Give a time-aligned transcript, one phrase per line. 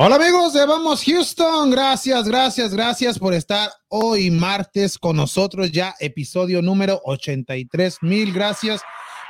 [0.00, 5.92] Hola amigos de Vamos Houston, gracias, gracias, gracias por estar hoy martes con nosotros ya
[5.98, 7.98] episodio número 83.
[8.02, 8.80] Mil gracias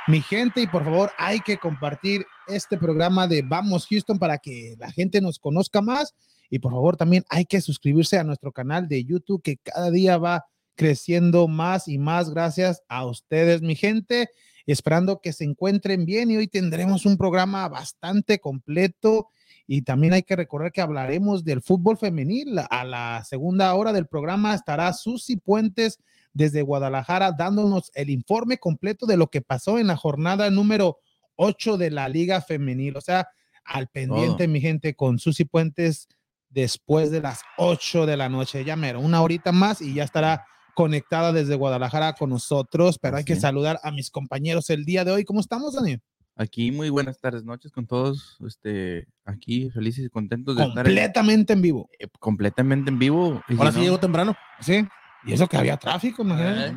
[0.05, 4.75] mi gente y por favor hay que compartir este programa de Vamos Houston para que
[4.77, 6.13] la gente nos conozca más.
[6.51, 10.19] Y por favor también hay que suscribirse a nuestro canal de YouTube que cada día
[10.19, 10.45] va
[10.75, 12.29] creciendo más y más.
[12.29, 14.29] Gracias a ustedes mi gente,
[14.67, 16.29] esperando que se encuentren bien.
[16.29, 19.29] Y hoy tendremos un programa bastante completo
[19.71, 22.59] y también hay que recordar que hablaremos del fútbol femenil.
[22.71, 25.99] A la segunda hora del programa estará Susi Puentes
[26.33, 30.97] desde Guadalajara dándonos el informe completo de lo que pasó en la jornada número
[31.35, 32.97] 8 de la Liga Femenil.
[32.97, 33.27] O sea,
[33.63, 36.07] al pendiente, mi gente, con Susi Puentes
[36.49, 38.65] después de las 8 de la noche.
[38.65, 42.97] Ya mero, una horita más y ya estará conectada desde Guadalajara con nosotros.
[42.97, 45.25] Pero hay que saludar a mis compañeros el día de hoy.
[45.25, 46.01] ¿Cómo estamos, Daniel?
[46.39, 51.51] Aquí muy buenas tardes, noches con todos, este, aquí felices y contentos de estar completamente
[51.51, 51.89] en vivo.
[51.99, 53.43] Eh, completamente en vivo.
[53.57, 54.33] Ahora sí llegó temprano.
[54.61, 54.87] Sí.
[55.25, 56.73] Y eso que había tráfico, imagínate.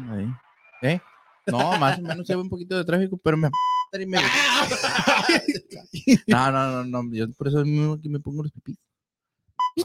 [0.83, 1.01] ¿Eh?
[1.47, 3.51] No, más o menos se ve un poquito de tráfico, pero me
[6.27, 8.77] No, no, no, no, yo por eso mismo aquí me pongo los pipis.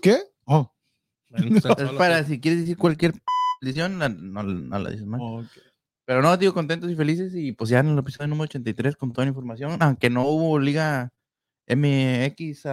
[0.02, 0.23] ¿Qué?
[0.45, 0.73] Oh.
[1.30, 1.64] es
[2.00, 3.14] para si quieres decir cualquier
[3.61, 5.48] decisión, no, la dices mal.
[6.08, 9.11] Pero no, digo, contentos y felices y pues ya en el episodio número 83 con
[9.11, 11.11] toda la información, aunque no hubo Liga
[11.67, 12.64] MX,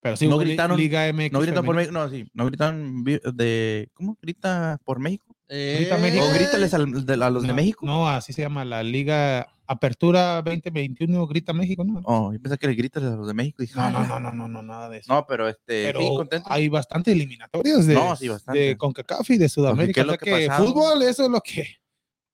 [0.00, 1.30] pero sí no gritaron Liga MX.
[1.30, 4.18] No gritaron por México, no, sí, no gritaron de, ¿cómo?
[4.20, 5.36] ¿Grita por México?
[5.48, 6.24] ¿Grita México?
[6.24, 7.86] ¿O grítales a, los de México?
[7.86, 12.00] No, así se llama la Liga Apertura 2021 Grita México, ¿no?
[12.06, 13.62] Oh, yo pensé que le gritas a los de México.
[13.76, 15.14] no, no, no, no, no, no, nada de eso.
[15.14, 18.58] No, pero este, pero hay bastante eliminatorias de, no, sí, bastante.
[18.58, 19.94] de CONCACAF y de Sudamérica.
[19.94, 21.68] ¿Qué es lo que, fútbol, eso es lo que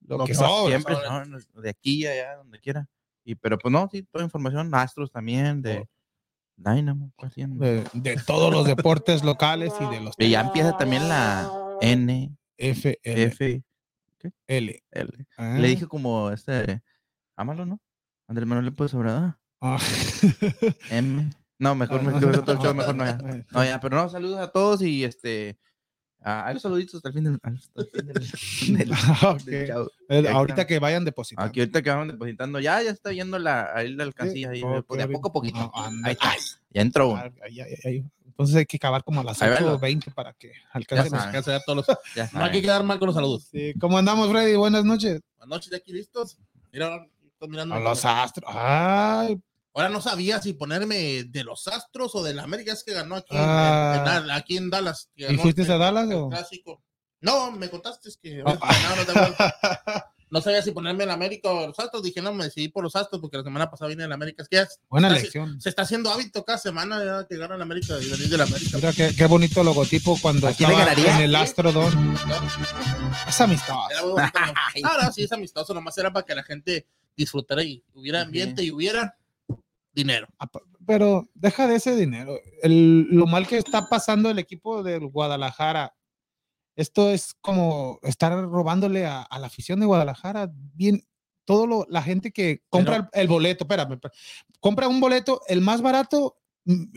[0.06, 0.96] lo, que, siempre,
[1.54, 2.88] de aquí allá, donde quiera.
[3.24, 5.88] Y, pero pues no, sí, toda información, Astros también, de
[6.56, 10.14] Dynamo, de, todos los deportes locales y de los.
[10.18, 13.22] Y ya empieza también la N, F, L.
[13.22, 13.62] F,
[14.46, 14.82] L.
[14.90, 15.26] L.
[15.36, 15.56] Ah.
[15.58, 16.82] Le dije como este,
[17.36, 17.80] ámalo, ¿no?
[18.28, 19.38] Andrés Manuel le puede sobrar.
[19.60, 19.78] Ah.
[20.90, 21.30] M.
[21.58, 23.18] No, mejor, ah, mejor, mejor, mejor no, ya.
[23.52, 25.58] No, ya, pero no, saludos a todos y este,
[26.24, 27.40] Ah, hay saluditos hasta el fin del,
[30.08, 31.48] del, ahorita que vayan depositando.
[31.48, 32.60] Aquí ahorita que van depositando.
[32.60, 34.50] Ya, ya está yendo la, ahí la alcancía.
[34.50, 35.72] Ahí, de a poco a poquito.
[36.04, 36.32] ahí está.
[36.70, 37.18] Ya entró.
[38.32, 41.86] Entonces hay que acabar como a las 8.20 para que alcance, a todos los.
[42.32, 43.48] no hay que quedar mal con los saludos.
[43.50, 43.74] Sí.
[43.78, 44.56] ¿Cómo andamos, Freddy?
[44.56, 45.20] Buenas noches.
[45.38, 46.38] Buenas noches, de aquí listos.
[46.72, 47.74] Mira, estoy mirando.
[47.74, 48.50] A los astros.
[48.54, 49.40] Ay,
[49.74, 53.16] Ahora no sabía si ponerme de los Astros o de la América, es que ganó
[53.16, 54.26] aquí, en, ah.
[54.34, 55.10] aquí en Dallas.
[55.16, 56.08] ¿Y fuiste a Dallas?
[56.12, 56.28] o?
[56.28, 56.82] Clásico.
[57.22, 58.58] No, me contaste que oh.
[60.28, 62.02] no, sabía si ponerme en la América o los Astros.
[62.02, 64.42] Dije, no, me decidí por los Astros porque la semana pasada vine en la América.
[64.42, 65.58] Es que Buena elección.
[65.58, 68.44] Se, está haciendo hábito cada semana ya que gana la América y venir de la
[68.44, 68.76] América.
[68.76, 72.14] Mira qué, qué bonito logotipo cuando estaba en el Astrodón.
[73.26, 74.18] Es amistoso.
[74.84, 78.70] Ahora sí es amistoso, nomás era para que la gente disfrutara y hubiera ambiente y
[78.70, 79.16] hubiera
[79.92, 80.26] dinero.
[80.86, 82.38] Pero deja de ese dinero.
[82.62, 85.94] El, lo mal que está pasando el equipo del Guadalajara.
[86.74, 90.50] Esto es como estar robándole a, la afición de Guadalajara.
[90.52, 91.06] Bien,
[91.44, 94.00] todo lo, la gente que compra el, boleto, espérame,
[94.60, 96.41] compra un boleto, el más barato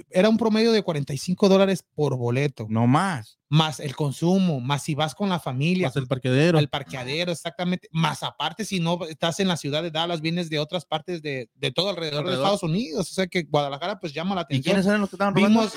[0.10, 2.68] era un promedio de 45 dólares por boleto.
[2.70, 3.40] No más.
[3.50, 5.88] Más el consumo, más si vas con la familia.
[5.88, 6.60] Más el parqueadero.
[6.60, 7.88] El parqueadero, exactamente.
[7.92, 11.50] Más aparte, si no estás en la ciudad de Dallas, vienes de otras partes de,
[11.56, 13.12] de todo alrededor, de Estados Unidos.
[13.12, 14.62] O sea que Guadalajara pues llama la atención.
[14.62, 15.62] ¿Y quiénes eran los que estaban robando?
[15.62, 15.74] Vimos,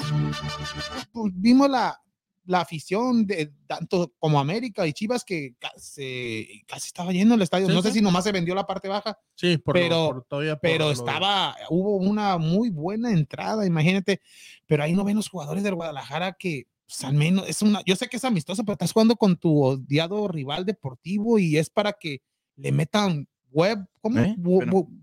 [1.12, 2.00] pues, vimos la,
[2.48, 7.68] la afición de tanto como América y Chivas que casi, casi estaba lleno el estadio.
[7.68, 9.18] no sé si nomás se vendió la parte baja.
[9.34, 10.26] Sí, pero,
[10.62, 14.22] pero estaba, hubo una muy buena entrada, imagínate.
[14.66, 17.94] Pero ahí no ven los jugadores del Guadalajara que pues, al menos es una, yo
[17.96, 21.92] sé que es amistoso, pero estás jugando con tu odiado rival deportivo y es para
[21.92, 22.22] que
[22.56, 24.20] le metan web, ¿cómo?
[24.20, 24.36] ¿Eh?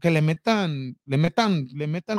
[0.01, 2.17] Que le metan, le metan, le metan.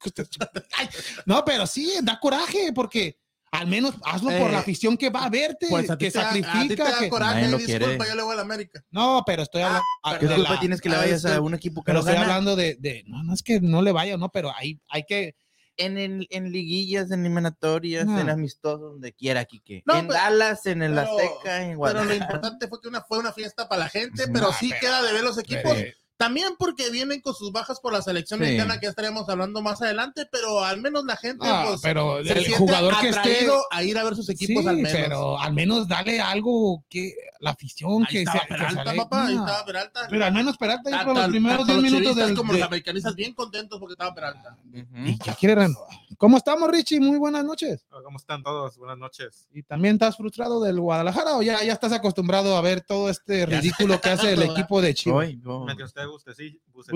[1.26, 3.18] no, pero sí, da coraje porque
[3.52, 6.98] al menos hazlo por la eh, afición que va a verte, pues que sacrifica.
[6.98, 7.08] que...
[7.08, 8.84] coraje, no disculpa, yo le voy a la América.
[8.90, 9.84] No, pero estoy hablando.
[10.02, 13.04] Ah, pero tienes que le vayas a un equipo que pero estoy hablando de, de,
[13.06, 15.36] no, no es que no le vaya, no, pero hay, hay que.
[15.78, 19.82] En, el, en liguillas, en eliminatorias, en amistosos, donde quiera, Kike.
[19.84, 22.08] No, en Dallas, en el Azteca, en Guadalajara.
[22.08, 25.02] Pero lo importante fue que una, fue una fiesta para la gente, pero sí queda
[25.02, 25.76] de ver los equipos
[26.16, 29.82] También porque vienen con sus bajas por la selección mexicana, que ya estaríamos hablando más
[29.82, 33.82] adelante, pero al menos la gente, Ah, pues, pero se el jugador que esté a
[33.82, 34.92] ir a ver sus equipos Sí, al menos.
[34.92, 38.96] pero al menos dale algo que la afición Ahí que estaba se, que Peralta, se
[38.96, 40.00] papá, ahí No, estaba Peralta.
[40.08, 43.14] Pero al menos Peralta los primeros tanto 10 los minutos del, como de- los americanistas
[43.14, 44.56] bien contentos porque estaba Peralta.
[44.72, 45.88] y ya quiere renovar.
[46.16, 46.98] ¿Cómo estamos, Richie?
[46.98, 47.84] Muy buenas noches.
[47.90, 48.78] ¿Cómo están todos?
[48.78, 49.48] Buenas noches.
[49.52, 53.44] ¿Y también estás frustrado del Guadalajara o ya, ya estás acostumbrado a ver todo este
[53.44, 55.18] ridículo que hace el equipo de Chivas?
[55.26, 55.66] Hoy, yo-
[56.06, 56.60] Guste, sí.
[56.72, 56.86] Pues.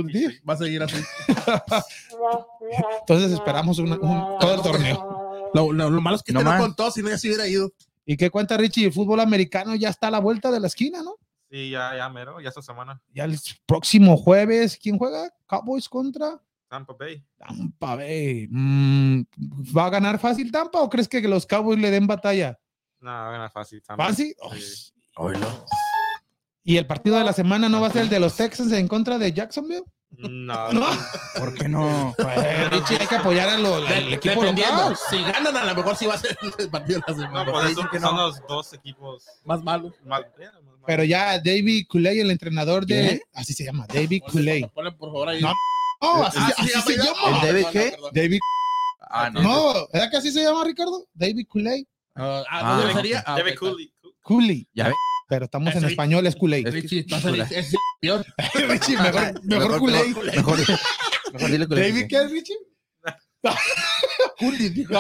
[0.49, 0.97] Va a seguir así.
[3.01, 5.51] Entonces esperamos una- un- todo el torneo.
[5.55, 7.71] Lo, lo- lo malo es que No te contó, si no ya se hubiera ido.
[8.07, 8.87] ¿Y qué cuenta Richie?
[8.87, 11.17] El fútbol americano ya está a la vuelta de la esquina, ¿no?
[11.51, 13.01] Sí, ya, ya mero, ya esta semana.
[13.12, 15.33] Ya el próximo jueves, ¿quién juega?
[15.47, 17.25] Cowboys contra Tampa Bay.
[17.37, 18.47] Tampa Bay.
[18.49, 19.23] Mm,
[19.77, 22.59] ¿Va a ganar fácil Tampa o crees que los Cowboys le den batalla?
[23.01, 23.83] No, gana fácil.
[23.83, 24.06] Tampa.
[24.06, 24.35] ¿Fácil?
[24.56, 24.93] Sí.
[25.17, 25.65] Oílo.
[26.62, 28.87] ¿Y el partido de la semana no va a ser el de los Texans en
[28.89, 29.85] contra de Jacksonville?
[30.11, 30.87] No, No.
[31.39, 32.15] ¿Por qué no?
[32.17, 34.97] Pues, Richie, hay que apoyar al al equipo local.
[35.11, 37.45] Si ganan, a lo mejor sí va a ser el partido de la semana.
[37.45, 38.27] No, por eso que son no.
[38.27, 39.95] los dos equipos Más malos.
[40.87, 43.23] Pero ya David Cooley, el entrenador de...
[43.33, 44.67] Así se llama, David Cooley.
[44.75, 45.41] Ponle por favor ahí.
[45.41, 45.53] No,
[46.03, 47.41] No, así, Ah, así sí, se llama.
[47.41, 47.73] ¿El David perdón,
[48.13, 48.21] qué?
[48.21, 48.39] David...
[49.13, 49.43] Ah, no.
[49.43, 51.05] No, ¿verdad que así se llama, Ricardo?
[51.15, 51.87] David Cooley.
[52.15, 53.23] Ah, Ah, ¿dónde sería?
[53.27, 53.93] Ah, David ok, Cooley.
[54.23, 54.69] Cooley.
[54.75, 54.95] Ya ve.
[55.31, 56.69] Pero estamos en español, es está.
[56.73, 58.27] Richie, es peor.
[58.69, 60.17] Richie, mejor, mejor Kool-Aid.
[60.35, 61.85] Mejor, dile Kool-Aid.
[61.94, 62.56] ¿David qué es, Richie?
[64.38, 64.93] Cooley, dijo.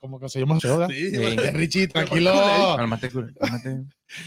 [0.00, 0.88] Como que se llama ¿verdad?
[0.88, 1.36] Sí, Sí.
[1.52, 2.32] Richie, tranquilo.
[2.76, 3.84] Cálmate, Kool-Aid, cálmate.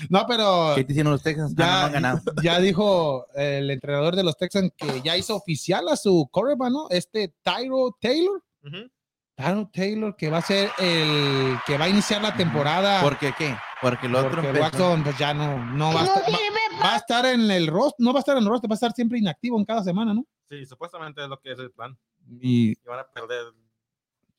[0.09, 1.55] No, pero ¿Qué te hicieron los Texans?
[1.57, 2.21] Ah, no, no ya, han ganado.
[2.43, 6.87] ya dijo el entrenador de los Texans que ya hizo oficial a su quarterback, ¿no?
[6.91, 8.43] Este Tyro Taylor.
[9.35, 13.01] Tyro Taylor, que va a ser el que va a iniciar la temporada.
[13.01, 13.55] ¿Por qué qué?
[13.81, 16.37] Porque el otro porque empezó- Watson pues ya no, no va, a estar, va,
[16.83, 18.75] va a estar en el roster, no va a estar en el roster, va a
[18.75, 20.25] estar siempre inactivo en cada semana, ¿no?
[20.49, 21.97] Sí, supuestamente es lo que es el plan.
[22.41, 23.45] Y Y van a perder,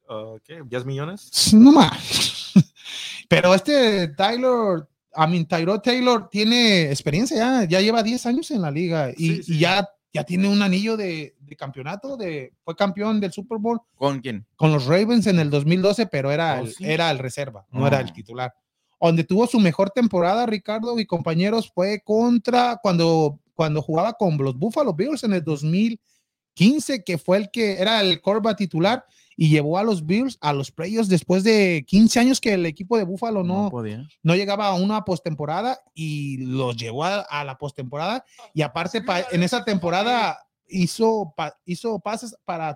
[0.08, 0.62] uh, ¿qué?
[0.62, 1.30] ¿10 millones?
[1.54, 2.52] no más.
[3.28, 8.62] Pero este Taylor, I mean, Tyro Taylor tiene experiencia ya, ya lleva 10 años en
[8.62, 9.54] la liga y, Sí, sí.
[9.54, 13.80] y ya, ya tiene un anillo de, de campeonato, de, fue campeón del Super Bowl
[13.96, 14.46] ¿Con quién?
[14.56, 16.84] con los Ravens en el 2012, pero era, Oh, el, sí.
[16.86, 17.86] era el reserva, no Oh.
[17.86, 18.54] era el titular.
[19.00, 24.56] Donde tuvo su mejor temporada, Ricardo y compañeros, fue contra cuando, cuando jugaba con los
[24.58, 29.04] Buffalo Bills en el 2015, que fue el que era el corba titular
[29.36, 32.96] y llevó a los Bills a los playoffs después de 15 años que el equipo
[32.96, 34.08] de Buffalo no, podía.
[34.22, 39.26] no llegaba a una postemporada y los llevó a, a la postemporada y aparte pa-
[39.30, 40.38] en esa temporada
[40.68, 42.74] hizo, pa- hizo pases para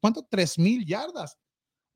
[0.00, 0.26] ¿cuánto?
[0.28, 1.36] 3 mil yardas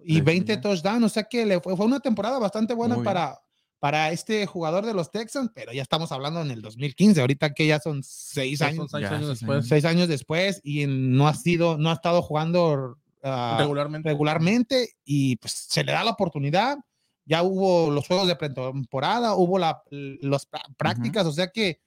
[0.01, 0.63] y 3,000 20 yardas.
[0.83, 3.39] touchdowns, o sea que le fue, fue una temporada bastante buena para,
[3.79, 7.67] para este jugador de los Texans, pero ya estamos hablando en el 2015, ahorita que
[7.67, 9.69] ya son seis Son años, seis Ya, años después.
[9.69, 14.09] seis años después y no ha sido, no ha estado jugando ah, Regularmente.
[14.09, 16.77] regularmente y pues se le da la oportunidad.
[17.25, 21.81] Ya hubo los juegos de pretemporada, hubo la, las prácticas, o sea que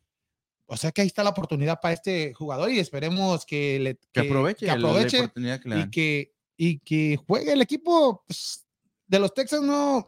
[0.68, 4.22] o sea que ahí está la oportunidad para este jugador y esperemos que le Que
[4.22, 6.31] aproveche, que el- la aproveche oportunidad que le y que
[6.63, 8.68] y que juegue el equipo pues,
[9.08, 10.08] de los Texans no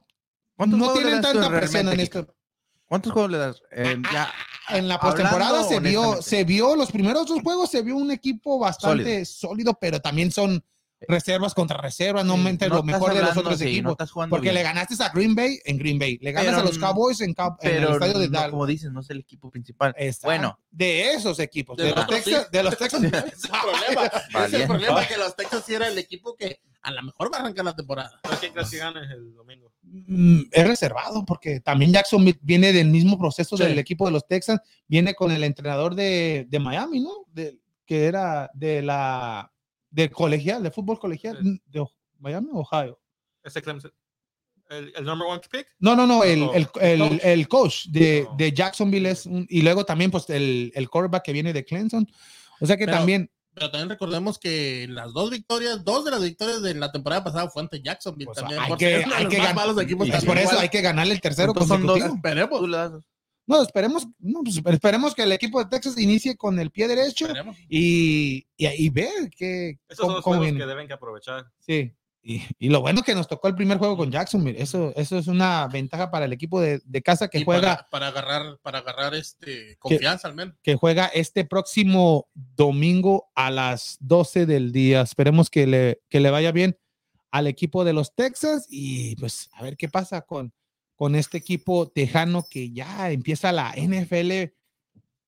[0.55, 2.27] ¿Cuántos no tienen tanta presión en esto.
[2.85, 3.63] ¿Cuántos juegos le das?
[3.71, 4.31] Eh, ya,
[4.69, 8.59] En la postemporada se vio, se vio los primeros dos juegos, se vio un equipo
[8.59, 10.63] bastante sólido, pero también son
[11.07, 13.95] reservas contra reservas, no sí, meten no lo mejor de los otros equipos.
[14.29, 14.55] porque bien.
[14.55, 17.33] le ganaste a Green Bay en Green Bay, le ganas Pero a los Cowboys en,
[17.33, 18.51] Cow- en el estadio de no, Dallas.
[18.51, 19.93] como dices, no es el equipo principal.
[19.97, 20.59] Está- Bueno.
[20.71, 22.49] de esos equipos, de, De los Texas, sí.
[22.57, 23.03] de los Texans.
[23.13, 24.45] Ese es el problema.
[24.45, 27.37] Es el problema que los Texans sí era el equipo que a lo mejor va
[27.37, 28.19] a arrancar la temporada.
[28.23, 29.71] ¿Pero quién crees que gane el domingo?
[29.83, 33.63] Mm, es reservado porque también Jackson viene del mismo proceso Sí.
[33.63, 37.11] del equipo de los Texans, viene con el entrenador de, de Miami, ¿no?
[37.31, 39.51] De, que era de la
[39.93, 41.61] de colegial, de fútbol colegial Sí.
[41.65, 42.99] de O- Miami, Ohio.
[43.43, 43.91] Ese Clemson.
[44.69, 45.67] ¿El, el number one pick?
[45.79, 47.19] No, no, no, el, Oh, el, el, coach.
[47.23, 48.35] el coach de, Oh.
[48.37, 52.07] de Jacksonville es un- y luego también pues el, el quarterback que viene de Clemson.
[52.59, 56.23] O sea que Pero- también Pero también recordemos que las dos victorias, dos de las
[56.23, 58.25] victorias de la temporada pasada fue ante Jacksonville.
[58.25, 60.27] Pues, también, hay por que- hay que más gan- malos equipos y es también.
[60.31, 61.99] por eso Igual, hay que ganarle el tercero Entonces son dos.
[61.99, 63.03] Esperemos.
[63.53, 67.27] No, esperemos, no, pues, esperemos que el equipo de Texas inicie con el pie derecho
[67.69, 71.45] y, y, y ver que, Esos cómo, son los juegos que deben que aprovechar.
[71.59, 71.93] Sí.
[72.25, 74.59] Y, y lo bueno que nos tocó el primer juego con Jacksonville.
[74.59, 77.89] Eso, eso es una ventaja para el equipo de, de casa que Y juega, para,
[77.89, 80.55] para agarrar, para agarrar este confianza al menos.
[80.63, 85.01] que juega este próximo domingo a las 12 del día.
[85.01, 86.77] Esperemos que le, que le vaya bien
[87.29, 90.53] al equipo de los Texas y pues a ver qué pasa con,
[90.95, 94.53] con este equipo tejano que ya empieza la NFL.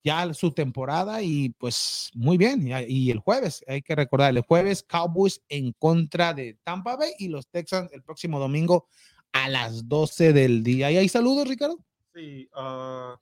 [0.04, 2.68] ya su temporada y pues muy bien.
[2.88, 7.28] Y, el jueves, hay que recordar, el jueves Cowboys en contra de Tampa Bay y
[7.28, 8.86] los Texans el próximo domingo
[9.32, 10.92] a las 12 del día.
[10.92, 11.78] ¿Y hay saludos, Ricardo?
[12.14, 13.16] Sí, uh,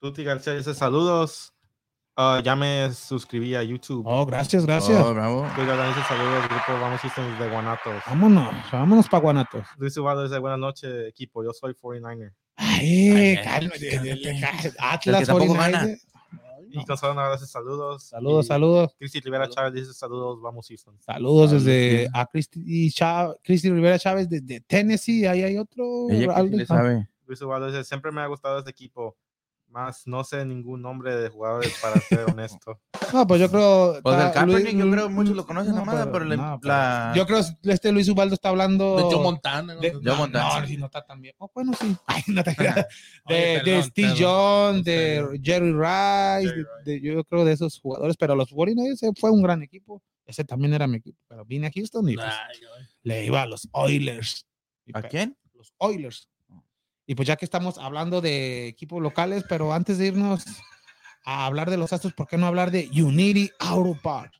[0.00, 1.53] Tuti García dice saludos.
[2.16, 4.04] Uh, ya me suscribí a YouTube.
[4.06, 5.04] Oh, gracias, gracias.
[5.04, 5.48] Oh, bravo.
[5.56, 8.02] saludos, grupo Vamos Houston de Guanatos.
[8.06, 9.66] Vámonos, vámonos para Guanatos.
[9.78, 11.42] Luis Ubaldo dice buenas noches, equipo.
[11.42, 12.32] Yo soy 49er.
[12.54, 13.36] Ay,
[14.78, 15.98] Atlas 49er.
[16.70, 18.04] Y Consuelo Navarro dice saludos.
[18.04, 18.94] Saludos, saludos.
[18.96, 20.96] Cristi Rivera Chávez dice saludos, vamos Houston.
[21.00, 22.92] Saludos desde a Cristi,
[23.42, 25.26] Cristi Rivera Chávez desde Tennessee.
[25.26, 26.08] Ahí hay otro.
[26.10, 27.08] Ella le sabe.
[27.26, 29.16] Luis Ubaldo dice, siempre me ha gustado este equipo.
[29.74, 32.80] Más no sé ningún nombre de jugadores para ser honesto.
[33.12, 34.00] No, pues yo creo.
[34.02, 37.70] Pues del Kaepernick, yo creo muchos lo conocen no, nomás, pero, la, Yo creo que
[37.70, 38.96] este Luis Ubaldo está hablando.
[38.96, 39.76] De Joe Montana.
[39.76, 40.60] De, Joe Montana.
[40.60, 40.76] No, sí.
[40.76, 41.34] no está tan bien.
[41.38, 41.94] Oh, bueno, sí.
[42.06, 42.86] Ay, no te creas.
[43.28, 48.50] De, de Steve Jones, de Jerry Rice, de, yo creo de esos jugadores, pero los
[48.50, 50.02] 49 fue un gran equipo.
[50.26, 52.34] Ese también era mi equipo, pero vine a Houston y pues,
[53.02, 54.44] le iba a los Oilers.
[54.92, 55.36] ¿A quién?
[55.52, 56.28] Los Oilers.
[57.06, 60.44] Y pues ya que estamos hablando de equipos locales, pero antes de irnos
[61.24, 64.38] a hablar de los Astros, ¿por qué no hablar de Unity Auto Parts?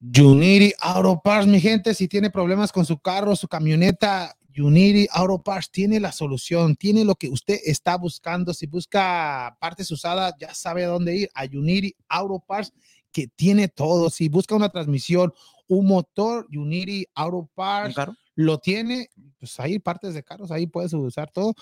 [0.00, 5.42] Unity Auto Parts, mi gente, si tiene problemas con su carro, su camioneta, Unity Auto
[5.42, 8.52] Parts tiene la solución, tiene lo que usted está buscando.
[8.54, 11.30] Si busca partes usadas, ya sabe a dónde ir.
[11.34, 12.72] A Unity Auto Parts,
[13.12, 14.10] que tiene todo.
[14.10, 15.32] Si busca una transmisión,
[15.68, 17.96] un motor, Unity Auto Parts
[18.34, 19.10] lo tiene.
[19.38, 21.54] Pues ahí partes de carros, ahí puedes usar todo.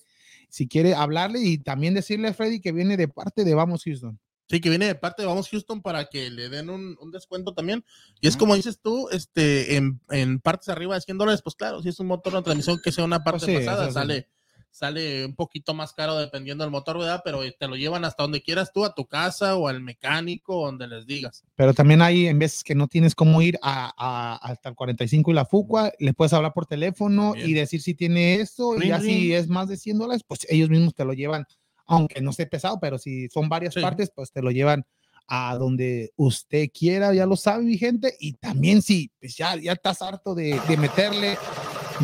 [0.50, 4.18] Si quiere hablarle y también decirle a Freddy que viene de parte de Vamos Houston.
[4.50, 7.82] Sí, que viene de parte de Vamos Houston para que le den un, descuento también.
[8.20, 11.80] Y es como dices tú, este, en, en, partes arriba de 100 dólares, pues claro,
[11.80, 14.28] si es un motor de transmisión que sea una parte pues pasada, sale
[14.72, 17.20] sale un poquito más caro dependiendo del motor, ¿verdad?
[17.24, 20.88] Pero te lo llevan hasta donde quieras tú, a tu casa o al mecánico, donde
[20.88, 21.44] les digas.
[21.54, 25.34] Pero también hay en veces que no tienes cómo ir a, hasta el 45 y
[25.34, 29.48] la Fuqua, le puedes hablar por teléfono y decir si tiene esto, y así es
[29.48, 31.44] más de 100 dólares, pues ellos mismos te lo llevan,
[31.86, 34.86] aunque no esté pesado, pero si son varias partes, pues te lo llevan
[35.28, 39.72] a donde usted quiera, ya lo sabe mi gente, y también si pues ya, ya
[39.72, 41.36] estás harto de, de meterle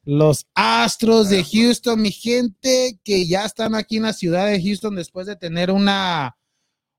[0.05, 4.97] Los Astros de Houston, mi gente, que ya están aquí en la ciudad de Houston
[4.97, 6.37] después de tener una,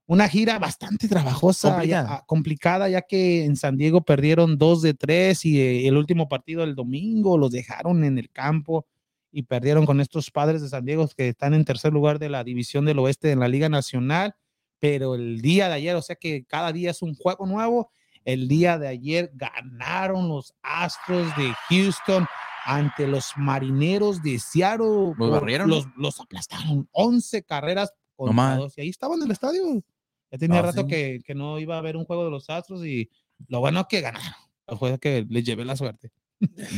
[0.06, 2.24] una gira bastante trabajosa, complicada.
[2.26, 6.62] complicada, ya que en San Diego perdieron dos de tres y eh, el último partido
[6.62, 8.86] del domingo los dejaron en el campo
[9.34, 12.46] y perdieron con estos padres de San Diego que están en tercer lugar de la
[12.46, 14.36] división del oeste en la Liga Nacional.
[14.80, 17.90] Pero el día de ayer, o sea que cada día es un juego nuevo.
[18.24, 22.26] El día de ayer ganaron los Astros de Houston
[22.66, 25.14] ante los Marineros de Seattle.
[25.18, 28.78] Los Los, aplastaron 11 carreras contra dos.
[28.78, 29.84] Y ahí estaban en el estadio.
[30.32, 32.86] Ya tenía ah, rato que, que, no iba a haber un juego de los Astros
[32.86, 33.10] y
[33.48, 34.34] lo bueno es que ganaron.
[34.68, 36.12] Lo fue que les llevé la suerte.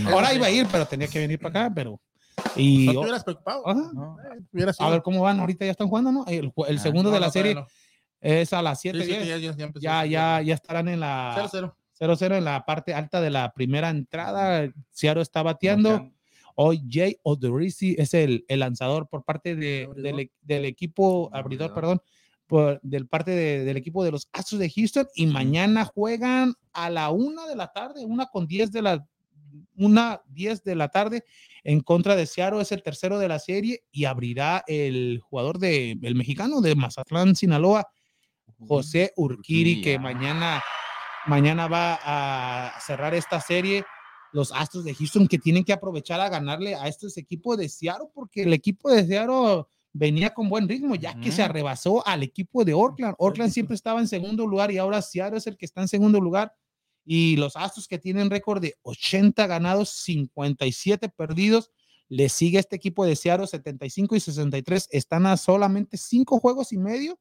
[0.08, 2.02] Ahora iba a ir, pero tenía que venir para acá, pero.
[2.58, 3.64] Y, no te hubieras preocupado.
[3.66, 5.40] A ver cómo van.
[5.40, 6.26] Ahorita ya están jugando, ¿no?
[6.28, 7.56] El, el ah, segundo de la serie
[8.20, 9.08] es a las 7.
[9.80, 14.72] ya, ya, ya, estarán en la 0-0 en la parte alta de la primera entrada.
[14.92, 16.12] Seattle está bateando.
[16.56, 22.02] Hoy Jay Odorizzi es el, el, lanzador por parte de, del, del, equipo, abridor, perdón,
[22.48, 27.12] por, del parte del equipo de los Astros de Houston y mañana juegan a la
[27.12, 29.06] una de la tarde, una con diez de la
[29.78, 31.24] una 10 de la tarde
[31.64, 35.98] en contra de Seattle, es el tercero de la serie y abrirá el jugador de
[36.02, 37.88] el mexicano de Mazatlán, Sinaloa,
[38.68, 40.62] José Urquiri, que mañana
[41.28, 43.86] mañana va a cerrar esta serie
[44.36, 48.10] los Astros de Houston que tienen que aprovechar a ganarle a estos equipos de Seattle
[48.14, 49.64] porque el equipo de Seattle
[49.94, 53.16] venía con buen ritmo, ya que se arrebasó al equipo de Oakland.
[53.18, 56.20] Oakland siempre estaba en segundo lugar y ahora Seattle es el que está en segundo
[56.20, 56.54] lugar.
[57.06, 61.72] Y los Astros que tienen récord de 80 ganados, 57 perdidos,
[62.10, 64.90] le sigue este equipo de Seattle 75 y 63.
[64.92, 67.18] Están a solamente cinco juegos y medio.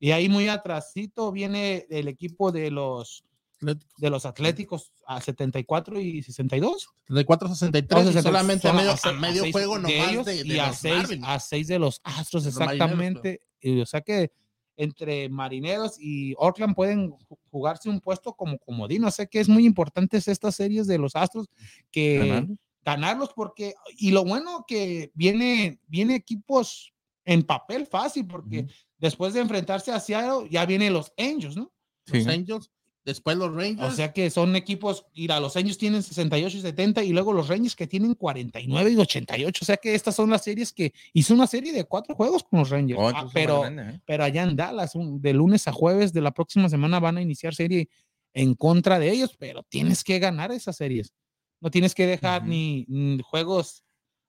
[0.00, 3.22] Y ahí muy atrásito viene el equipo de los
[3.64, 6.88] de los Atléticos a 74 y 62.
[7.06, 11.66] 74 63 solamente a medio, medio juego de ellos, de, y a 6 a 6
[11.68, 13.40] de los Astros exactamente.
[13.60, 14.30] y, o sea que
[14.76, 17.14] entre Marineros y Oakland pueden
[17.50, 19.04] jugarse un puesto como comodín.
[19.04, 21.48] O sea que es muy importante estas series de los Astros
[21.90, 22.46] que
[22.84, 26.92] ganarlos porque y lo bueno que viene viene equipos
[27.24, 28.66] en papel fácil porque
[28.98, 31.72] después de enfrentarse a Seattle ya vienen los Angels, ¿no?
[32.06, 32.70] Los Angels
[33.04, 33.92] Después los Rangers.
[33.92, 37.48] O sea que son equipos, mira, los Angels tienen 68 y 70 y luego los
[37.48, 39.58] Rangers que tienen 49 y 88.
[39.62, 42.60] O sea que estas son las series que hizo una serie de cuatro juegos con
[42.60, 42.98] los Rangers.
[42.98, 44.00] Oh, ah, pero, ¿eh?
[44.06, 47.54] pero allá en Dallas, de lunes a jueves de la próxima semana van a iniciar
[47.54, 47.90] serie
[48.32, 51.12] en contra de ellos, pero tienes que ganar esas series.
[51.60, 52.86] No tienes que dejar ni,
[53.22, 53.84] juegos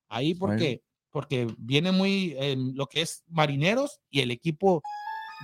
[0.10, 2.36] ahí porque, porque viene muy
[2.74, 4.84] lo que es Marineros y el equipo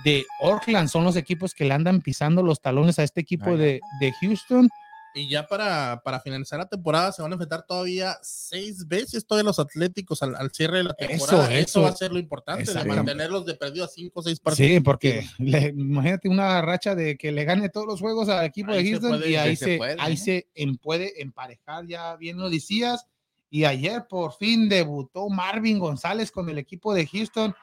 [0.04, 3.80] de Oakland son los equipos que le andan pisando los talones a este equipo de,
[4.00, 4.68] de, Houston.
[5.14, 9.44] Y ya para, para, finalizar la temporada se van a enfrentar todavía seis veces todos
[9.44, 11.52] los Atléticos al, cierre de la temporada.
[11.52, 14.70] Eso, va a ser lo importante, de mantenerlos de perdido a cinco o seis partidos.
[14.70, 18.88] Sí, porque imagínate una racha de que le gane todos los juegos al equipo de
[18.88, 20.46] Houston y ahí, se, ahí se
[20.80, 23.06] puede emparejar, ya bien lo decías.
[23.50, 27.54] Y ayer por fin debutó Marvin González con el equipo de Houston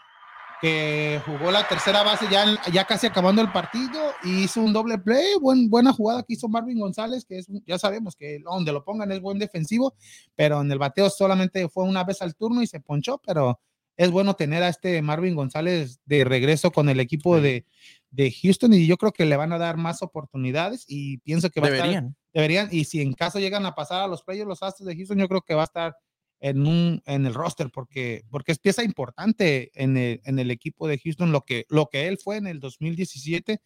[0.62, 4.98] que jugó la tercera base ya, ya casi acabando el partido y hizo un doble
[4.98, 8.84] play, buen, buena jugada que hizo Marvin González, que es, ya sabemos que donde lo
[8.84, 9.96] pongan es buen defensivo,
[10.36, 13.60] pero en el bateo solamente fue una vez al turno y se ponchó, pero
[13.96, 17.66] es bueno tener a este Marvin González de regreso con el equipo de,
[18.12, 21.60] de, Houston y yo creo que le van a dar más oportunidades y pienso que
[21.60, 22.06] va deberían.
[22.06, 24.88] a estar, deberían, y si en caso llegan a pasar a los playoffs los Astros
[24.88, 25.96] de Houston, yo creo que va a estar
[26.40, 30.88] en, un, en el roster porque, porque es pieza importante en el, en el equipo
[30.88, 33.62] de Houston, lo que, lo que él fue en el 2017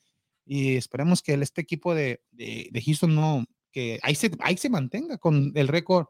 [0.46, 5.18] y esperemos que este equipo de, de, Houston no, que ahí se, ahí se mantenga
[5.18, 6.08] con el récord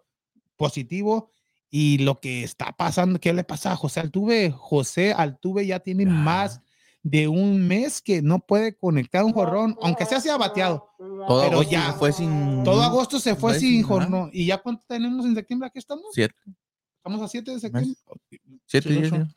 [0.56, 1.32] positivo
[1.70, 4.52] y lo que está pasando, ¿qué le pasa a José Altuve?
[4.52, 6.62] José Altuve ya tiene más
[7.04, 10.90] de un mes que no puede conectar un jorrón, aunque sea sea bateado.
[11.28, 12.64] Todo pero ya fue sin.
[12.64, 14.30] Todo agosto se fue, sin jorrón.
[14.34, 15.68] ¿Y ya cuánto tenemos en septiembre?
[15.68, 16.06] Aquí estamos.
[16.14, 16.36] Siete.
[16.98, 18.00] Estamos a 7 de septiembre.
[18.66, 19.28] Siete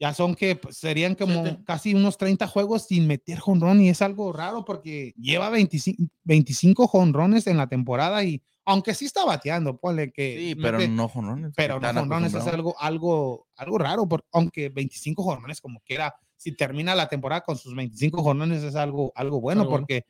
[0.00, 4.02] Ya son que pues, serían como casi unos 30 juegos sin meter jonrón y es
[4.02, 9.78] algo raro porque lleva 25, 25 jonrones en la temporada y aunque sí está bateando,
[9.78, 10.36] ponle que.
[10.36, 11.52] Sí, pero no jonrones.
[11.56, 16.52] Pero no jonrones es algo, algo, algo raro, porque, aunque 25 jonrones como quiera si
[16.52, 20.04] termina la temporada con sus 25 jornadas es algo, algo bueno porque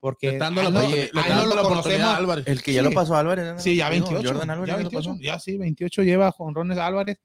[0.00, 2.46] porque no, lo conocemos Álvarez.
[2.46, 3.62] El que ya lo pasó Álvarez.
[3.62, 4.26] Sí, ya 28.
[4.26, 7.18] Jordan Álvarez ya, 28, ya sí, 28 lleva jonrones Álvarez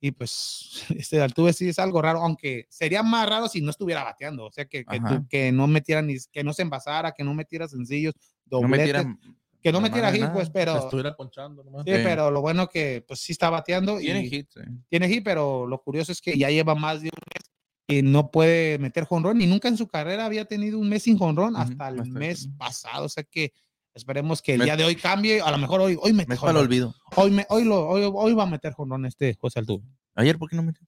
[0.00, 4.02] y pues este Altuve sí es algo raro, aunque sería más raro si no estuviera
[4.02, 7.34] bateando, o sea que, que, que no metiera ni que no se envasara, que no
[7.34, 9.06] metiera sencillos, dobletes,
[9.62, 11.84] que no metiera hit, pues, pero estuviera ponchando nomás.
[11.86, 14.48] Sí, pero lo bueno que pues sí está bateando tiene hit,
[14.88, 17.41] tiene hit, pero lo curioso es que ya lleva más de un mes
[17.86, 21.18] que no puede meter jonrón y nunca en su carrera había tenido un mes sin
[21.18, 23.06] jonrón hasta el mes pasado.
[23.06, 23.52] O sea que
[23.94, 25.40] esperemos que el día de hoy cambie.
[25.40, 26.94] A lo mejor hoy, hoy mete Me olvido.
[27.16, 29.84] Hoy, me, hoy, lo, hoy, hoy va a meter jonrón este José Altuve.
[30.14, 30.86] Ayer, ¿por qué no metió?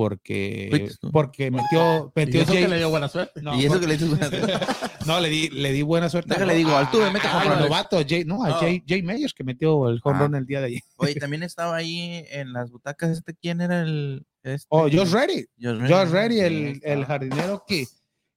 [0.00, 3.42] Porque, porque metió, metió ¿Y eso que le dio buena suerte.
[3.42, 4.66] No, y eso que le dio buena suerte.
[5.06, 6.46] no, le di, le di buena suerte.
[6.46, 10.00] le digo, Altuve mete con novato, Jay, no, a Jay, Jay Meyers que metió el
[10.00, 10.80] jonrón el día de ayer.
[10.96, 14.24] Oye, también estaba ahí en las butacas, este, ¿quién era el?
[14.42, 14.66] Este?
[14.70, 15.44] Oh, Josh Reddy.
[15.60, 17.86] Josh Reddy, el, el jardinero que,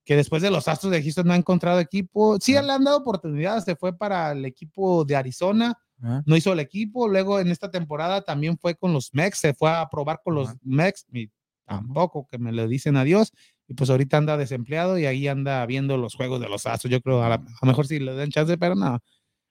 [0.03, 2.37] que después de los Astros de Houston no ha encontrado equipo.
[2.41, 5.79] Sí, le han dado oportunidades, se fue para el equipo de Arizona,
[6.25, 7.07] no hizo el equipo.
[7.07, 10.49] Luego en esta temporada también fue con los Mex, se fue a probar con los
[10.61, 11.05] Mex
[11.65, 13.31] tampoco que me lo dicen adiós.
[13.67, 16.91] Y pues ahorita anda desempleado y ahí anda viendo los juegos de los Astros.
[16.91, 18.99] Yo creo a, lo mejor sí le dan chance, pero no.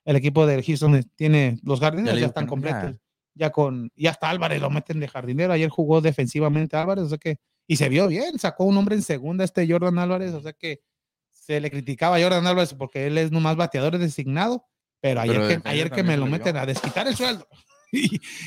[0.04, 2.96] El equipo de Houston tiene los jardineros ya, están completos.
[3.34, 5.52] Ya con, ya hasta Álvarez lo meten de jardinero.
[5.52, 9.02] Ayer jugó defensivamente Álvarez, o sea que, y se vio bien, sacó un hombre en
[9.02, 10.80] segunda este Jordan Álvarez, o sea que
[11.30, 14.66] se le criticaba a Jordan Álvarez porque él es nomás bateador designado,
[15.00, 17.48] pero ayer que, ayer que me lo meten a desquitar el sueldo.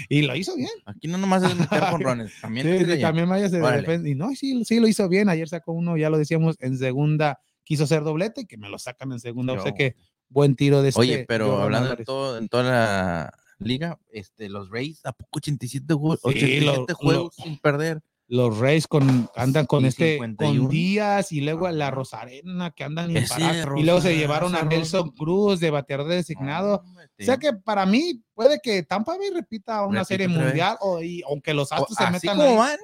[0.09, 0.69] Y, lo hizo bien.
[0.85, 2.85] Aquí no nomás es meter rones también.
[2.85, 4.07] sí, también vaya de defensa.
[4.07, 5.29] Y no, sí, sí lo hizo bien.
[5.29, 9.11] Ayer sacó uno, ya lo decíamos, en segunda quiso hacer doblete, que me lo sacan
[9.11, 9.53] en segunda.
[9.53, 9.95] O sea que
[10.29, 11.01] buen tiro de este.
[11.01, 15.93] Oye, pero hablando de todo, en toda la liga, este, los Rays, ¿a poco 87
[15.93, 18.01] juegos, 87 juegos sin perder?
[18.27, 23.11] Los Reyes con, andan con este con Díaz y luego a la Rosarena que andan
[23.11, 26.83] y luego se llevaron a Nelson Cruz de bateador designado.
[27.19, 31.21] o sea que para mí puede que Tampa Bay repita una serie mundial o, y,
[31.29, 32.77] aunque los Astros se metan como van,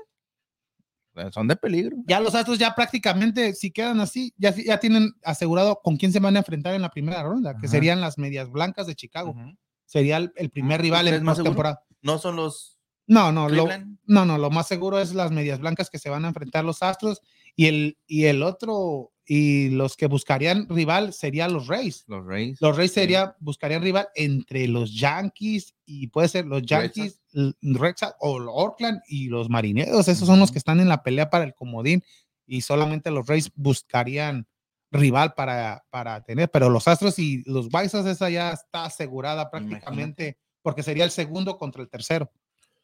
[1.13, 1.97] pues, son de peligro.
[2.06, 6.19] Ya los Astros ya prácticamente si quedan así ya, ya tienen asegurado con quién se
[6.19, 9.36] van a enfrentar en la primera ronda, que serían las Medias Blancas de Chicago.
[9.86, 11.84] Sería el, primer ah, rival en más temporada.
[12.01, 12.80] No son los
[13.12, 13.67] no, no, lo,
[14.06, 16.82] no, no, lo más seguro es las medias blancas que se van a enfrentar los
[16.82, 17.21] Astros
[17.58, 22.06] y el, y el otro, y los que buscarían rival serían los Rays.
[22.08, 22.62] Los Rays.
[22.62, 28.38] Los Rays sería, buscarían rival entre los Yankees y puede ser los Yankees, Red o
[28.38, 30.08] Oakland y los Marineros.
[30.08, 32.02] Esos son los que están en la pelea para el comodín
[32.47, 34.47] y solamente los Rays buscarían
[34.89, 40.38] rival para, para tener, pero los Astros y los White esa ya está asegurada prácticamente
[40.62, 42.32] porque sería el segundo contra el tercero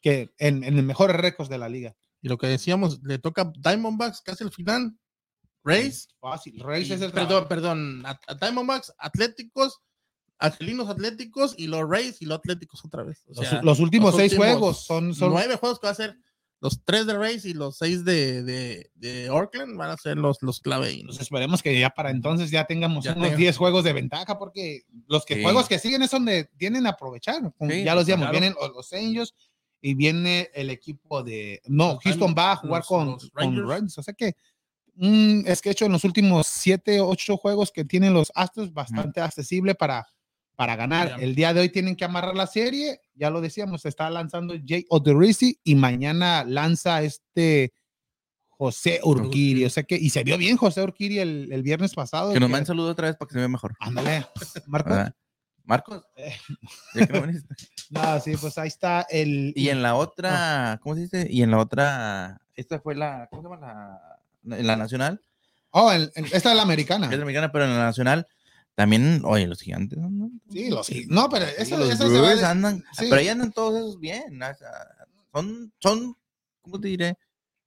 [0.08, 1.94] que en, en el mejor récords de la liga.
[2.20, 4.96] Y lo que decíamos, le toca Diamondbacks casi el final.
[5.64, 6.08] Rays.
[6.20, 6.60] Fácil.
[6.60, 8.02] Rays es el Perdón, perdón.
[8.06, 9.80] A, Diamondbacks, Atléticos,
[10.38, 13.24] Angelinos Atléticos y los Rays y los Atléticos otra vez.
[13.62, 16.16] los, últimos seis juegos son, son, Nueve juegos que va a ser
[16.60, 20.38] los tres de Rays y los seis de, de, de Oakland van a ser los,
[20.42, 21.02] los clave.
[21.04, 25.24] Pues esperemos que ya para entonces ya tengamos unos diez juegos de ventaja, porque los
[25.24, 27.42] que, juegos que siguen es donde tienen a aprovechar.
[27.60, 29.34] ya los digamos, vienen los, los Angels,
[29.80, 31.60] y viene el equipo de.
[31.66, 33.98] No, Houston va a jugar con, los Rangers.
[33.98, 34.34] O sea que
[34.96, 40.06] un sketch en los últimos siete, ocho juegos que tienen los Astros bastante accesible para,
[40.56, 41.16] para ganar.
[41.20, 43.00] El día de hoy tienen que amarrar la serie.
[43.14, 47.72] Ya lo decíamos, está lanzando Jay Odorizzi y mañana lanza este.
[48.60, 52.32] José Urquiri, o sea que, y se vio bien José Urquiri el, el viernes pasado.
[52.32, 53.76] Que nos manden saludo otra vez para que se vea mejor.
[53.78, 54.26] Ándale,
[54.66, 55.14] Marco.
[55.68, 56.02] Marcos.
[57.90, 59.52] no, sí, pues ahí está el.
[59.54, 61.26] Y en la otra, ¿cómo se dice?
[61.30, 63.60] Y en la otra, esta fue la, ¿cómo se llama?
[64.42, 65.20] La, en la nacional.
[65.70, 67.06] Oh, esta es la americana.
[67.06, 68.26] Es la americana, pero en la nacional
[68.74, 69.98] también, oye, los gigantes.
[69.98, 70.30] ¿no?
[70.50, 71.14] Sí, los gigantes.
[71.14, 74.40] No, pero eso, los eso se andan, pero ahí andan todos esos bien.
[75.34, 76.16] son, son,
[76.62, 77.18] ¿cómo te diré?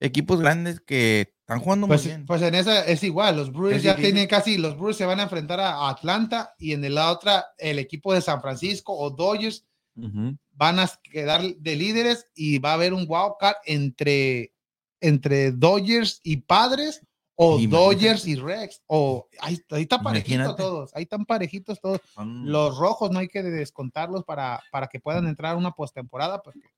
[0.01, 2.25] Equipos grandes que están jugando pues, muy bien.
[2.25, 5.23] Pues en esa es igual, los Brewers ya tienen casi, los Brewers se van a
[5.23, 10.79] enfrentar a Atlanta y en la otra el equipo de San Francisco o Dodgers van
[10.79, 14.53] a quedar de líderes y va a haber un wildcard entre,
[14.99, 21.03] entre Dodgers y Padres o Dodgers y Rex o ahí, ahí están parejitos todos, ahí
[21.03, 21.99] están parejitos todos.
[22.17, 26.69] Los rojos no hay que descontarlos para, para que puedan entrar a una postemporada porque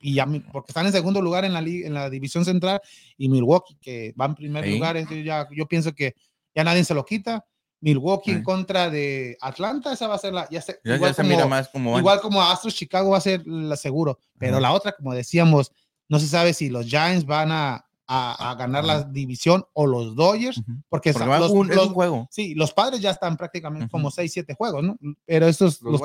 [0.00, 2.80] y ya porque están en segundo lugar en la en la división central
[3.16, 6.14] y Milwaukee que va en primer lugar ya yo pienso que
[6.54, 7.44] ya nadie se lo quita.
[7.80, 11.68] Milwaukee en contra de Atlanta esa va a ser la ya, igual, como, mira más
[11.68, 15.70] como igual como Astros Chicago va a ser la seguro pero la otra como decíamos
[16.08, 20.62] no se sabe si los Giants van a a, ganar la división o los Dodgers,
[20.88, 22.28] porque, los, un, los, juego.
[22.30, 24.96] Sí, los padres ya están prácticamente como 6, 7 juegos, ¿no?
[25.24, 26.00] Pero estos, los,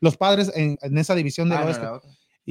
[0.00, 2.00] los, padres en, en, esa división de ah,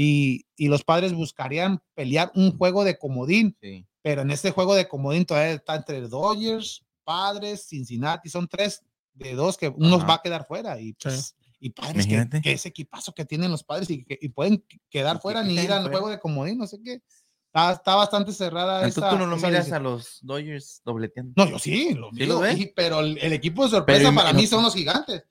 [0.01, 3.57] y, los padres buscarían pelear un juego de comodín,
[4.01, 8.81] pero en este juego de comodín todavía está entre Dodgers, Padres, Cincinnati, son tres
[9.13, 13.11] de dos que uno va a quedar fuera y pues, y padres que, ese equipazo
[13.11, 16.19] que tienen los padres y que y pueden quedar fuera ni ir al juego de
[16.19, 17.01] comodín, no sé qué.
[17.51, 18.85] Está, bastante cerrada.
[18.85, 21.33] Entonces tú no lo miras a los Dodgers dobleteando.
[21.35, 22.11] No, yo sí, lo,
[22.73, 25.23] pero el, equipo de sorpresa para mí son los gigantes.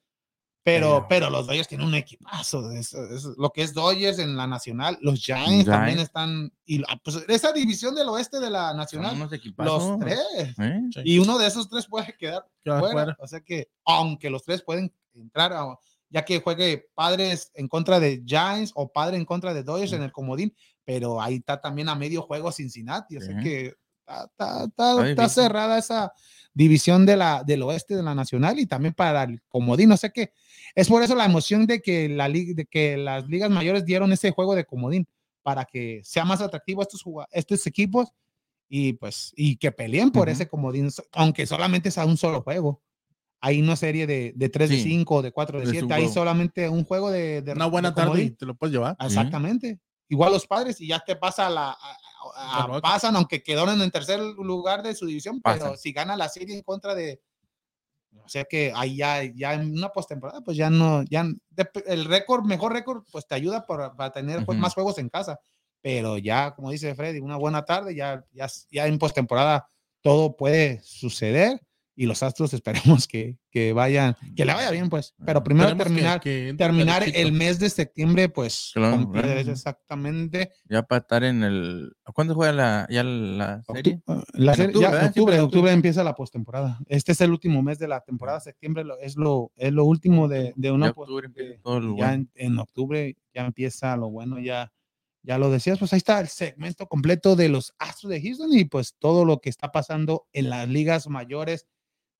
[0.68, 2.70] Pero, pero los Dodgers tienen un equipazo.
[2.72, 2.92] Es,
[3.38, 4.98] lo que es Dodgers en la nacional.
[5.00, 6.52] Los Giants, también están.
[6.66, 9.16] Y pues, esa división del oeste de la nacional.
[9.57, 10.20] los tres.
[10.59, 10.83] ¿eh?
[11.04, 13.16] Y uno de esos tres puede quedar fuera.
[13.18, 15.54] O sea que, aunque los tres pueden entrar,
[16.11, 20.02] ya que juegue padres en contra de Giants o padre en contra de Dodgers en
[20.02, 20.54] el comodín,
[20.85, 23.16] pero ahí está también a medio juego Cincinnati.
[23.16, 23.74] O sea que
[24.07, 26.12] está, está, está cerrada esa
[26.52, 29.92] división de la, del oeste de la nacional y también para el comodín.
[29.92, 30.33] O sea que
[30.78, 34.30] es por eso la emoción de que, la, de que las ligas mayores dieron ese
[34.30, 35.08] juego de comodín
[35.42, 38.12] para que sea más atractivo a estos, estos equipos
[38.68, 42.80] y pues y que peleen por ese comodín, aunque solamente sea un solo juego.
[43.40, 46.68] Ahí no serie de, de 3 de 5 o de 4 de 7, ahí solamente
[46.68, 48.96] un juego de, Una buena tarde te lo puedes llevar.
[49.00, 49.80] Exactamente.
[50.08, 51.76] Igual los padres y ya te pasa la,
[52.80, 56.62] pasan, aunque quedaron en tercer lugar de su división, pero si gana la serie en
[56.62, 57.20] contra de,
[58.28, 61.26] o sea que ahí ya, ya en una postemporada, pues ya no, ya
[61.86, 65.40] el récord, mejor récord, pues te ayuda para, tener pues, más juegos en casa.
[65.80, 69.66] Pero ya, como dice Freddy, una buena tarde, ya, ya, ya en postemporada
[70.02, 71.58] todo puede suceder
[71.98, 75.16] y los Astros esperemos que, que, vayan, que le vaya bien, pues.
[75.26, 78.72] Pero primero terminar, terminar el mes de septiembre, pues,
[79.48, 80.52] exactamente.
[80.70, 81.96] Ya para estar en el.
[82.14, 84.00] ¿Cuándo juega la, ya la serie?
[84.06, 86.78] Ah, la serie octubre, ya, octubre, octubre, empieza la postemporada.
[86.87, 88.38] Este es el último mes de la temporada.
[88.38, 90.90] Septiembre es lo, es lo último de, de una.
[90.90, 91.28] Octubre,
[91.98, 94.72] ya en, en, octubre ya empieza lo bueno, ya.
[95.24, 98.64] Ya lo decías, pues ahí está el segmento completo de los Astros de Houston y
[98.64, 101.66] pues todo lo que está pasando en las ligas mayores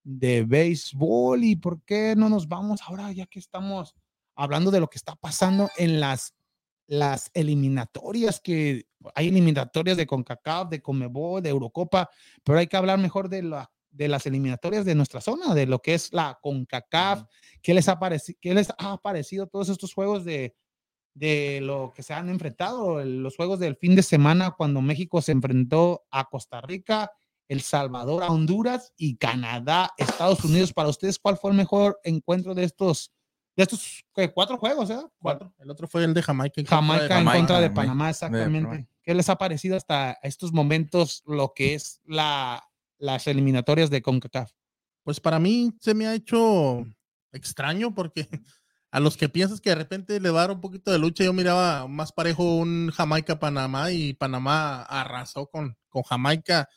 [0.03, 3.95] de béisbol y por qué no nos vamos ahora ya que estamos
[4.35, 6.33] hablando de lo que está pasando en las
[6.87, 12.09] las eliminatorias que hay eliminatorias de CONCACAF, de CONMEBOL, de Eurocopa,
[12.43, 15.79] pero hay que hablar mejor de la de las eliminatorias de nuestra zona, de lo
[15.79, 17.23] que es la CONCACAF,
[17.61, 20.55] qué les ha parecido, qué les ha parecido todos estos juegos de
[21.13, 25.31] de lo que se han enfrentado, los juegos del fin de semana cuando México se
[25.31, 27.11] enfrentó a Costa Rica
[27.49, 30.71] el Salvador a Honduras y Canadá, Estados Unidos.
[30.71, 33.11] Para ustedes, ¿cuál fue el mejor encuentro de estos,
[33.57, 34.89] de estos cuatro juegos?
[34.91, 34.99] Eh?
[35.17, 35.51] Cuatro.
[35.57, 36.61] El otro fue el de Jamaica.
[36.61, 38.87] En Jamaica, en contra de Panamá, exactamente.
[39.01, 42.63] ¿Qué les ha parecido hasta estos momentos lo que es la,
[42.99, 44.51] las eliminatorias de CONCACAF?
[45.03, 46.85] Pues para mí se me ha hecho
[47.31, 48.27] extraño porque
[48.91, 51.23] a los que piensas que de repente le va a dar un poquito de lucha,
[51.23, 56.69] yo miraba más parejo un Jamaica-Panamá y Panamá arrasó con, con Jamaica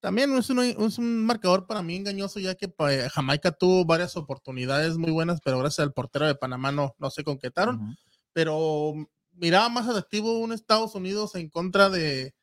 [0.00, 5.10] también es un, marcador para mí engañoso, ya que pues, Jamaica tuvo varias oportunidades muy
[5.10, 7.96] buenas, pero gracias al portero de Panamá no, no se concretaron.
[8.32, 8.94] Pero
[9.32, 12.34] miraba más atractivo un Estados Unidos en contra de,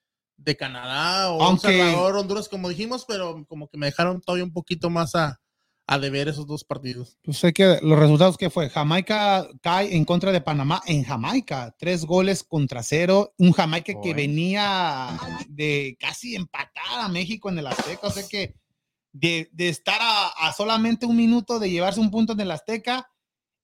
[0.58, 4.90] Canadá o un Salvador, Honduras, como dijimos, pero como que me dejaron todavía un poquito
[4.90, 5.40] más a,
[5.88, 7.18] a deber esos dos partidos.
[7.24, 11.74] Pues sé que los resultados que fue, Jamaica cae en contra de Panamá en Jamaica,
[11.80, 17.68] tres goles contra cero, un Jamaica que venía de casi empatar a México en el
[17.68, 18.56] Azteca, o sea que
[19.14, 23.10] de, estar a, solamente un minuto de llevarse un punto en el Azteca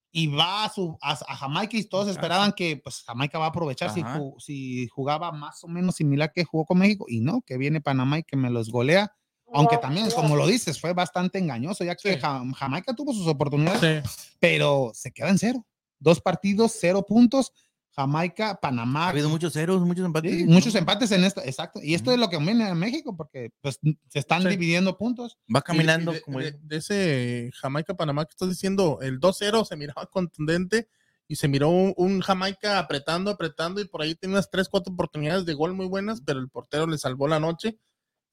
[0.09, 3.93] y va a, su, a, Jamaica y todos esperaban que pues Jamaica va a aprovechar
[3.93, 4.01] si,
[4.39, 8.19] si jugaba más o menos similar que jugó con México y no, que viene Panamá
[8.19, 9.12] y que me los golea
[9.53, 14.03] aunque también, como lo dices, fue bastante engañoso, ya que Jamaica tuvo sus oportunidades,
[14.39, 15.65] pero se queda en cero.
[15.99, 17.51] Dos partidos, cero puntos.
[17.95, 19.05] Jamaica, Panamá.
[19.05, 20.47] Ha habido muchos ceros, muchos empates.
[20.47, 21.79] muchos empates en esto, exacto.
[21.81, 25.37] Y esto es lo que viene a México, porque pues se están dividiendo puntos.
[25.53, 26.11] Va caminando.
[26.11, 30.87] de, como de, ese Jamaica-Panamá que estás diciendo, el 2-0 se miraba contundente
[31.27, 35.45] y se miró un, Jamaica apretando, apretando y por ahí tenía unas 3, 4 oportunidades
[35.45, 37.77] de gol muy buenas, pero el portero le salvó la noche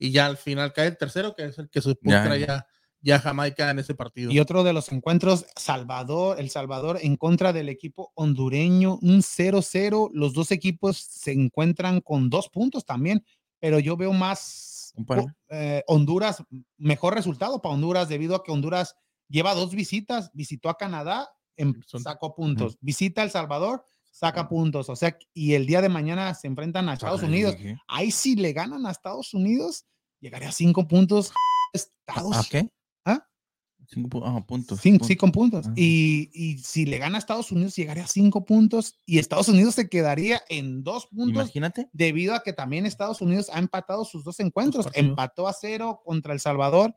[0.01, 2.67] y ya al final cae el tercero, que es el que supuso ya,
[3.03, 4.33] ya, Jamaica en ese partido.
[4.33, 10.11] Y otro de los encuentros, Salvador, El Salvador en contra del equipo hondureño, un 0-0.
[10.15, 13.23] Los dos equipos se encuentran con dos puntos también,
[13.59, 14.95] pero yo veo más
[15.51, 16.43] eh, Honduras,
[16.79, 18.97] mejor resultado para Honduras debido a que Honduras
[19.29, 24.97] lleva dos visitas, visitó a Canadá, en, sacó puntos, visita El Salvador, saca puntos, o
[24.97, 27.57] sea, y el día de mañana se enfrentan a Estados Unidos.
[27.87, 29.87] Ahí si le ganan a Estados Unidos,
[30.21, 31.33] llegaría a cinco puntos.
[31.73, 32.69] Estados, ¿A qué?
[33.05, 33.27] ¿Ah?
[33.87, 34.81] Cinco puntos.
[34.81, 35.67] Cinco, cinco puntos.
[35.77, 39.75] Y, y, si le gana a Estados Unidos, llegaría a cinco puntos y Estados Unidos
[39.75, 41.45] se quedaría en dos puntos.
[41.45, 41.89] Imagínate.
[41.93, 44.87] Debido a que también Estados Unidos ha empatado sus dos encuentros.
[44.95, 46.95] Empató a cero contra El Salvador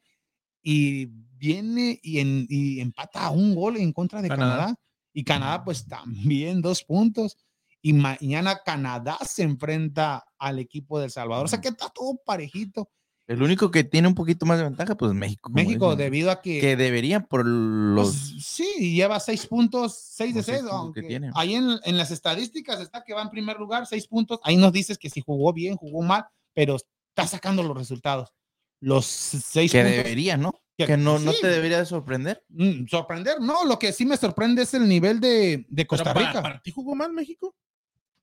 [0.62, 1.08] y
[1.38, 4.76] viene y, en, y empata a un gol en contra de Canadá.
[5.14, 7.38] Y Canadá, pues también dos puntos.
[7.82, 11.46] Y mañana Canadá se enfrenta al equipo del Salvador.
[11.46, 12.90] O sea que está todo parejito.
[13.26, 15.50] El único que tiene un poquito más de ventaja, pues México.
[15.50, 16.60] México, debido a que.
[16.60, 18.10] Que debería por los.
[18.10, 20.62] Pues, sí, lleva seis puntos, seis de seis.
[21.34, 24.40] Ahí en, en, las estadísticas está que va en primer lugar, seis puntos.
[24.44, 28.34] Ahí nos dices que si jugó bien, jugó mal, pero está sacando los resultados.
[28.82, 30.60] Los seis que debería, ¿no?
[30.76, 32.44] Que, no, no te debería sorprender.
[32.50, 33.64] Mm, sorprender, no.
[33.64, 36.42] Lo que sí me sorprende es el nivel de, de Costa Rica.
[36.42, 37.56] ¿Para ti jugó mal México?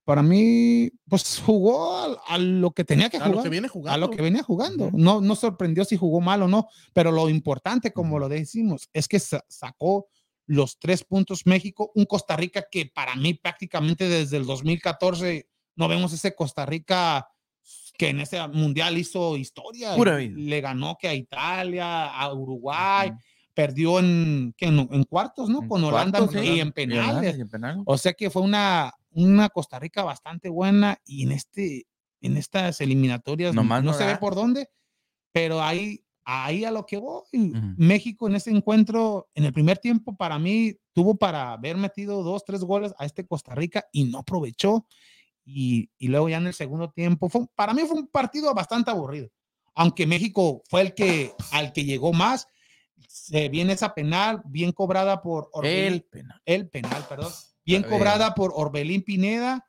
[0.04, 3.32] Para mí, pues jugó a, lo que tenía que jugar.
[3.32, 3.68] A lo que viene.
[3.86, 4.90] A lo que venía jugando.
[4.92, 9.06] No, no sorprendió si jugó mal o no, pero lo importante, como lo decimos, es
[9.06, 10.08] que sacó
[10.46, 15.86] los tres puntos México, un Costa Rica que para mí prácticamente desde el 2014 no
[15.86, 17.28] vemos ese Costa Rica
[17.96, 19.96] que en ese mundial hizo historia.
[19.96, 23.12] Le ganó que a Italia, a Uruguay.
[23.54, 25.68] perdió en, en, cuartos, ¿no?
[25.68, 27.36] Con Holanda y, en penales.
[27.84, 31.86] O sea que fue una, una Costa Rica bastante buena y en, este,
[32.20, 34.68] en estas eliminatorias no, no se ve por dónde,
[35.32, 37.24] pero ahí, ahí a lo que voy.
[37.76, 42.44] México en ese encuentro, en el primer tiempo, para mí, tuvo para haber metido dos,
[42.44, 44.86] tres goles a este Costa Rica y no aprovechó.
[45.44, 48.90] Y, y luego ya en el segundo tiempo, fue, para mí fue un partido bastante
[48.90, 49.28] aburrido.
[49.74, 52.46] Aunque México fue el que al que llegó más,
[53.08, 56.40] se viene esa penal bien cobrada por el penal.
[56.44, 57.32] El penal, perdón
[57.64, 59.66] bien cobrada por Orbelín Pineda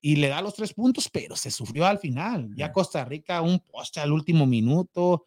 [0.00, 2.50] y le da los tres puntos, pero se sufrió al final.
[2.56, 5.24] Ya Costa Rica un poste al último minuto.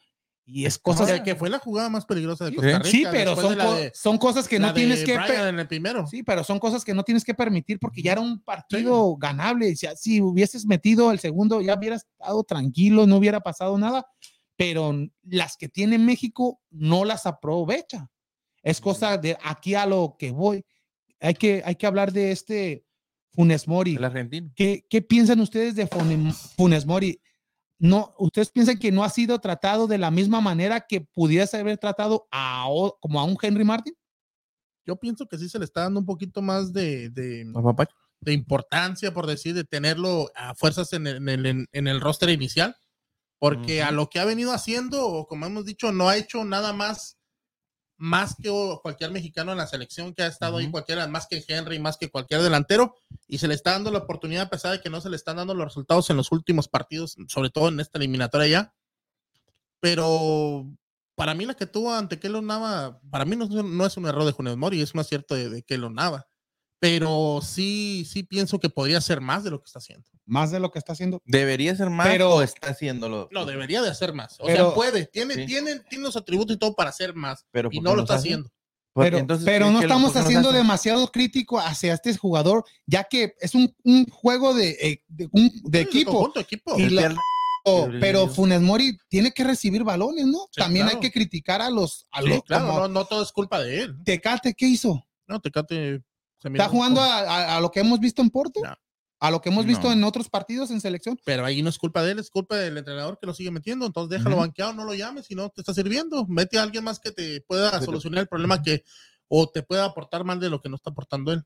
[0.50, 2.90] Y es cosa que fue la jugada más peligrosa de Costa Rica.
[2.90, 3.58] Sí, pero son,
[3.94, 6.08] son cosas que no tienes que en el primero.
[6.08, 9.76] Sí, pero son cosas que no tienes que permitir porque ya era un partido ganable.
[9.76, 14.06] Si, si hubieses metido el segundo, ya hubieras estado tranquilo, no hubiera pasado nada.
[14.56, 18.10] Pero las que tiene México no las aprovecha.
[18.64, 20.64] Es cosa de aquí a lo que voy
[21.20, 22.86] hay que, hay que hablar de este
[23.34, 23.96] Funes Mori.
[23.96, 24.52] El argentino.
[24.56, 27.22] ¿Qué, ¿Qué, piensan ustedes de Funes Mori?
[27.80, 31.78] No, ¿Ustedes piensan que no ha sido tratado de la misma manera que pudiese haber
[31.78, 32.66] tratado a,
[33.00, 33.94] como a un Henry Martin?
[34.86, 37.46] Yo pienso que sí se le está dando un poquito más de, de,
[38.22, 42.76] de importancia, por decir, de tenerlo a fuerzas en el, en en el roster inicial,
[43.38, 47.17] porque a lo que ha venido haciendo, como hemos dicho, no ha hecho nada más
[47.98, 48.50] más que
[48.82, 52.10] cualquier mexicano en la selección que ha estado ahí, cualquiera, más que Henry, más que
[52.10, 52.96] cualquier delantero,
[53.28, 55.38] y se le está dando la oportunidad, a pesar de que no se le están
[55.38, 58.74] dando los resultados en los últimos partidos, sobre todo en esta eliminatoria ya.
[59.80, 60.68] Pero
[61.16, 64.32] para mí la que tuvo ante Kelo Nava, para mí no, es un error de
[64.32, 66.28] Junes Mori, es un acierto de, de Kelo Nava
[66.80, 70.08] pero sí, sí pienso que podría ser más de lo que está haciendo.
[70.26, 71.22] Más de lo que está haciendo.
[71.26, 73.30] Debería ser más, pero está haciéndolo.
[73.32, 74.38] No, debería de hacer más.
[74.40, 77.82] O sea, puede, tiene, tiene, tiene los atributos y todo para hacer más, pero y
[77.82, 78.52] no lo está haciendo.
[78.94, 84.06] Pero, pero no estamos haciendo demasiado crítico hacia este jugador, ya que es un, un
[84.06, 86.32] juego de, eh, de, un, de equipo.
[86.36, 86.76] equipo.
[88.02, 90.48] pero Funes Mori tiene que recibir balones, ¿no?
[90.56, 92.08] También hay que criticar a los.
[92.12, 93.96] A los claro, no, no todo es culpa de él.
[94.04, 95.04] Tecate, ¿qué hizo?
[95.28, 96.02] No, Tecate
[96.44, 98.62] ¿Está jugando a, lo que hemos visto en Porto?
[99.20, 101.20] A lo que hemos visto en otros partidos en selección.
[101.26, 103.86] Pero ahí no es culpa de él, es culpa del entrenador que lo sigue metiendo.
[103.86, 106.26] Entonces déjalo banqueado, no lo llames si no te está sirviendo.
[106.28, 108.84] Mete a alguien más que te pueda solucionar el problema que
[109.28, 111.44] o te pueda aportar más de lo que no está aportando él.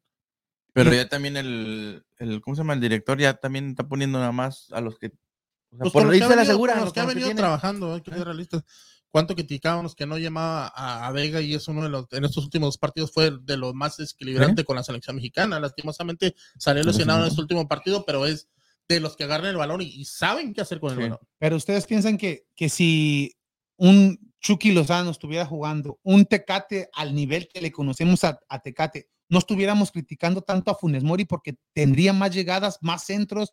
[0.73, 2.73] Pero ya también el, el ¿cómo se llama?
[2.73, 5.07] El director ya también está poniendo nada más a los que.
[5.07, 6.75] O sea, pues por lo la segura.
[6.79, 8.63] Los, que han venido trabajando, hay que ser realistas
[9.11, 12.77] cuánto criticábamos que no llamaba a, Vega y es uno de los, en estos últimos
[12.77, 15.59] partidos fue de los más desequilibrante con la selección mexicana.
[15.59, 18.47] Lastimosamente salió lesionado en este último partido, pero es
[18.87, 21.19] de los que agarran el balón y, saben qué hacer con el balón.
[21.37, 23.35] Pero ustedes piensan que, que si
[23.77, 29.39] un Chucky Lozano estuviera jugando, un Tecate al nivel que le conocemos a, Tecate, no
[29.39, 33.51] estuviéramos criticando tanto a Funes Mori porque tendría más llegadas, más centros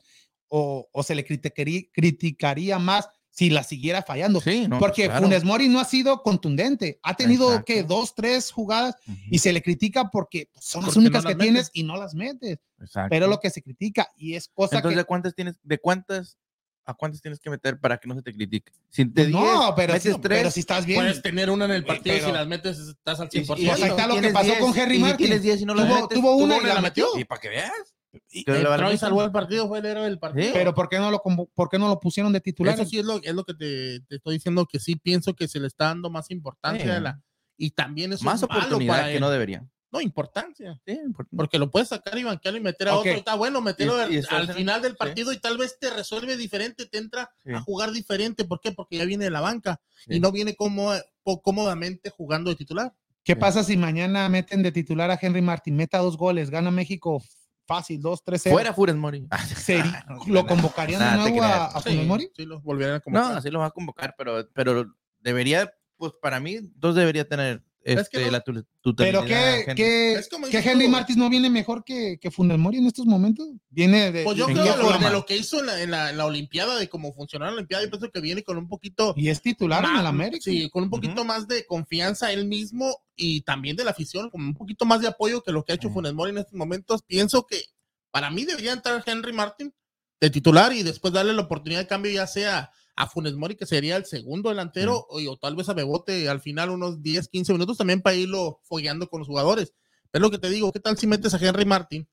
[0.49, 4.43] o, o se le criticaría, criticaría más si la siguiera fallando.
[4.79, 6.99] porque Funes Mori no ha sido contundente.
[7.03, 8.97] Ha tenido que dos, tres jugadas
[9.31, 12.59] y se le critica porque son las únicas que tienes y no las metes.
[13.09, 15.03] Pero lo que se critica y es cosa Entonces, que...
[15.03, 15.57] ¿de cuántas tienes?
[15.63, 16.39] ¿De cuántas?
[16.85, 18.73] ¿A cuántas tienes que meter para que no se te critique?
[18.89, 21.01] Si te no, pero, si, pero si estás bien.
[21.01, 23.59] Puedes tener una en el partido y si las metes estás al 100%.
[23.59, 25.27] Y, ahí está lo que pasó con Henry Martin.
[25.27, 27.07] Tienes 10 y no tuvo, tuvo una y la metió.
[27.19, 27.95] Y para que veas.
[28.31, 30.53] Y y salvó el partido, fue el héroe del partido.
[30.53, 31.23] Pero ¿por qué no lo,
[31.55, 32.75] por qué no lo pusieron de titular?
[32.75, 35.47] Eso sí es lo, es lo que te, te, estoy diciendo, que sí pienso que
[35.49, 37.21] se le está dando más importancia la,
[37.57, 39.67] y también es más oportunidad para que no debería.
[39.91, 40.79] No, importancia.
[40.87, 40.99] Sí,
[41.35, 43.11] porque lo puedes sacar y banquearlo y meter a otro.
[43.11, 47.31] Está bueno meterlo al, final del partido y tal vez te resuelve diferente, te entra
[47.55, 48.45] a jugar diferente.
[48.45, 48.73] ¿Por qué?
[48.73, 50.93] Porque ya viene de la banca y no viene como,
[51.43, 52.93] cómodamente jugando de titular.
[53.25, 57.23] ¿Qué pasa si mañana meten de titular a Henry Martin, meta dos goles, gana México
[57.69, 59.29] fácil, 2, 3, Fuera Funes Mori.
[60.27, 62.31] ¿Lo convocarían de nuevo a, a Funes Mori?
[62.35, 63.37] Sí, lo volvieran a No, convocar.
[63.39, 64.87] así lo va a convocar, pero, pero
[65.21, 69.61] debería, pues para mí, dos debería tener Es que este, no- la tu- Pero que,
[69.61, 69.75] Henry.
[69.75, 70.89] que, Henry.
[70.89, 73.49] Martins no viene mejor que, que Funes Mori en estos momentos.
[73.71, 74.25] Viene de.
[74.25, 76.27] Pues yo ¿en creo lo, de lo que hizo en la, en, la, en la
[76.27, 79.41] Olimpiada, de cómo funcionó la Olimpiada, yo pienso que viene con un poquito Y es
[79.41, 80.43] titular en más- el América.
[80.43, 84.43] Sí, con un poquito más de confianza él mismo y también de la afición, con
[84.43, 85.89] un poquito más de apoyo que lo que ha hecho.
[85.91, 87.03] Funes Mori en estos momentos.
[87.07, 87.63] Pienso que
[88.11, 89.73] para mí debería entrar Henry Martin
[90.21, 92.71] de titular y después darle la oportunidad de cambio ya sea
[93.01, 96.41] a Funes Mori, que sería el segundo delantero, o, o tal vez a Bebote al
[96.41, 99.73] final unos 10, 15 minutos también para irlo fogueando con los jugadores.
[100.11, 102.09] Pero lo que te digo, ¿qué tal si metes a Henry Martin?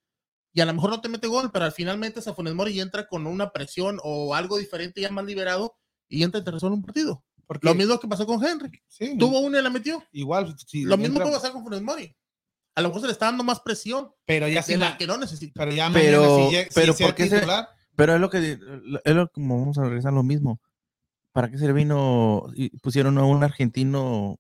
[0.54, 2.72] Y a lo mejor no te mete gol, pero al final metes a Funes Mori
[2.74, 5.76] y entra con una presión o algo diferente ya más liberado
[6.08, 7.24] y entra y te resuelve un partido.
[7.48, 8.72] Porque- Lo mismo que pasó con Henry.
[8.88, 10.04] sí, Tuvo una y la metió.
[10.12, 10.56] igual.
[10.68, 12.16] si Lo mismo entra- puede pasar con Funes Mori.
[12.76, 14.76] A lo mejor se le está dando más presión Pero ya sí.
[14.76, 15.54] la que no necesita.
[15.60, 17.46] Pero ya Pero- mañana, si, pero si sea ¿por qué se-
[17.98, 18.60] Pero es lo que,
[19.06, 20.60] es lo como vamos a regresar a lo mismo.
[21.36, 24.38] ¿Para qué se le vino y pusieron a un argentino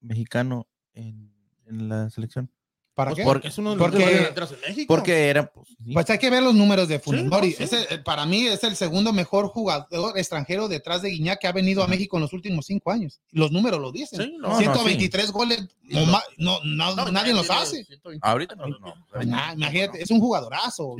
[0.00, 1.32] mexicano en,
[1.66, 2.50] en la selección?
[2.92, 3.24] ¿para Pues qué?
[3.24, 4.94] porque es uno de los Porque- mejores delanteros en México.
[4.94, 5.92] Porque era, pues, sí.
[5.92, 7.52] Pues hay que ver los números de Funes Sí, no, Mori.
[7.52, 7.62] sí.
[7.64, 11.52] Ese, eh, para mí es el segundo mejor jugador extranjero detrás de Guiñac que ha
[11.52, 13.20] venido a México en los últimos cinco años.
[13.30, 14.20] Los números lo dicen.
[14.22, 17.84] Sí, no, no, 123 goles, no, no, No, nadie los hace.
[17.84, 18.20] 120.
[18.28, 18.66] ahorita no.
[18.68, 18.94] no.
[19.32, 20.96] Ah, imagínate, es un jugadorazo,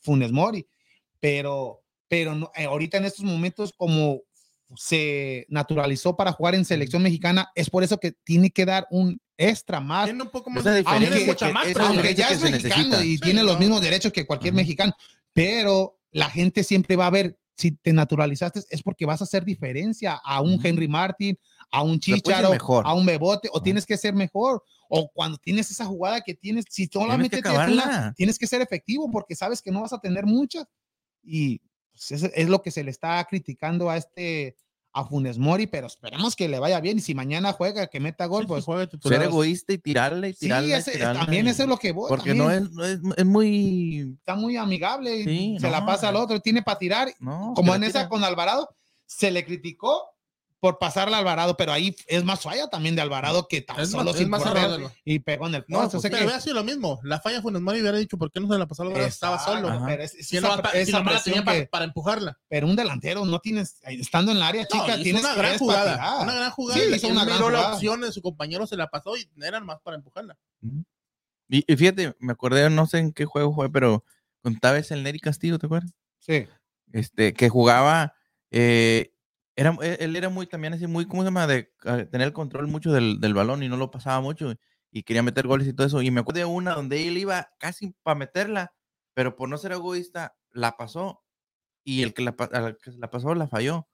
[0.00, 0.66] Funes Mori,
[1.20, 4.20] pero, pero no- eh, ahorita en estos momentos como
[4.76, 9.20] se naturalizó para jugar en selección mexicana, es por eso que tiene que dar un
[9.36, 13.02] extra más, Tiene un poco más de diferencia Aunque- que- aunque ya que es mexicano
[13.02, 14.92] y Sí, tiene los mismos derechos que cualquier mexicano,
[15.32, 19.44] pero la gente siempre va a ver, si te naturalizaste es porque vas a hacer
[19.44, 20.58] diferencia a un.
[20.64, 21.38] Henry Martin,
[21.70, 22.84] a un Chicharo, mejor.
[22.86, 26.64] a un Bebote, o tienes que ser mejor, o cuando tienes esa jugada que tienes,
[26.68, 27.82] si solamente tienes acabarla.
[27.84, 30.64] una, tienes que ser efectivo porque sabes que no vas a tener muchas
[31.22, 31.60] y
[31.92, 34.56] pues, es, es lo que se le está criticando a este
[34.96, 38.26] a Funes Mori, pero esperemos que le vaya bien y si mañana juega que meta
[38.26, 39.18] gol, Sí, pues juega titular.
[39.18, 40.68] Ser egoísta y tirarle y sí, tirarle.
[40.68, 42.08] y ese- tirarle, también eso es lo que voy.
[42.08, 42.38] Porque también.
[42.38, 44.14] no es, no es, es muy.
[44.20, 46.18] está muy amigable Sí, se la pasa al eh.
[46.18, 48.68] otro, tiene para tirar, No, como en esa con Alvarado,
[49.04, 50.13] se le criticó
[50.64, 53.90] por pasarle a Alvarado, pero ahí es más falla también de Alvarado que tan Es
[53.90, 56.20] solo más, sin más correr y pegó en el No, poste, o pues, sea pero
[56.20, 57.00] que- hubiera sido lo mismo.
[57.02, 59.06] La falla Funes Mori hubiera dicho, ¿por qué no se la pasó a Alvarado?
[59.06, 59.84] Estaba Exacto, solo.
[59.84, 62.38] Pero es- es Si, esa no, esa la tenía para, que- para empujarla.
[62.48, 66.22] pero un delantero no tienes, estando en la área No, chica, tienes una gran jugada.
[66.22, 66.80] Una gran jugada.
[66.80, 67.74] Sí, y hizo una gran miró la jugada.
[67.74, 70.38] opción de su compañero, se la pasó y eran más para empujarla.
[71.50, 74.02] Y, y fíjate, me acordé, no sé en qué juego fue, pero
[74.42, 75.90] contaba ese el Neri Castillo, ¿te acuerdas?
[76.20, 76.46] Sí.
[76.92, 78.14] Este, que jugaba,
[78.50, 79.10] eh,
[79.56, 81.46] era, él él era muy, también así, muy, ¿cómo se llama?
[81.46, 84.54] De eh, tener el control mucho del, del balón y no lo pasaba mucho
[84.90, 86.02] y quería meter goles y todo eso.
[86.02, 88.74] Y me acuerdo de una donde él iba casi para meterla,
[89.14, 91.24] pero por no ser egoísta, la pasó
[91.84, 93.88] y el que la, al que la pasó la falló.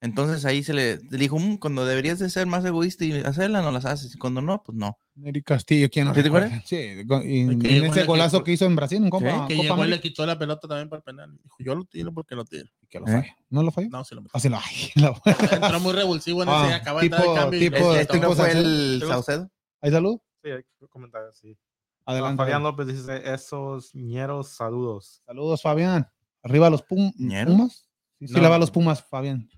[0.00, 3.70] Entonces ahí se le, dijo, "Mm, cuando deberías de ser más egoísta y hacerla, no
[3.70, 4.14] las haces.
[4.14, 4.98] Y cuando no, pues no.
[5.14, 6.62] Neri Castillo, ¿quién no ¿Sí te acuerdas?
[6.66, 9.68] Sí, y en que en ese golazo que hizo en Brasil, en Copa, que Copa
[9.68, 11.38] llegó y le quitó la pelota también para el penal.
[11.42, 12.68] Dijo, yo lo tiro porque lo tiro.
[12.90, 13.12] que lo ¿Eh?
[13.12, 13.32] falló.
[13.48, 13.88] ¿No lo falló?
[13.88, 14.32] No, se lo metió.
[14.34, 14.60] Ah, sí lo-
[15.06, 15.22] lo-
[15.72, 17.60] Entró muy revulsivo en Ah, ese, acaba de entrar tipo- el cambio.
[17.60, 19.50] tipo- y Este, fue el ¿Te Saucedo.
[19.80, 20.18] ¿Hay salud?
[20.42, 21.56] Sí, hay que comentar así.
[22.04, 22.36] Adelante.
[22.36, 25.22] Fabián López dice, esos ñeros, saludos.
[25.24, 26.06] Saludos, Fabián.
[26.42, 27.12] Arriba los Pum-.
[27.16, 27.88] Pumas.
[28.18, 28.42] Sí, sí No.
[28.42, 29.48] le va a los Pumas, Fabián.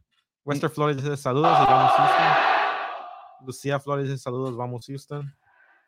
[0.47, 2.27] Wester Flores dice, saludos y vamos Houston.
[3.45, 5.35] Lucía Flores dice, saludos, vamos Houston.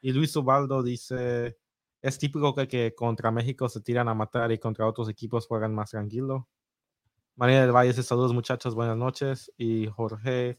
[0.03, 1.57] Y Luis Ubaldo dice,
[2.03, 5.73] es típico que, que contra México se tiran a matar y contra otros equipos juegan
[5.73, 6.49] más tranquilo.
[7.37, 9.53] María del Valle dice, saludos muchachos, buenas noches.
[9.57, 10.59] Y Jorge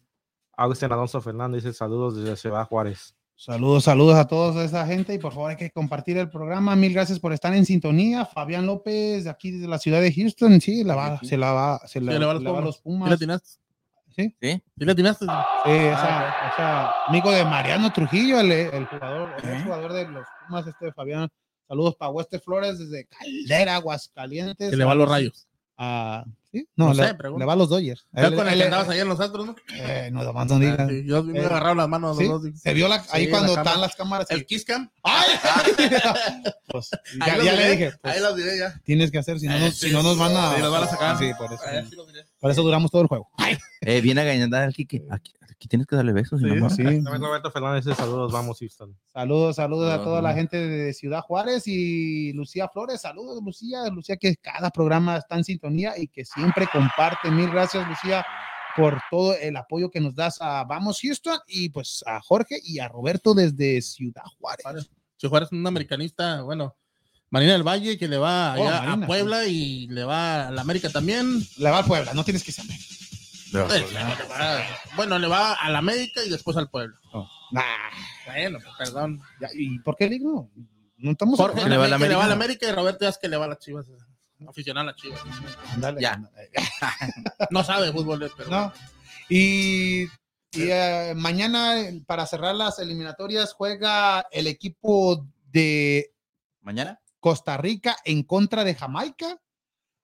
[0.56, 3.18] Agustín Alonso Fernández dice, saludos desde Ciudad Juárez.
[3.36, 6.74] Saludos, saludos a toda esa gente y por favor hay que compartir el programa.
[6.78, 8.26] Mil gracias por estar en sintonía.
[8.26, 11.80] Fabián López, de aquí desde la ciudad de Houston, sí, la va, se la va,
[11.86, 13.12] se la, le va a le los va los ¿Sí Pumas.
[13.12, 13.69] atinaste?
[14.20, 14.52] Sí, ¿Sí?
[14.78, 15.24] ¿Sí le atinaste?
[15.26, 19.62] sí, Ah, esa, esa amigo de Mariano Trujillo, el, el jugador, el ¿Eh?
[19.64, 21.30] jugador de los Pumas, este Fabián.
[21.70, 24.72] Saludos para Wester Flores desde Caldera, Aguascalientes.
[24.72, 25.48] Que le va a los rayos.
[25.78, 26.68] Ah, ¿sí?
[26.76, 28.06] No, No le, sé, le va a los Dodgers.
[28.12, 29.56] Ya Él- con el él- que andabas ayer en los astros, ¿no?
[29.74, 30.90] eh, no, nomás no Ah, digas.
[30.90, 32.60] sí, Yo me Eh, agarraron las manos Sí, los dos.
[32.60, 34.30] Se vio la, ahí Sí, cuando la están las cámaras.
[34.32, 34.90] El y- Kiss Cam.
[35.04, 35.28] ¡Ay!
[36.72, 36.90] Pues,
[37.26, 38.80] ya, los ya le dije, pues, Ahí los diré ya.
[38.84, 40.72] tienes que hacer, si no, Eh, nos, sí, si no nos van a, sí, nos
[40.72, 41.18] van a sacar.
[41.18, 42.26] Sí, por eso, Ahí sí los diré.
[42.40, 43.30] Por eso duramos todo el juego.
[43.82, 45.06] Eh, viene a ganar al Kike.
[45.10, 46.42] Aquí, aquí tienes que darle besos.
[46.42, 46.48] Sí,
[47.02, 48.98] Roberto Fernández saludos, vamos Houston.
[49.08, 53.02] Saludos, saludos a toda la gente de Ciudad Juárez y Lucía Flores.
[53.02, 53.88] Saludos, Lucía.
[53.90, 57.32] Lucía, que cada programa está en sintonía y que siempre comparte.
[57.32, 58.26] Mil gracias, Lucía,
[58.76, 62.80] por todo el apoyo que nos das a Vamos Houston y pues a Jorge y
[62.80, 64.64] a Roberto desde Ciudad Juárez.
[64.64, 64.92] Juárez.
[65.18, 66.76] Si Juárez es un americanista, bueno,
[67.32, 70.52] Marina del Valle, que le va Oh, allá Marina, a Puebla y le va a
[70.52, 71.40] la América también.
[71.58, 72.76] Le va al Puebla, no tienes que saber.
[73.52, 73.86] No, Eh,
[74.30, 74.64] va-
[74.96, 76.96] bueno, le va a la América y después al Puebla.
[77.14, 77.62] Oh, nah,
[78.28, 79.22] Bueno, pues, perdón.
[79.54, 80.50] ¿Y por qué digo?
[80.98, 82.66] No estamos Jorge le va a la que le va a la América.
[82.66, 83.86] América y Roberto Díaz que le va a las Chivas.
[84.48, 85.20] Aficionado a las Chivas.
[85.74, 86.22] Ándale, Ya.
[87.52, 88.74] No sabe fútbol, eh, pero No.
[89.30, 90.08] Y, y,
[90.70, 91.76] eh, mañana,
[92.06, 96.12] para cerrar las eliminatorias, juega el equipo de
[96.62, 97.00] ¿Mañana?
[97.20, 99.42] Costa Rica en contra de Jamaica.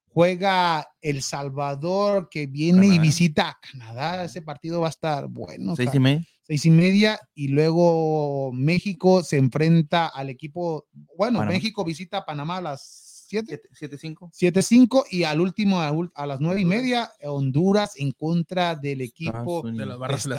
[0.08, 3.02] Juega El Salvador que viene y Canadá.
[3.02, 4.24] visita a Canadá.
[4.24, 5.76] Ese partido va a estar bueno.
[5.76, 6.26] ¿Seis y media?
[6.46, 7.20] seis y media.
[7.34, 10.86] Y luego México se enfrenta al equipo.
[11.16, 11.52] Bueno, Panamá.
[11.52, 13.46] México visita a Panamá a las 7.
[13.48, 14.30] ¿Siete, siete, cinco?
[14.32, 19.84] 7-5 y al último a, las 9 y media Honduras en contra del equipo de
[19.84, 20.38] las barras de.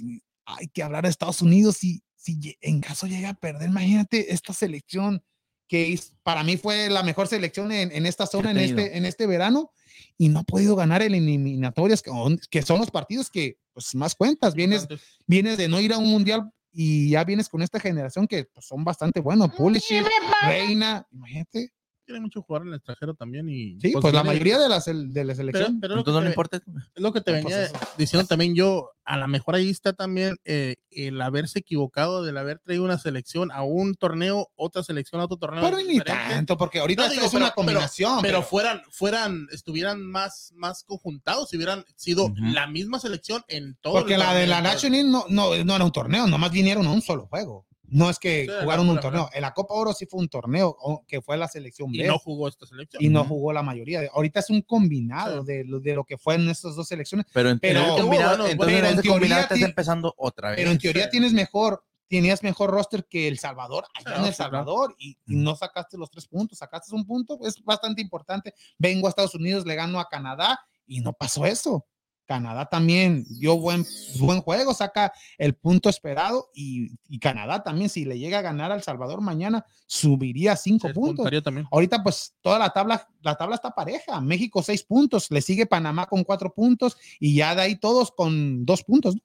[0.00, 0.22] Unidos.
[0.44, 4.52] Hay que hablar de Estados Unidos si, si en caso llega a perder, imagínate esta
[4.52, 5.22] selección
[5.68, 9.04] que es- para mí fue la mejor selección en, en esta zona en este, en
[9.06, 9.70] este verano
[10.18, 13.94] y no ha podido ganar en eliminatorias que, son- que son los partidos que pues
[13.94, 14.86] más cuentas, vienes,
[15.26, 18.66] vienes de no ir a un mundial y ya vienes con esta generación que pues,
[18.66, 20.04] son bastante buenos, Pulisic,
[20.46, 21.72] Reina, imagínate,
[22.06, 23.48] Tiene mucho jugador en el extranjero también.
[23.48, 25.80] Y, sí, pues la viene- mayoría de las del- de la selección.
[25.80, 26.56] pero Entonces no le te- importa.
[26.94, 29.92] Es lo que te No, pues venía diciendo también yo, a lo mejor ahí está
[29.92, 35.20] también eh, el haberse equivocado del haber traído una selección a un torneo, otra selección
[35.20, 35.62] a otro torneo.
[35.64, 38.20] Pero ni tanto, porque ahorita No, digo, es una pero- combinación.
[38.22, 43.76] Pero pero- fueran, fueran, estuvieran más, más conjuntados, si hubieran sido la misma selección en
[43.80, 43.94] todo.
[43.94, 44.60] porque el la de la.
[44.62, 47.66] National no, no, no era un torneo, nomás vinieron a un solo juego.
[47.88, 49.30] No es que Sí, jugaron un torneo.
[49.32, 52.08] En la Copa Oro sí fue un torneo o- que fue la selección Y B
[52.08, 53.02] no jugó esta selección.
[53.02, 54.00] y no jugó la mayoría.
[54.12, 55.52] Ahorita es un combinado Sí.
[55.52, 57.26] de, lo, de lo que fue en estas dos selecciones.
[57.32, 60.14] Pero en, Pero- en el combinado, bueno, entonces pero en ese teoría combinado estás empezando
[60.16, 60.56] otra vez.
[60.58, 61.10] Pero en teoría sí.
[61.12, 64.34] tienes mejor, tenías mejor roster que El Salvador, allá en El claro.
[64.34, 68.52] Salvador, y, y no sacaste los tres puntos, sacaste un punto, es bastante importante.
[68.78, 71.84] Vengo a Estados Unidos, le gano a Canadá y no pasó eso.
[72.26, 73.86] Canadá también dio buen,
[74.18, 78.72] buen juego, saca el punto esperado y, y Canadá también, si le llega a ganar
[78.72, 81.24] al Salvador mañana, subiría cinco puntos.
[81.70, 84.20] Ahorita, pues, toda la tabla, la tabla está pareja.
[84.20, 85.30] México, seis puntos.
[85.30, 89.14] Le sigue Panamá con cuatro puntos y ya de ahí todos con dos puntos.
[89.14, 89.20] ¿no?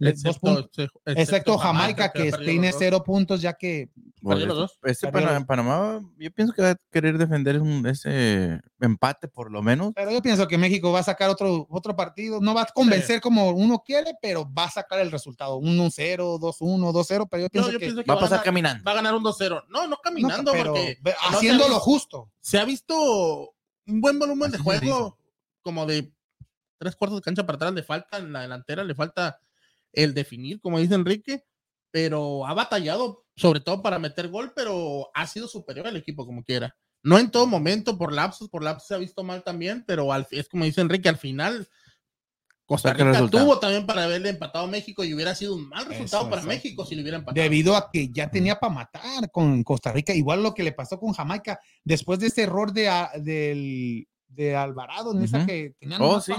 [0.00, 0.70] Excepto,
[1.04, 3.90] Excepto Jamaica, que tiene cero puntos, ya que
[4.22, 4.78] Perdió los dos.
[4.82, 9.92] Este Panamá, yo pienso que va a querer defender un- ese empate por lo menos.
[9.94, 12.38] Pero yo pienso que México va a sacar otro, otro partido.
[12.38, 15.56] No va a convencer como uno quiere, pero va a sacar el resultado.
[15.58, 17.26] 1-0, 2-1, 2-0.
[17.30, 17.86] Pero yo No, pienso yo que.
[17.86, 18.84] pienso que Va a pasar ganar- caminando.
[18.84, 19.64] Va a ganar un 2-0.
[19.70, 20.98] No, no no, caminando, pero porque
[21.30, 22.30] haciendo ha lo justo.
[22.40, 22.94] se ha visto
[23.86, 25.16] un buen volumen Así de juego,
[25.62, 26.12] como de
[26.78, 29.38] tres cuartos de cancha para atrás, le falta en la delantera, le falta
[29.92, 31.44] el definir, como dice Enrique,
[31.90, 36.44] pero ha batallado, sobre todo para meter gol, pero ha sido superior al equipo como
[36.44, 36.76] quiera.
[37.02, 40.26] No en todo momento, por lapsos, por lapsos se ha visto mal también, pero al,
[40.30, 41.66] es como dice Enrique, al final
[42.66, 46.22] Costa Rica tuvo también para haberle empatado a México y hubiera sido un mal resultado
[46.22, 46.42] Eso, para.
[46.42, 47.42] México si le hubiera empatado.
[47.42, 50.96] Debido a que ya tenía para matar con Costa Rica, igual lo que le pasó
[51.00, 56.00] con Jamaica, después de ese error de, a- del, de Alvarado, en esa que tenían
[56.00, 56.32] Oh, sí.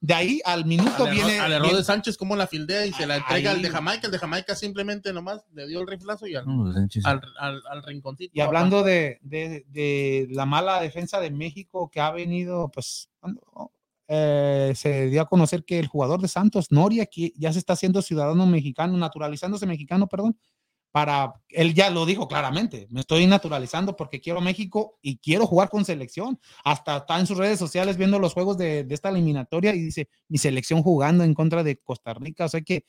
[0.00, 1.34] de ahí al minuto al, viene.
[1.36, 3.68] error, al error viene- de Sánchez, como la fildea y se la entrega al de
[3.68, 3.72] Ahí.
[3.74, 4.06] Jamaica.
[4.06, 7.62] El de Jamaica simplemente nomás le dio el riflazo y al, No, pues, al, al,
[7.70, 8.30] al rinconcito.
[8.34, 13.72] Y hablando de, de- de la mala defensa de México que ha venido, pues cuando,
[14.08, 17.72] eh, se dio a conocer que el jugador de Santos, Noria, que ya se está
[17.74, 20.38] haciendo ciudadano mexicano, naturalizándose mexicano, perdón,
[20.90, 25.68] para, él ya lo dijo claramente, me estoy naturalizando porque quiero México y quiero jugar
[25.68, 26.40] con selección.
[26.64, 30.08] Hasta está en sus redes sociales viendo los juegos de, de esta eliminatoria y dice,
[30.28, 32.84] mi selección jugando en contra de Costa Rica, o sea que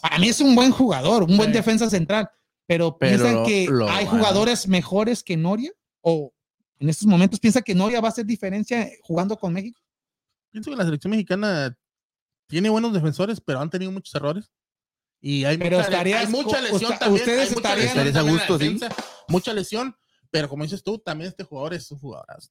[0.00, 1.54] para mí es un buen jugador, un buen Sí.
[1.56, 2.28] defensa central,
[2.66, 5.72] pero, Pero piensan lo- que lo hay jugadores mejores que Noria
[6.02, 6.32] o
[6.78, 9.80] en estos momentos piensa que Noria va a hacer diferencia jugando con México.
[10.50, 11.76] Pienso que la selección mexicana
[12.48, 14.50] tiene buenos defensores, pero han tenido muchos errores.
[15.24, 17.12] Y hay, Pero mucha, estarías hay mucha lesión también.
[17.22, 18.78] ustedes hay mucha estarían- lesión a gusto, sí.
[19.28, 19.96] Mucha lesión,
[20.30, 22.50] pero como dices tú, también este jugador es un jugadorazo.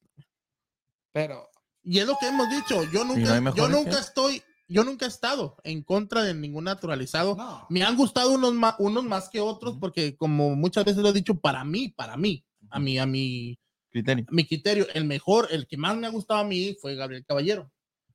[1.12, 1.48] Pero
[1.84, 2.82] Y es lo que hemos dicho.
[2.92, 6.64] Yo no nunca, hay yo nunca estoy, yo nunca he estado en contra de ningún
[6.64, 7.34] naturalizado.
[7.36, 7.66] no.
[7.68, 11.12] Me han gustado unos más, unos más que otros, porque como muchas veces lo he
[11.12, 13.58] dicho, para mí, para mí, a mí, a mi,
[13.90, 14.24] Criterio.
[14.30, 17.70] mi criterio, el mejor, el que más me ha gustado a mí fue Gabriel Caballero.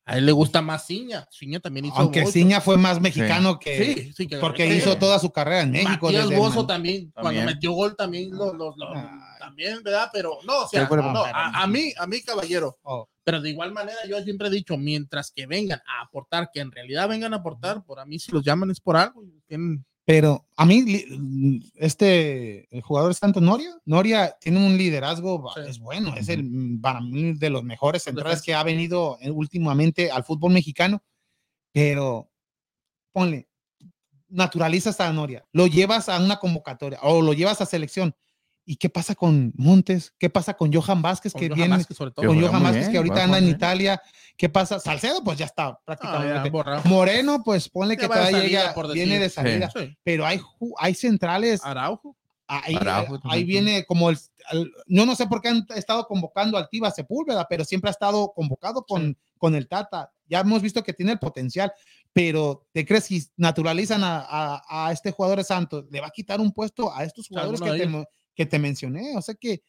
[0.08, 1.28] A él le gusta más Ciña.
[1.32, 1.96] Ciña también hizo.
[1.98, 2.32] aunque mucho.
[2.32, 5.00] Ciña fue más mexicano que Sí, sí, que porque hizo Caballero.
[5.00, 6.06] toda su carrera en México.
[6.08, 7.46] Matías desde Bozo Man- también, cuando También.
[7.46, 8.94] metió gol también, lo, lo- lo-
[9.38, 10.10] también, ¿verdad?
[10.14, 12.78] Pero no, o sea, Sí, no, a, a mí, a mí, caballero.
[12.84, 13.08] Oh.
[13.24, 16.72] Pero de igual manera, yo siempre he dicho, mientras que vengan a aportar, que en
[16.72, 20.48] realidad vengan a aportar, por a mí si los llaman es por algo, tienen, Pero
[20.56, 20.86] a mí,
[21.76, 23.76] este el jugador es tanto Noria.
[23.84, 28.54] Noria tiene un liderazgo, es bueno, es el para mí de los mejores centrales que
[28.54, 31.04] ha venido eh, últimamente al fútbol mexicano.
[31.74, 32.32] Pero
[33.12, 33.50] ponle,
[34.30, 38.16] naturalizas a Noria, lo llevas a una convocatoria o lo llevas a selección.
[38.70, 40.14] ¿Y qué pasa con Montes?
[40.20, 42.28] ¿Qué pasa con Johan Vázquez, que viene sobre todo.
[42.28, 44.02] con Johan Vázquez, que ahorita anda en Italia?
[44.36, 44.78] ¿Qué pasa?
[44.78, 46.52] Salcedo, pues ya está prácticamente.
[46.84, 49.72] Moreno, pues ponle que todavía llega, viene de salida.
[50.04, 50.42] Pero hay,
[50.80, 51.64] hay centrales.
[51.64, 52.18] Araujo.
[52.46, 52.78] Ahí,
[53.24, 54.18] ahí viene como el,
[54.88, 58.34] Yo no sé por qué han estado convocando al Tiva Sepúlveda, pero siempre ha estado
[58.34, 60.12] convocado con, con el Tata.
[60.28, 61.72] Ya hemos visto que tiene el potencial,
[62.12, 65.86] pero ¿te crees si naturalizan a, a, este jugador de Santos?
[65.90, 68.08] ¿Le va a quitar un puesto a estos jugadores que te,
[68.38, 69.18] que te mencioné.
[69.18, 69.62] O sea que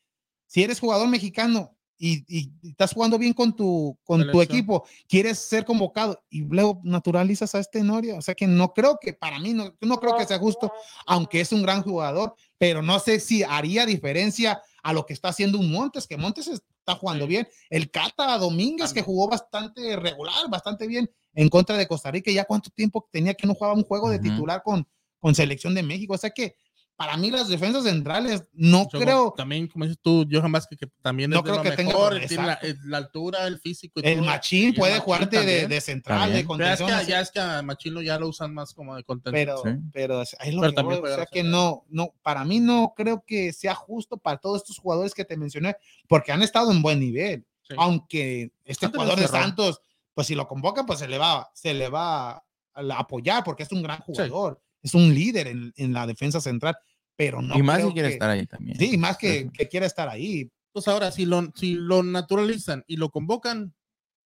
[0.47, 5.65] si eres jugador mexicano y, estás jugando bien con tu, con tu equipo, quieres ser
[5.65, 8.15] convocado y luego naturalizas a este Noria.
[8.17, 10.71] O sea que no creo que, para mí, no, no creo que sea justo,
[11.07, 15.31] aunque es un gran jugador, pero no sé si haría diferencia a lo que está
[15.31, 17.49] haciendo un Montes, que Montes está jugando bien.
[17.69, 22.45] El Cata Domínguez, que jugó bastante regular, bastante bien en contra de Costa Rica, ya
[22.45, 24.87] cuánto tiempo tenía que no jugaba un juego de titular con,
[25.19, 26.15] con selección de México.
[26.15, 26.55] O sea que
[26.99, 29.33] para mí las defensas centrales, no creo.
[29.37, 32.97] También, como dices tú, Johan Vázquez, que también no creo que mejor, tenga la, la,
[32.97, 34.01] altura, el físico.
[34.03, 36.91] el machín puede jugarte de, de, central, de contención.
[36.91, 39.89] es que, ya es que a Machín ya lo usan más como de contención.
[39.93, 43.23] Pero, pero es lo que también o sea que no, no, para mí no creo
[43.25, 45.77] que sea justo para todos estos jugadores que te mencioné,
[46.09, 47.47] porque han estado en buen nivel.
[47.77, 49.83] Aunque este jugador de Santos,
[50.15, 52.43] pues si lo convoca, pues se le va, se le va a
[52.75, 56.77] apoyar, porque es un gran jugador es un líder en, en, la defensa central,
[57.17, 57.57] pero no.
[57.57, 58.79] Y más que quiere estar ahí también.
[58.79, 60.51] Sí, más que, que quiere estar ahí.
[60.73, 63.75] Pues ahora, si lo, si lo naturalizan y lo convocan,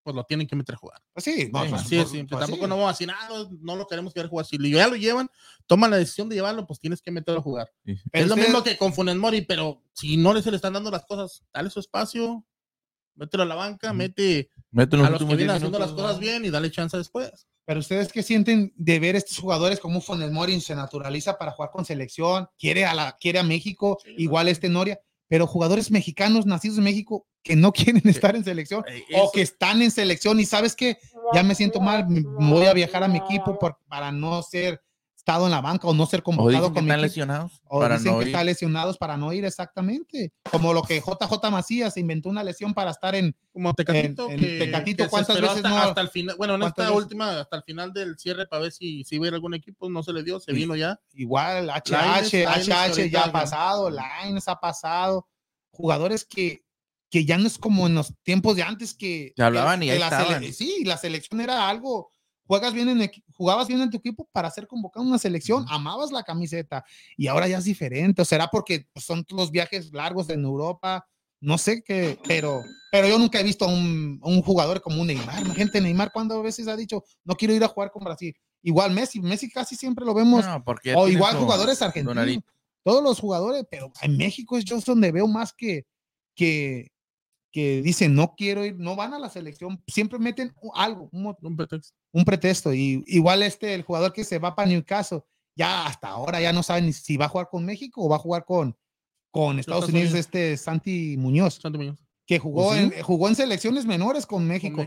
[0.03, 1.01] pues lo tienen que meter a jugar.
[1.13, 3.87] Pues sí, no, pues, sí, sí, pues tampoco no vamos a decir, ah, no, lo
[3.87, 4.47] queremos querer jugar.
[4.47, 5.31] Si ya lo llevan,
[5.67, 7.73] toman la decisión de llevarlo, pues tienes que meterlo a jugar.
[8.13, 10.91] Es lo mismo que con Funes Mori, pero si no le se le están dando
[10.91, 12.45] las cosas, dale su espacio,
[13.15, 16.71] mételo a la banca, mete a los que vienen haciendo las cosas bien y dale
[16.71, 17.47] chance después.
[17.65, 21.71] Pero ustedes qué sienten de ver estos jugadores como Funes Mori se naturaliza para jugar
[21.71, 26.79] con selección, quiere a la quiere a México, igual este Noria, pero jugadores mexicanos nacidos
[26.79, 30.45] en México que no quieren estar en selección eh, o que están en selección y
[30.45, 30.99] sabes que
[31.33, 33.59] ya me siento mal, voy a viajar a mi equipo
[33.89, 34.83] para no ser
[35.23, 36.67] estado en la banca o no ser convocado.
[36.67, 37.63] O que están lesionados.
[37.69, 40.33] O para dicen que están lesionados para no ir exactamente.
[40.51, 43.35] Como lo que JJ Macías inventó una lesión para estar en.
[43.53, 44.27] Como Tecatito.
[44.27, 45.79] Tecatito, ¿cuántas veces hasta, no?
[45.79, 49.05] Hasta el final, bueno, en esta última, hasta el final del cierre para ver si,
[49.05, 50.99] si hubiera algún equipo, no se le dio, se vino ya.
[51.15, 55.29] Igual, HH, HH ya ha pasado, Lines ha pasado.
[55.71, 56.65] Jugadores que,
[57.11, 59.33] que ya no es como en los tiempos de antes que.
[59.37, 62.11] Que hablaban y ahí Sí, la selección era algo
[62.53, 66.13] juegas bien en jugabas bien en tu equipo para ser convocado a una selección, amabas
[66.13, 66.85] la camiseta
[67.17, 71.09] y ahora ya es diferente, o será porque son los viajes largos en Europa,
[71.41, 75.07] no sé qué, pero, pero yo nunca he visto a un, un, jugador como un
[75.07, 75.47] Neymar.
[75.55, 78.37] Gente, Neymar, cuando a veces ha dicho, no quiero ir a jugar con Brasil?
[78.63, 80.45] Igual Messi, Messi casi siempre lo vemos,
[80.95, 82.45] o igual jugadores argentinos,
[82.85, 85.87] todos los jugadores, pero en México es yo donde veo más que,
[86.35, 86.92] que,
[87.53, 91.95] que dicen no quiero ir, no van a la selección, siempre meten algo, un, pretexto.
[92.11, 92.73] Un pretexto.
[92.73, 95.21] Y igual este, el jugador que se va para Newcastle,
[95.55, 98.21] ya hasta ahora ya no saben si va a jugar con México o va a
[98.21, 98.75] jugar con,
[99.31, 101.61] con Estados Unidos, este Santi Muñoz,
[102.27, 104.87] que jugó, pues en, jugó en selecciones menores con México.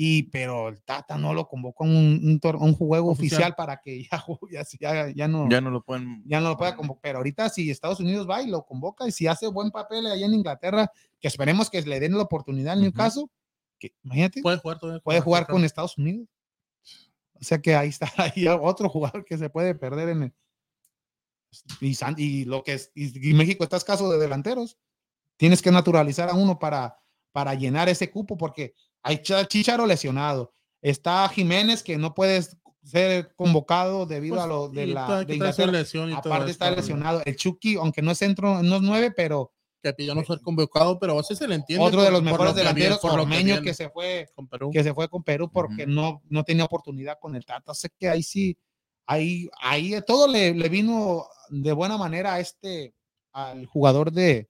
[0.00, 3.54] Y, pero el Tata no lo convocó a un, un, juego oficial.
[3.56, 7.00] para que ya, ya, ya, no ya no lo pueden ya no lo pueda convocar
[7.02, 10.24] pero ahorita si Estados Unidos va y lo convoca y si hace buen papel allá
[10.24, 10.88] en Inglaterra
[11.20, 13.26] que esperemos que le den la oportunidad en Newcastle
[13.78, 16.28] que imagínate puede jugar puede jugar con Estados Unidos.
[17.40, 20.34] O sea que ahí está ahí otro jugador que se puede perder en el,
[21.80, 24.76] y, y lo que es y, México está escaso de delanteros.
[25.36, 26.98] Tienes que naturalizar a uno para
[27.32, 30.54] para llenar ese cupo porque hay Chicharo lesionado.
[30.82, 32.42] Está Jiménez que no puede
[32.82, 37.22] ser convocado debido pues, a lo de la de lesión y Aparte está lesionado.
[37.24, 39.52] El Chucky, aunque no es centro, no es nueve, pero
[39.82, 41.84] que pidió no ser convocado, pero a veces se le entiende.
[41.84, 44.70] Otro de los mejores delanteros, Ormeño, que, se fue con Perú.
[44.72, 47.74] que se fue con Perú porque no, no tenía oportunidad con el Tata.
[47.74, 48.56] Sé que ahí sí,
[49.06, 52.94] ahí, ahí todo le, le vino de buena manera a este,
[53.32, 54.48] al jugador de,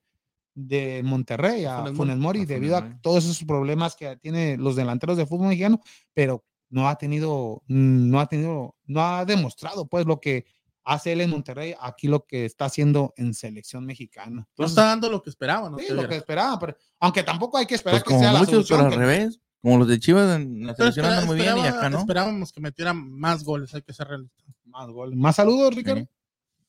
[0.55, 5.27] de Monterrey a Funes, Mori debido a todos esos problemas que tiene los delanteros de
[5.27, 5.81] fútbol mexicano,
[6.13, 10.47] pero no ha tenido, no ha tenido, no ha demostrado pues lo que
[10.89, 14.49] hace él en Monterrey, aquí lo que está haciendo en selección mexicana.
[14.57, 15.77] no está dando lo que esperaban.
[15.79, 18.81] Sí, lo que esperaban, pero aunque tampoco hay que esperar pues que sea la solución.
[18.81, 21.91] Pero al revés, como los de Chivas en la selección andan muy bien y acá
[21.91, 21.99] no.
[21.99, 24.47] Esperábamos que metieran más goles, hay que ser realistas.
[24.65, 25.19] Más goles.
[25.19, 26.09] ¿Más saludos, Ricardo?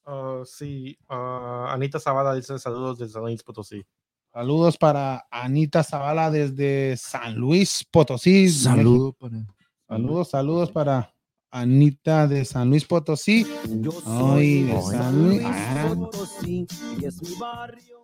[0.05, 3.85] Uh, sí, uh, Anita Zavala dice saludos desde San Luis Potosí.
[4.33, 8.49] Saludos para Anita Zavala desde San Luis Potosí.
[8.49, 9.45] Saludos para.
[9.87, 11.13] Saludos, saludos para
[11.51, 13.45] Anita de San Luis Potosí.
[13.67, 15.47] Yo soy de de San San Luis.
[15.95, 16.67] Potosí
[16.99, 17.99] y es mi barrio.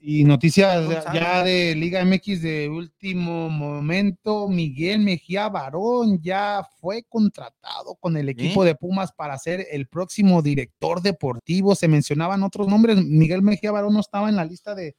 [0.00, 7.96] Y noticias ya de Liga MX de último momento, Miguel Mejía Barón ya fue contratado
[7.96, 11.74] con el equipo de Pumas para ser el próximo director deportivo.
[11.74, 13.04] Se mencionaban otros nombres.
[13.04, 14.94] Miguel Mejía Barón no estaba en la lista de,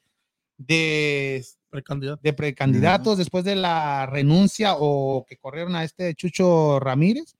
[0.57, 2.19] de, Precandidato.
[2.21, 7.38] de precandidatos después de la renuncia o que corrieron a este Chucho Ramírez.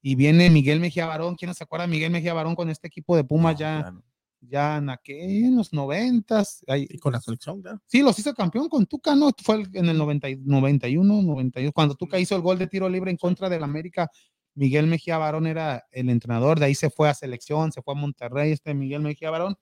[0.00, 1.34] Y viene Miguel Mejía Barón.
[1.36, 3.80] ¿Quién no se acuerda de Miguel Mejía Barón con este equipo de Pumas No, ya?
[3.80, 4.02] claro.
[4.40, 6.62] ya en, aquel- en los noventas.
[6.68, 7.60] ahí- Y con la selección.
[7.86, 9.30] Sí, los hizo campeón con Tuca, ¿no?
[9.42, 12.88] Fue el- en el 90 y- 91, 92, cuando Tuca hizo el gol de tiro
[12.88, 14.08] libre en contra del América.
[14.54, 17.96] Miguel Mejía Barón era el entrenador, de ahí se fue a selección, se fue a
[17.96, 19.56] Monterrey, este Miguel Mejía Barón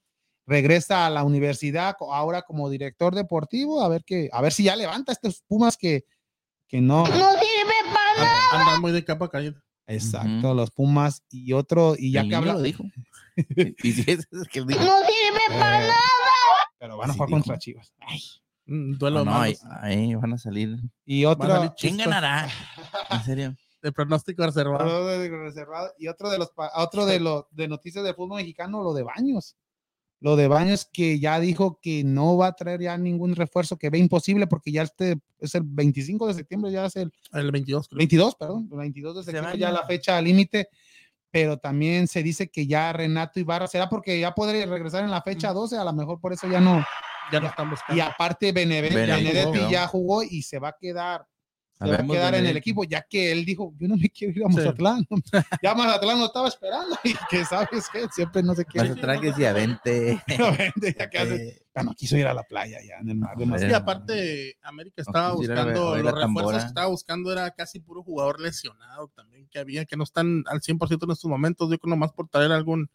[0.47, 4.77] regresa a la universidad ahora como director deportivo, a ver que, a ver si ya
[4.77, 6.05] levanta estos Pumas que,
[6.69, 7.05] que no.
[7.05, 9.63] An- Andan muy de capa caída.
[9.87, 12.85] Exacto, los Pumas y otro, y ya El que habla, lo dijo.
[13.83, 14.81] y si es es que dijo.
[15.51, 15.89] eh,
[16.79, 17.39] pero van a Sí jugar dijo.
[17.41, 17.93] contra Chivas.
[18.01, 18.21] Ay.
[18.67, 20.77] Mm, Duelo No, no, ahí, ahí van a salir.
[21.05, 22.49] Y salir ¿Quién ganará?
[23.11, 23.57] En serio.
[23.83, 24.85] El pronóstico reservado.
[24.85, 25.93] Otro de reservado.
[25.99, 29.05] Y otro de los pa- otro de los de noticias del fútbol mexicano, lo de
[29.05, 29.55] Baños.
[30.27, 33.91] Lo de Baños que ya dijo que no va a traer ya ningún refuerzo, que
[33.91, 37.87] ve imposible porque ya este es el 25 de septiembre, ya es el El 22.
[37.87, 37.99] creo.
[37.99, 40.69] 22, perdón, el 22 de Se septiembre ya la fecha límite,
[41.31, 45.23] pero también se dice que ya Renato Ibarra será porque ya podría regresar en la
[45.23, 46.85] fecha 12, a lo mejor por eso ya no.
[47.31, 47.97] Ya no están buscando.
[47.97, 51.25] Y aparte Benedetti Benedetti ya jugó y se va a quedar
[51.79, 54.33] se va a quedar en el equipo, ya que él dijo, yo no me quiero
[54.39, 54.57] ir a Sí.
[54.57, 55.07] Mazatlán.
[55.63, 58.95] ya Mazatlán lo estaba esperando y que sabes que siempre no se quiere.
[58.95, 60.23] Traer que decía, vente.
[60.39, 63.11] Lo vende, ya que hace- Eh, ya no quiso ir a la playa ya en
[63.11, 63.71] el mar No, Mazatlán.
[63.71, 66.59] Sí, aparte, América estaba ver- buscando, oír los refuerzos tambora.
[66.59, 70.61] que estaba buscando era casi puro jugador lesionado también que había, que no están al
[70.63, 71.71] 100% en estos momentos.
[71.71, 72.89] Yo creo nomás por traer algún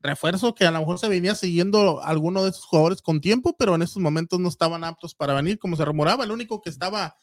[0.00, 3.74] refuerzo que a lo mejor se venía siguiendo alguno de esos jugadores con tiempo, pero
[3.76, 6.24] en estos momentos no estaban aptos para venir, como se rumoraba.
[6.24, 7.16] El único que estaba,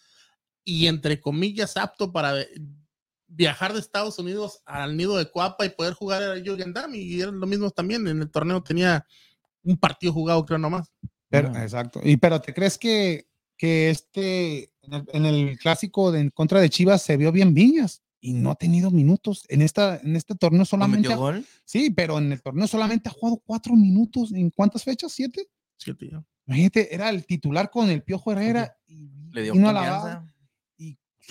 [0.64, 2.34] y entre comillas, apto para
[3.28, 7.22] viajar de Estados Unidos al nido de Cuapa y poder jugar era Jürgen Damm, y
[7.22, 8.08] era lo mismo también.
[8.08, 9.06] En el torneo tenía
[9.64, 10.92] un partido jugado, creo nomás.
[11.30, 11.60] Pero- No.
[11.62, 12.02] Exacto.
[12.04, 16.60] Y pero ¿te crees que, que este en el, en el clásico de en contra
[16.60, 20.36] de Chivas se vio bien Viñas y no ha tenido minutos en esta en este
[20.36, 21.46] torneo ¿No solamente metió ha- gol?
[21.64, 24.34] sí, pero en el torneo solamente ha jugado cuatro minutos.
[24.34, 25.12] ¿En cuántas fechas?
[25.14, 25.48] ¿Siete?
[25.78, 26.26] Sí, tío.
[26.48, 29.82] Imagínate, era el titular con el Piojo Herrera y Le dio vino a la
[30.28, 30.41] y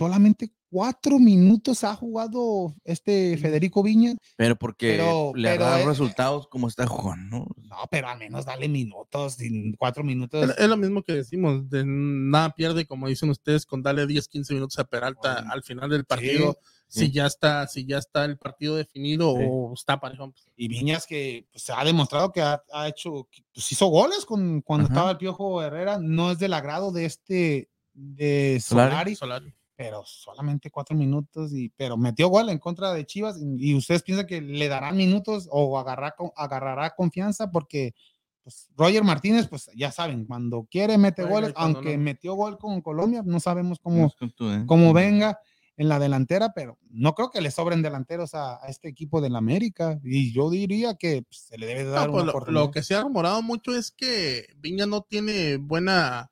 [0.01, 4.17] solamente cuatro minutos ha jugado este Federico Viñas.
[4.37, 7.47] Pero porque Pero- le pero ha dado es- resultados como está jugando.
[7.59, 9.37] No, pero al menos dale minutos,
[9.79, 10.55] cuatro minutos.
[10.57, 14.55] Es, lo mismo que decimos, de nada pierde, como dicen ustedes, con darle 10, 15
[14.55, 16.57] minutos a Peralta al final del partido,
[16.89, 17.01] sí.
[17.07, 19.45] si ya está, si ya está el partido definido Sí.
[19.47, 20.33] o está parejo.
[20.57, 24.63] Y Viñas que pues, se ha demostrado que ha, ha hecho, pues hizo goles con,
[24.63, 24.95] cuando Ajá.
[24.95, 25.99] estaba el Piojo Herrera.
[26.01, 28.91] No es del agrado de este, de Solari.
[28.91, 29.55] Solari, Solari.
[29.81, 33.39] Pero solamente cuatro minutos, y, pero metió gol en contra de Chivas.
[33.41, 37.95] Y, y ustedes piensan que le darán minutos o agarrará, con- agarrará confianza porque
[38.43, 42.03] pues, Roger Martínez, pues ya saben, cuando quiere mete goles, aunque no.
[42.03, 44.65] metió gol con Colombia, no sabemos cómo, tú, ¿eh?
[44.67, 45.39] cómo venga
[45.79, 49.35] en la delantera, pero no creo que le sobren delanteros a, a este equipo del
[49.35, 49.99] América.
[50.05, 52.83] Y yo diría que pues, se le debe de dar No, pues, una lo que
[52.83, 56.31] se ha rumorado mucho es que Viña no tiene buena,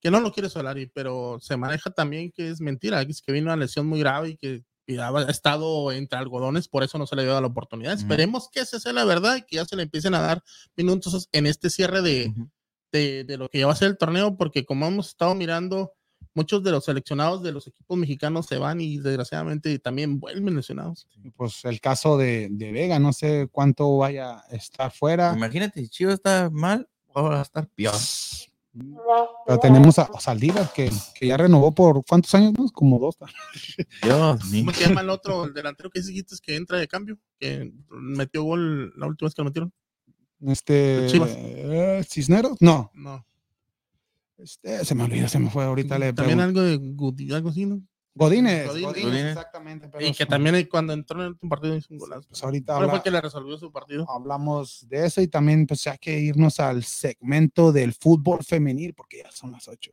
[0.00, 3.32] que no lo quiere Solari, pero se maneja también que es mentira, que es que
[3.32, 7.08] vino una lesión muy grave y que y ha estado entre algodones, por eso no
[7.08, 7.94] se le dio la oportunidad.
[7.94, 8.02] Ujú.
[8.02, 10.44] Esperemos que esa sea la verdad y que ya se le empiecen a dar
[10.76, 12.48] minutos en este cierre de, Ujú.
[12.92, 15.92] de, de lo que ya va a ser el torneo, porque como hemos estado mirando,
[16.34, 21.08] muchos de los seleccionados de los equipos mexicanos se van y desgraciadamente también vuelven lesionados.
[21.34, 25.32] Pues el caso de, de Vega, no sé cuánto vaya a estar fuera.
[25.34, 27.94] Imagínate, si Chivas está mal, va a estar peor.
[29.46, 32.68] Pero tenemos a, a Saldívar que, que ya renovó por cuántos años, ¿no?
[32.70, 33.16] Como dos.
[34.02, 34.62] Dios mío.
[34.66, 37.18] ¿Cómo se llama el otro, el delantero que dijiste es que entra de cambio?
[37.38, 39.72] Que metió gol la última vez que lo metieron.
[40.46, 43.24] Este eh, Cisneros, no, No.
[44.38, 45.98] este, se me olvidó, se me fue ahorita.
[45.98, 47.80] Le También algo de Gudi- algo así, ¿no?
[48.18, 48.82] Godínez, Godínez.
[48.86, 49.26] Godínez, Godínez.
[49.36, 49.88] exactamente.
[49.88, 52.26] pero Y que también cuando entró en el último partido hizo un golazo.
[52.28, 54.06] pues ahorita ¿Cuál fue habla- el que le resolvió su partido?
[54.10, 59.18] hablamos de eso y también pues hay que irnos al segmento del fútbol femenil porque
[59.22, 59.92] ya son las 8.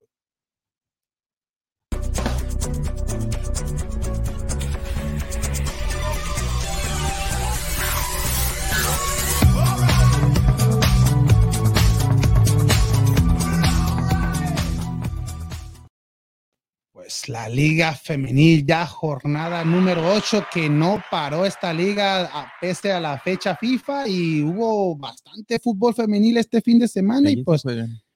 [17.04, 22.94] Pues la liga femenil ya jornada número 8 que no paró esta liga a, pese
[22.94, 27.64] a la fecha FIFA y hubo bastante fútbol femenil este fin de semana y pues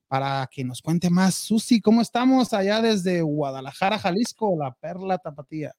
[0.07, 5.73] para que nos cuente más Susi, ¿cómo estamos allá desde Guadalajara, Jalisco, la Perla Tapatía?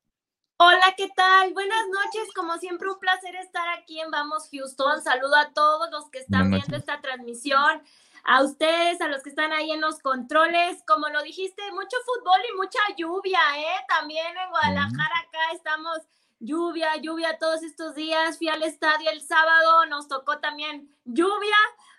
[0.59, 1.55] Hola, ¿qué tal?
[1.55, 5.03] Buenas noches, como siempre un placer estar aquí en Vamos Houston.
[5.03, 7.81] Saludo a todos los que están viendo esta transmisión
[8.29, 10.83] a ustedes, a los que están ahí en los controles.
[10.87, 13.85] Como lo dijiste, mucho fútbol y mucha lluvia, ¿eh?
[13.89, 15.99] También en Guadalajara acá estamos
[16.39, 18.37] lluvia, lluvia todos estos días.
[18.37, 21.57] Fui al estadio el sábado, nos tocó también lluvia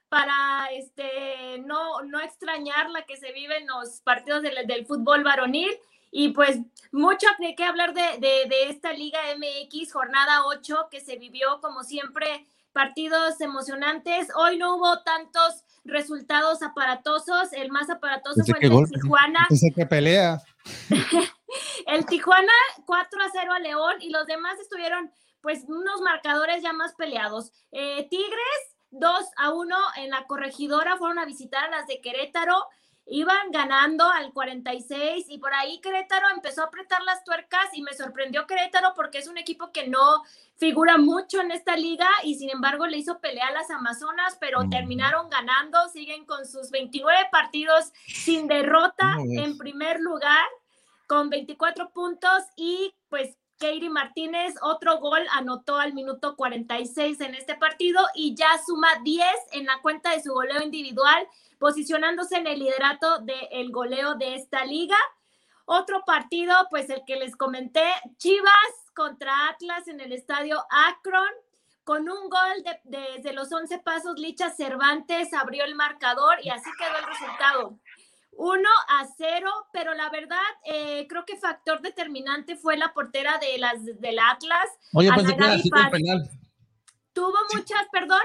[0.07, 5.23] para este no, no extrañar la que se vive en los partidos del, del fútbol
[5.23, 5.71] varonil.
[6.11, 6.59] Y pues
[6.91, 11.59] mucho de qué hablar de, de, de esta Liga MX, jornada 8, que se vivió
[11.59, 14.27] como siempre partidos emocionantes.
[14.35, 17.53] Hoy no hubo tantos resultados aparatosos.
[17.53, 19.47] El más aparatoso fue el de Tijuana.
[19.75, 20.41] que pelea.
[21.87, 22.53] el Tijuana
[22.85, 25.11] 4 a 0 a León y los demás estuvieron
[25.41, 27.51] pues unos marcadores ya más peleados.
[27.71, 32.65] Eh, Tigres 2 a 1 en la corregidora fueron a visitar a las de Querétaro
[33.09, 37.93] iban ganando al 46 y por ahí Querétaro empezó a apretar las tuercas y me
[37.93, 40.23] sorprendió Querétaro porque es un equipo que no
[40.57, 44.69] figura mucho en esta liga y sin embargo le hizo pelea a las Amazonas, pero
[44.69, 50.45] terminaron ganando, siguen con sus 29 partidos sin derrota en primer lugar
[51.07, 57.55] con 24 puntos y pues Katie Martínez, otro gol, anotó al minuto 46 en este
[57.55, 61.27] partido y ya suma 10 en la cuenta de su goleo individual
[61.59, 64.97] posicionándose en el liderato del goleo de esta liga.
[65.65, 67.85] Otro partido, pues el que les comenté,
[68.17, 68.53] Chivas
[68.95, 71.29] contra Atlas en el estadio Akron.
[71.83, 76.97] Con un gol desde los 11 pasos, Licha Cervantes abrió el marcador y así quedó
[76.97, 77.79] el resultado.
[78.31, 83.57] 1 a 0, pero la verdad eh, creo que factor determinante fue la portera de
[83.57, 84.69] las del Atlas.
[84.93, 86.29] Oye, era penal.
[87.11, 88.21] Tuvo muchas, perdón.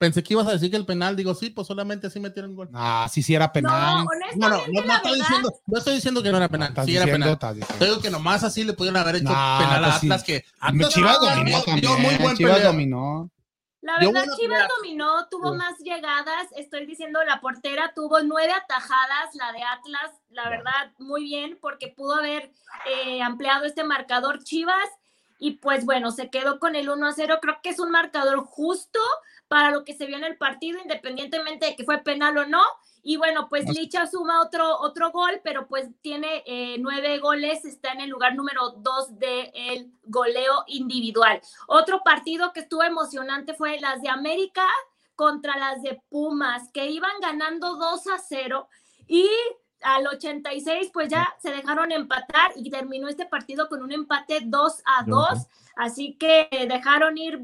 [0.00, 2.70] Pensé que ibas a decir que el penal, digo, sí, pues solamente así metieron gol.
[2.72, 4.06] Ah, sí, sí era penal.
[4.34, 7.04] No, no, no, no, estoy diciendo, no estoy diciendo que no era penal, sí era
[7.04, 7.38] penal.
[7.78, 10.42] digo que nomás así le pudieron haber hecho penal a pues Atlas que
[10.88, 12.00] Chivas dominó también.
[12.00, 13.30] Muy buen Chivas dominó.
[13.82, 16.46] La verdad, Chivas dominó, tuvo más llegadas.
[16.56, 21.88] Estoy diciendo, la portera tuvo nueve atajadas, la de Atlas, la verdad, muy bien, porque
[21.88, 22.50] pudo haber
[22.86, 24.88] eh, ampliado este marcador Chivas.
[25.38, 27.38] Y pues bueno, se quedó con el 1 a 0.
[27.42, 28.98] Creo que es un marcador justo
[29.50, 32.62] para lo que se vio en el partido, independientemente de que fue penal o no.
[33.02, 37.90] Y bueno, pues Licha suma otro, otro gol, pero pues tiene eh, nueve goles, está
[37.90, 41.40] en el lugar número dos del el goleo individual.
[41.66, 44.68] Otro partido que estuvo emocionante fue las de América
[45.16, 48.68] contra las de Pumas, que iban ganando 2 a 0
[49.08, 49.28] y
[49.82, 54.82] al 86 pues ya se dejaron empatar y terminó este partido con un empate 2
[54.84, 55.28] a 2.
[55.80, 57.40] Así que dejaron ir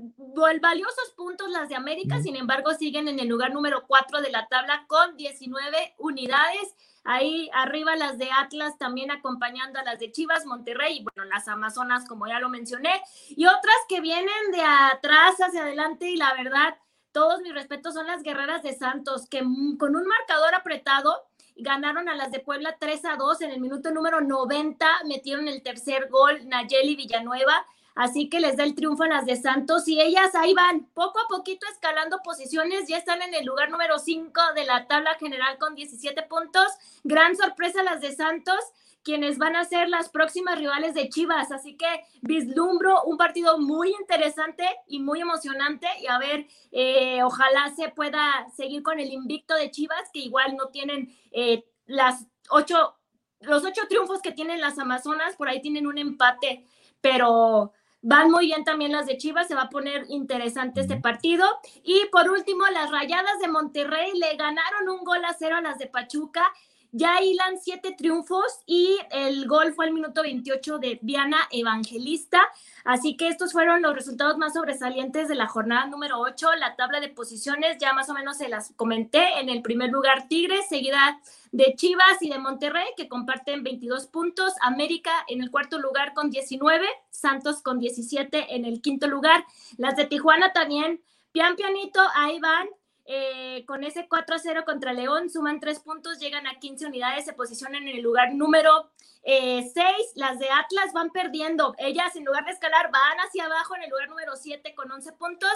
[0.61, 4.47] valiosos puntos las de América, sin embargo siguen en el lugar número 4 de la
[4.47, 6.75] tabla con 19 unidades.
[7.03, 11.49] Ahí arriba las de Atlas también acompañando a las de Chivas, Monterrey y bueno, las
[11.49, 13.01] Amazonas como ya lo mencioné.
[13.31, 16.77] Y otras que vienen de atrás hacia adelante y la verdad,
[17.13, 19.39] todos mis respetos son las guerreras de Santos que
[19.79, 21.23] con un marcador apretado
[21.57, 25.63] ganaron a las de Puebla 3 a 2 en el minuto número 90, metieron el
[25.63, 27.65] tercer gol Nayeli Villanueva,
[27.97, 31.19] así que les da el triunfo a las de Santos y ellas ahí van poco
[31.19, 35.59] a poquito escalando posiciones, ya están en el lugar número 5 de la tabla general
[35.59, 36.67] con 17 puntos,
[37.03, 38.61] gran sorpresa las de Santos
[39.07, 41.53] quienes van a ser las próximas rivales de Chivas.
[41.53, 41.87] Así que
[42.23, 45.87] vislumbro un partido muy interesante y muy emocionante.
[46.01, 50.57] Y a ver, eh, ojalá se pueda seguir con el invicto de Chivas, que igual
[50.57, 52.97] no tienen eh, las ocho,
[53.43, 56.67] los ocho triunfos que tienen las Amazonas, por ahí tienen un empate,
[57.01, 57.73] pero
[58.07, 61.45] van muy bien también las de Chivas, se va a poner interesante este partido.
[61.83, 65.79] Y por último, las Rayadas de Monterrey le ganaron un gol a cero a las
[65.79, 66.45] de Pachuca
[66.93, 72.41] ya hilan siete triunfos y el gol fue al minuto 28 de Viana Evangelista.
[72.85, 76.55] Así que estos fueron los resultados más sobresalientes de la jornada número 8.
[76.59, 79.41] La tabla de posiciones ya más o menos se las comenté.
[79.41, 81.21] En el primer lugar Tigres, seguida
[81.57, 84.53] de Chivas y de Monterrey, que comparten 22 puntos.
[84.61, 86.87] América en el cuarto lugar con 19.
[87.11, 89.45] Santos con 17 en el quinto lugar.
[89.79, 91.03] Las de Tijuana también,
[91.33, 92.69] pian pianito, ahí van
[93.07, 97.25] eh, con ese 4 a 0 contra León, suman tres puntos, llegan a 15 unidades,
[97.25, 98.91] se posicionan en el lugar número
[99.23, 99.75] 6.
[99.75, 101.75] Eh, Las de Atlas van perdiendo.
[101.79, 105.13] Ellas, en lugar de escalar, van hacia abajo en el lugar número 7 con 11
[105.13, 105.53] puntos.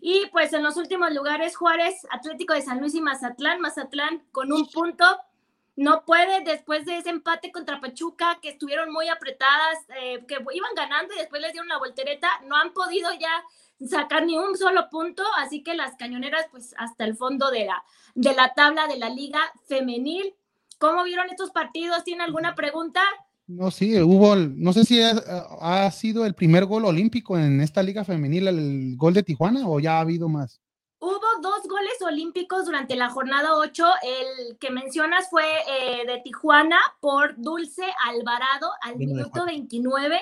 [0.00, 3.60] Y pues en los últimos lugares, Juárez, Atlético de San Luis y Mazatlán.
[3.60, 5.04] Mazatlán con un punto.
[5.76, 10.74] No puede después de ese empate contra Pachuca, que estuvieron muy apretadas, eh, que iban
[10.76, 13.42] ganando y después les dieron la voltereta, no han podido ya
[13.88, 17.82] sacar ni un solo punto, así que las cañoneras pues hasta el fondo de la,
[18.14, 20.34] de la tabla de la liga femenil.
[20.78, 22.04] ¿Cómo vieron estos partidos?
[22.04, 23.02] ¿Tiene alguna pregunta?
[23.46, 28.04] No, sí, hubo, no sé si ha, sido el primer gol olímpico en esta liga
[28.04, 30.60] femenil, el gol de Tijuana, o ya ha habido más.
[31.06, 33.84] Hubo dos goles olímpicos durante la jornada 8.
[34.02, 40.18] El que mencionas fue eh, de Tijuana por Dulce Alvarado al minuto 29.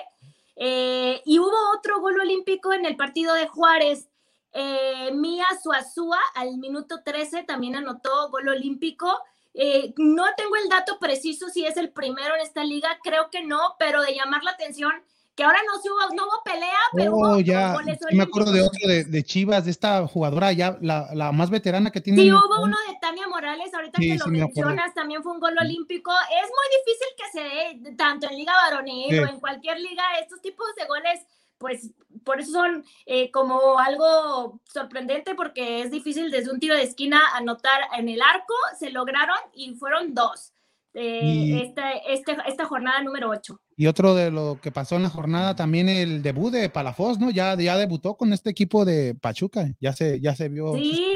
[0.57, 4.09] Eh, y hubo otro gol olímpico en el partido de Juárez.
[4.55, 9.23] Eh, Mía Suazúa al minuto 13 también anotó gol olímpico.
[9.55, 13.45] Eh, no tengo el dato preciso si es el primero en esta liga, creo que
[13.45, 14.93] no, pero de llamar la atención
[15.35, 17.75] que ahora no, hubo, no hubo pelea, pero oh, ya,
[18.13, 22.23] me acuerdo de otro de, Chivas, de esta jugadora ya, la, más veterana que tiene.
[22.23, 26.11] Sí, hubo uno de Tania Morales, ahorita que lo mencionas, también fue un gol olímpico.
[26.11, 30.41] Es muy difícil que se dé, tanto en liga varonil o en cualquier liga, estos
[30.41, 31.21] tipos de goles
[31.63, 31.93] pues
[32.25, 37.21] por eso son eh, como algo sorprendente porque es difícil desde un tiro de esquina
[37.35, 40.53] anotar en el arco, se lograron y fueron dos.
[40.95, 43.59] Eh, esta, este, esta, jornada número 8.
[43.77, 47.31] Y otro de lo que pasó en la jornada también el debut de Palafox, ¿no?
[47.31, 50.75] Ya, ya debutó con este equipo de Pachuca, ya se, ya se vio.
[50.75, 51.15] Sí,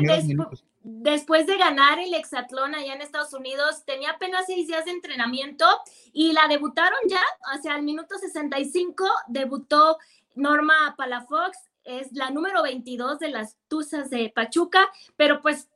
[0.83, 5.67] después de ganar el Exatlón allá en Estados Unidos, tenía apenas seis días de entrenamiento
[6.13, 9.99] y la debutaron ya, hacia el minuto 65, debutó
[10.35, 15.69] Norma Palafox es la número 22 de las Tuzas de Pachuca, pero pues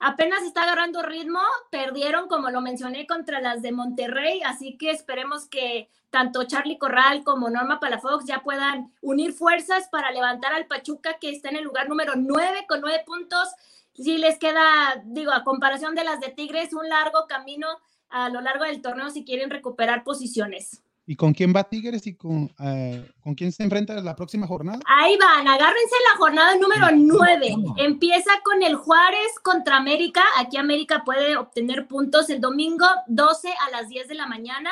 [0.00, 5.46] apenas está agarrando ritmo, perdieron como lo mencioné contra las de Monterrey, así que esperemos
[5.46, 11.18] que tanto Charlie Corral como Norma Palafox ya puedan unir fuerzas para levantar al Pachuca
[11.20, 13.48] que está en el lugar número 9 con 9 puntos.
[13.94, 17.68] Sí les queda, digo, a comparación de las de Tigres, un largo camino
[18.10, 20.82] a lo largo del torneo si quieren recuperar posiciones.
[21.10, 24.80] ¿Y con quién va Tigres y con, eh, con quién se enfrenta la próxima jornada?
[24.84, 27.56] Ahí van, agárrense la jornada número 9.
[27.78, 30.22] Empieza con el Juárez contra América.
[30.36, 34.70] Aquí América puede obtener puntos el domingo 12 a las 10 de la mañana.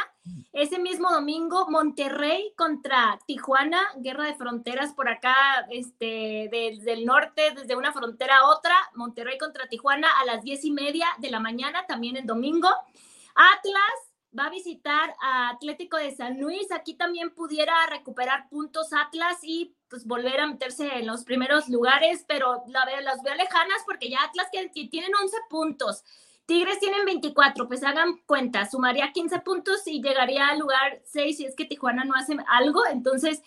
[0.52, 5.34] Ese mismo domingo, Monterrey contra Tijuana, guerra de fronteras por acá,
[5.70, 8.74] este, desde el norte, desde una frontera a otra.
[8.94, 12.68] Monterrey contra Tijuana a las 10 y media de la mañana, también el domingo.
[13.34, 14.06] Atlas
[14.38, 16.70] va a visitar a Atlético de San Luis.
[16.70, 22.24] Aquí también pudiera recuperar puntos Atlas y pues volver a meterse en los primeros lugares,
[22.26, 26.04] pero la las veo lejanas porque ya Atlas que, tienen 11 puntos.
[26.44, 31.44] Tigres tienen 24, pues hagan cuenta, sumaría 15 puntos y llegaría al lugar 6 si
[31.44, 32.86] es que Tijuana no hace algo.
[32.86, 33.42] Entonces,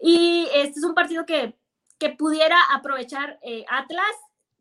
[0.00, 1.54] y este es un partido que,
[1.98, 4.14] que pudiera aprovechar eh, Atlas.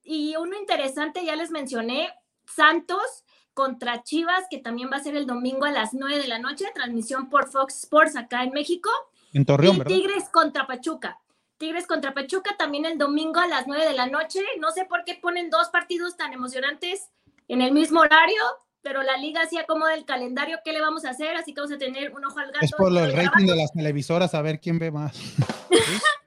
[0.03, 2.13] Y uno interesante, ya les mencioné,
[2.45, 3.25] Santos
[3.57, 6.65] contra Chivas, que también va a ser el domingo a las 9 de la noche,
[6.75, 8.91] transmisión por Fox Sports acá en México.
[9.33, 11.17] En Torreón, y Tigres contra Pachuca.
[11.57, 14.41] Tigres contra Pachuca también el domingo a las 9 de la noche.
[14.59, 17.09] No sé por qué ponen dos partidos tan emocionantes
[17.47, 18.43] en el mismo horario,
[18.83, 20.59] pero la liga así acomoda el calendario.
[20.63, 21.35] ¿Qué le vamos a hacer?
[21.35, 22.63] Así que vamos a tener un ojo al gato.
[22.63, 25.17] Es por el rating de las televisoras, a ver quién ve más.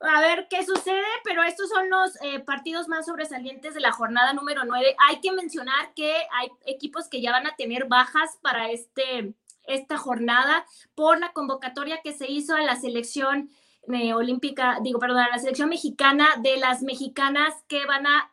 [0.00, 4.32] a ver qué sucede, pero estos son los eh, partidos más sobresalientes de la jornada
[4.32, 4.96] número 9.
[5.08, 9.34] Hay que mencionar que hay equipos que ya van a tener bajas para este,
[9.64, 13.50] esta jornada por la convocatoria que se hizo a la selección
[13.92, 18.32] eh, olímpica, digo, perdón, a la selección mexicana de las mexicanas que van a,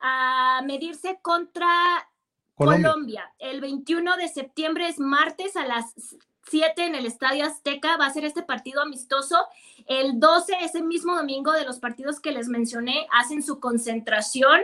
[0.00, 1.68] a medirse contra
[2.54, 2.90] Colombia.
[2.90, 3.34] Colombia.
[3.38, 5.94] El 21 de septiembre es martes a las
[6.48, 9.36] 7 en el Estadio Azteca va a ser este partido amistoso.
[9.86, 14.60] El 12, ese mismo domingo de los partidos que les mencioné, hacen su concentración.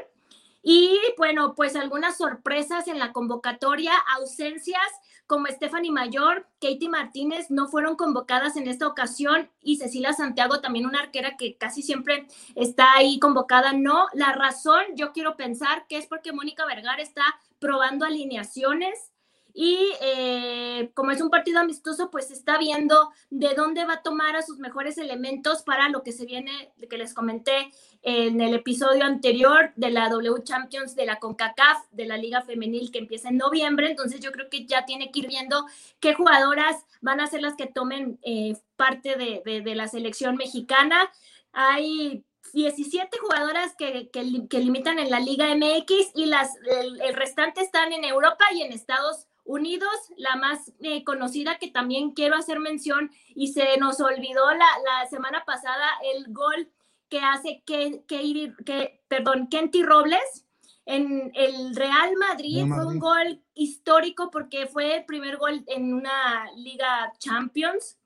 [0.62, 4.78] Y bueno, pues algunas sorpresas en la convocatoria, ausencias
[5.26, 10.84] como Stephanie Mayor, Katie Martínez no fueron convocadas en esta ocasión y Cecilia Santiago, también
[10.84, 14.08] una arquera que casi siempre está ahí convocada, no.
[14.12, 17.24] La razón, yo quiero pensar que es porque Mónica Vergara está
[17.58, 19.11] probando alineaciones
[19.54, 24.36] y eh, como es un partido amistoso, pues está viendo de dónde va a tomar
[24.36, 27.70] a sus mejores elementos para lo que se viene, que les comenté
[28.02, 32.90] en el episodio anterior de la W Champions de la CONCACAF, de la Liga Femenil
[32.90, 33.90] que empieza en noviembre.
[33.90, 35.66] Entonces yo creo que ya tiene que ir viendo
[36.00, 41.10] qué jugadoras van a ser las que tomen eh, parte de, la selección mexicana.
[41.52, 47.92] Hay 17 jugadoras que, que, limitan en la Liga MX y las, el, restante están
[47.92, 53.10] en Europa y en Estados Unidos, la más eh, conocida que también quiero hacer mención
[53.34, 56.70] y se nos olvidó la, la semana pasada el gol
[57.08, 60.46] que hace que, que, que perdón, Kenty Robles
[60.84, 66.50] en el Real Madrid, fue un gol histórico porque fue el primer gol en una
[66.56, 67.98] Liga Champions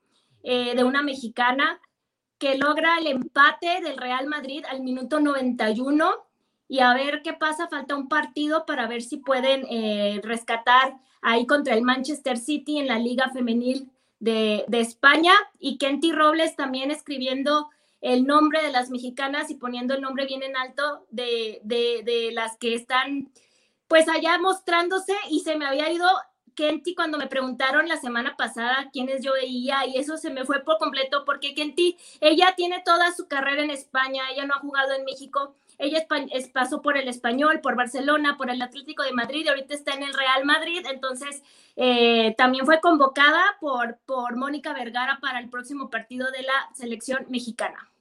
[0.43, 1.79] eh, de una mexicana
[2.37, 6.27] que logra el empate del Real Madrid al minuto 91
[6.67, 10.97] y a ver qué pasa, falta un partido para ver si pueden eh, rescatar
[11.27, 15.33] ahí contra el Manchester City en la Liga Femenil de, España.
[15.59, 17.69] Y Kenty Robles también escribiendo
[17.99, 22.57] el nombre de las mexicanas y poniendo el nombre bien en alto de, de las
[22.57, 23.29] que están
[23.89, 25.13] pues allá mostrándose.
[25.29, 26.07] Y se me había ido
[26.55, 30.61] Kenty cuando me preguntaron la semana pasada quiénes yo veía y eso se me fue
[30.61, 34.93] por completo porque Kenty, ella tiene toda su carrera en España, ella no ha jugado
[34.93, 39.43] en México, ella es, pasó por el Español, por Barcelona, por el Atlético de Madrid
[39.45, 41.43] y ahorita está en el Real Madrid, entonces
[41.75, 47.25] eh, también fue convocada por, por Mónica Vergara para el próximo partido de la selección
[47.29, 47.91] mexicana.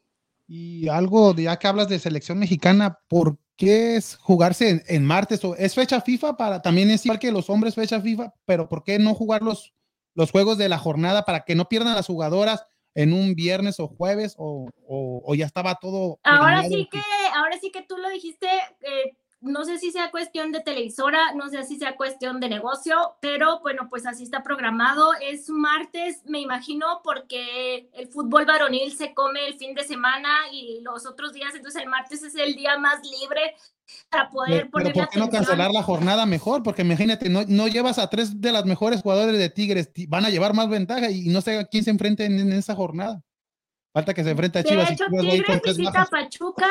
[0.48, 5.44] Y algo, ya que hablas de selección mexicana, ¿por qué es jugarse en, martes?
[5.44, 8.84] ¿O ¿Es fecha FIFA para también es igual que los hombres fecha FIFA, pero por
[8.84, 9.74] qué no jugar los,
[10.14, 12.64] los juegos de la jornada para que no pierdan las jugadoras
[12.96, 16.18] en un viernes o jueves o, o, ya estaba todo?
[16.24, 17.00] Ahora sí que,
[17.34, 18.48] ahora sí que tú lo dijiste,
[18.80, 23.16] eh, no sé si sea cuestión de televisora, no sé si sea cuestión de negocio,
[23.20, 25.10] pero bueno, pues así está programado.
[25.20, 30.80] Es martes, me imagino, porque el fútbol varonil se come el fin de semana y
[30.82, 33.54] los otros días, entonces el martes es el día más libre
[34.10, 34.92] para poder poner.
[34.94, 36.62] ¿Por qué no cancelar la jornada mejor?
[36.62, 40.30] Porque imagínate, no, no llevas a tres de las mejores jugadores de Tigres, van a
[40.30, 43.22] llevar más ventaja y no sé a quién se enfrente en, esa jornada.
[43.92, 44.88] Falta que se enfrente a Chivas.
[44.88, 46.68] De hecho, Tigres visita Pachuca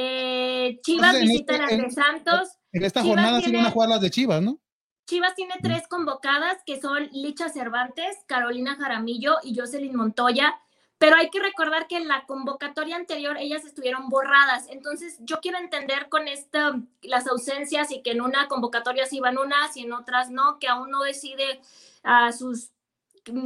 [0.00, 2.48] eh, Chivas visita a las de Santos.
[2.72, 4.60] En esta jornada sí van a jugar las de Chivas, ¿no?
[5.08, 10.54] Chivas tiene tres convocadas que son Licha Cervantes, Carolina Jaramillo y Jocelyn Montoya,
[10.98, 15.58] pero hay que recordar que en la convocatoria anterior ellas estuvieron borradas, entonces yo quiero
[15.58, 19.92] entender con esta las ausencias y que en una convocatoria sí van unas y en
[19.92, 21.60] otras no, que aún no decide
[22.04, 22.70] a sus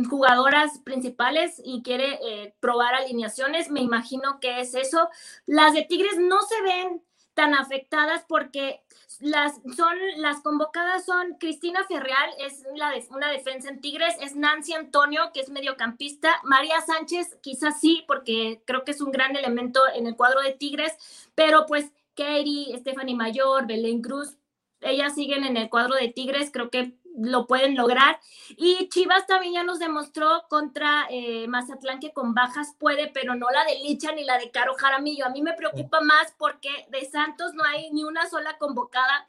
[0.09, 5.09] jugadoras principales y quiere eh, probar alineaciones, me imagino que es eso.
[5.47, 7.03] Las de Tigres no se ven
[7.35, 8.83] tan afectadas porque
[9.21, 12.65] las son las convocadas son Cristina Ferreal, es
[13.11, 18.63] una defensa en Tigres, es Nancy Antonio, que es mediocampista, María Sánchez, quizás sí, porque
[18.67, 20.93] creo que es un gran elemento en el cuadro de Tigres,
[21.35, 24.37] pero pues Katie, Stephanie Mayor, Belén Cruz,
[24.81, 28.19] ellas siguen en el cuadro de Tigres, creo que lo pueden lograr.
[28.57, 33.49] Y Chivas también ya nos demostró contra eh, Mazatlán que con bajas puede, pero no
[33.51, 35.27] la de Licha ni la de Caro Jaramillo.
[35.27, 39.27] A mí me preocupa más porque de Santos no hay ni una sola convocada.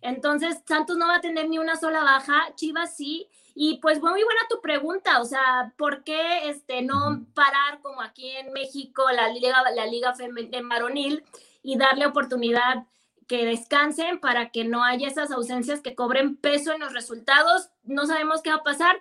[0.00, 3.28] Entonces, Santos no va a tener ni una sola baja, Chivas sí.
[3.54, 8.30] Y pues muy buena tu pregunta, o sea, ¿por qué este, no parar como aquí
[8.30, 11.22] en México la Liga, la Liga Femenil Maronil
[11.62, 12.86] y darle oportunidad
[13.32, 17.70] que descansen para que no haya esas ausencias que cobren peso en los resultados.
[17.82, 18.94] No sabemos qué va a pasar.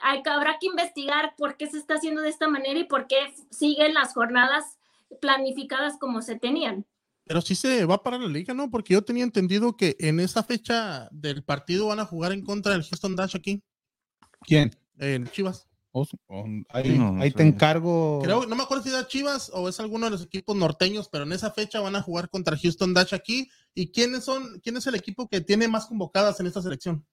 [0.00, 3.18] Hay, habrá que investigar por qué se está haciendo de esta manera y por qué
[3.50, 4.78] siguen las jornadas
[5.20, 6.86] planificadas como se tenían.
[7.24, 8.70] Pero sí se va para la liga, ¿no?
[8.70, 12.72] Porque yo tenía entendido que en esa fecha del partido van a jugar en contra
[12.72, 13.62] del Houston Dash aquí.
[14.46, 14.70] ¿Quién?
[14.96, 15.67] En Chivas.
[16.68, 18.20] Ahí, te encargo.
[18.22, 21.24] Creo, no me acuerdo si era Chivas o es alguno de los equipos norteños, pero
[21.24, 23.48] en esa fecha van a jugar contra Houston Dash aquí.
[23.74, 27.06] ¿Y quiénes son, quién es el equipo que tiene más convocadas en esta selección?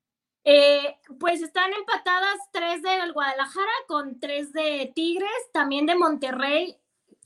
[0.44, 6.78] Eh, pues están empatadas tres de Guadalajara con tres de Tigres, también de Monterrey.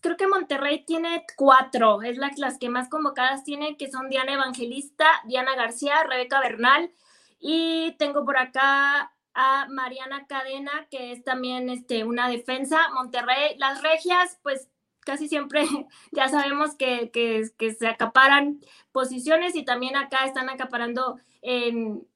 [0.02, 5.06] Creo que Monterrey tiene cuatro, es las que más convocadas tienen, que son Diana Evangelista,
[5.26, 6.92] Diana García, Rebeca Bernal,
[7.38, 12.78] y tengo por acá a Mariana Cadena, que es también este, una defensa.
[12.94, 14.70] Monterrey, las regias, pues
[15.02, 15.66] casi siempre
[16.12, 18.62] ya sabemos que, que, se acaparan
[18.92, 22.08] posiciones y también acá están acaparando en,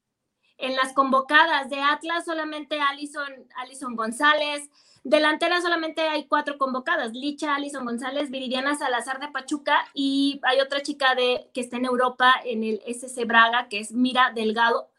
[0.57, 4.69] en las convocadas de Atlas solamente Alison, Alison González,
[5.03, 10.81] delantera solamente hay cuatro convocadas, Licha, Alison González, Viridiana Salazar de Pachuca y hay otra
[10.81, 14.89] chica de, que está en Europa en el SC Braga, que es Mira Delgado.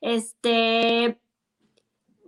[0.00, 1.18] Este,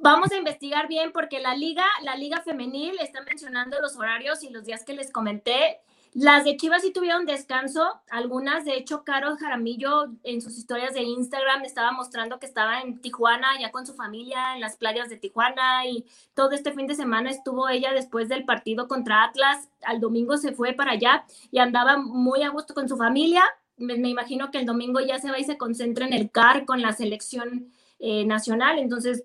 [0.01, 4.51] Vamos a investigar bien porque la liga, la liga femenil está mencionando los horarios y
[4.51, 5.81] los días que les comenté.
[6.15, 11.03] Las de Chivas sí tuvieron descanso, algunas, de hecho, Caro Jaramillo en sus historias de
[11.03, 15.17] Instagram estaba mostrando que estaba en Tijuana, ya con su familia, en las playas de
[15.17, 20.01] Tijuana, y todo este fin de semana estuvo ella después del partido contra Atlas, al
[20.01, 23.43] domingo se fue para allá y andaba muy a gusto con su familia.
[23.77, 26.81] Me, imagino que el domingo ya se va y se concentra en el CAR con
[26.81, 29.25] la selección eh, nacional, entonces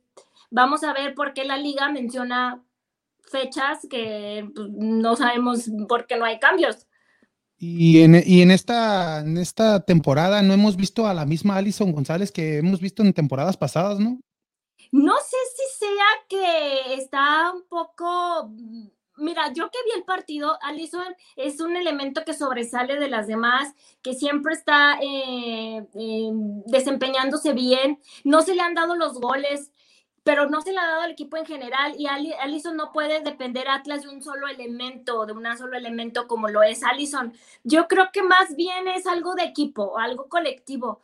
[0.54, 2.64] Vamos a ver por qué la liga menciona
[3.24, 6.86] fechas que pues, no sabemos por qué no hay cambios.
[7.58, 11.92] Y en, y en, esta, en esta temporada no hemos visto a la misma Alison
[11.92, 14.20] González que hemos visto en temporadas pasadas, ¿no?
[14.92, 18.52] No sé si sea que está un poco
[19.18, 23.74] Mira, yo que vi el partido, Alison es un elemento que sobresale de las demás,
[24.02, 25.86] que siempre está eh,
[26.66, 28.00] desempeñándose bien.
[28.24, 29.72] No se le han dado los goles,
[30.24, 31.96] pero no se le ha dado al equipo en general.
[31.98, 36.48] Y Alison no puede depender Atlas de un solo elemento, de un solo elemento como
[36.50, 37.34] lo es Alison.
[37.64, 41.02] Yo creo que más bien es algo de equipo, algo colectivo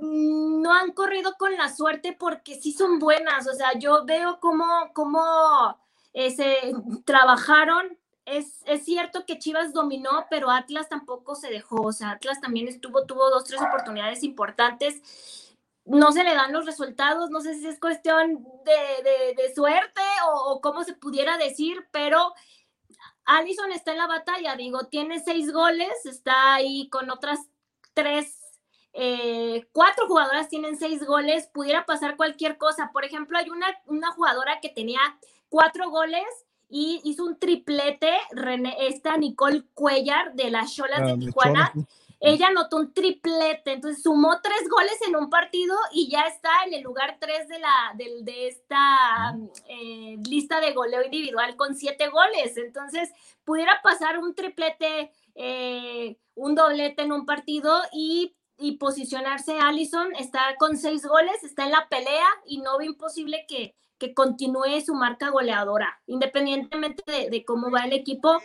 [0.00, 3.46] no han corrido con la suerte porque sí son buenas.
[3.46, 4.64] O sea, yo veo cómo,
[4.94, 5.78] cómo
[6.14, 6.56] se
[7.04, 7.98] trabajaron.
[8.24, 11.82] Es, es, cierto que Chivas dominó, pero Atlas tampoco se dejó.
[11.82, 15.41] O sea, Atlas también estuvo, tuvo dos, tres oportunidades importantes.
[15.84, 20.52] No se le dan los resultados, no sé si es cuestión de, de, suerte o,
[20.52, 22.32] o, cómo se pudiera decir, pero
[23.24, 27.40] Allison está en la batalla, digo, tiene seis goles, está ahí con otras
[27.94, 28.42] tres
[28.94, 32.90] eh, cuatro jugadoras tienen seis goles, pudiera pasar cualquier cosa.
[32.92, 35.00] Por ejemplo, hay una, una jugadora que tenía
[35.48, 36.24] cuatro goles
[36.68, 38.12] y hizo un triplete,
[38.80, 41.72] esta Nicole Cuellar de las Cholas de ah, Tijuana.
[42.24, 46.74] Ella anotó un triplete, entonces sumó tres goles en un partido y ya está en
[46.74, 49.36] el lugar tres de, la, de, de esta
[49.68, 52.56] eh, lista de goleo individual con siete goles.
[52.56, 53.10] Entonces,
[53.44, 60.54] pudiera pasar un triplete, eh, un doblete en un partido y y posicionarse Allison, está
[60.58, 64.94] con seis goles, está en la pelea y no ve imposible que, que continúe su
[64.94, 68.40] marca goleadora, independientemente de, cómo va el equipo.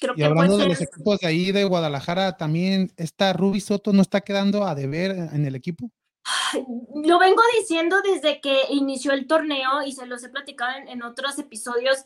[0.00, 4.02] Creo y hablando de los equipos de ahí de Guadalajara, también está Ruby Soto no
[4.02, 5.90] está quedando a deber en el equipo.
[6.94, 11.38] Lo vengo diciendo desde que inició el torneo y se los he platicado en otros
[11.38, 12.04] episodios.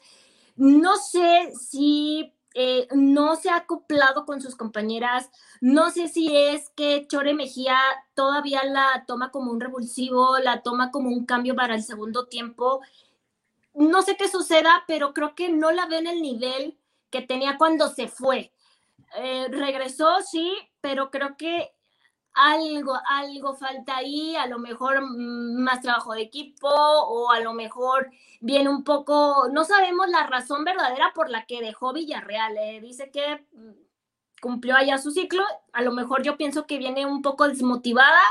[0.57, 5.29] No sé si eh, no se ha acoplado con sus compañeras.
[5.61, 7.77] No sé si es que Chore Mejía
[8.15, 12.81] todavía la toma como un revulsivo, la toma como un cambio para el segundo tiempo.
[13.75, 16.79] No sé qué suceda, pero creo que no la ve en el nivel
[17.15, 18.53] que tenía cuando se fue.
[19.16, 21.70] Eh, regresó, sí, pero creo que
[22.32, 27.53] algo, algo falta ahí, a lo mejor mm, más trabajo de equipo o a lo
[27.53, 28.11] mejor
[28.41, 32.57] viene un poco, no sabemos la razón verdadera por la que dejó Villarreal.
[32.59, 32.81] Eh.
[32.81, 33.70] Dice que mm,
[34.43, 38.23] cumplió allá su ciclo, a lo mejor yo pienso que viene un poco desmotivada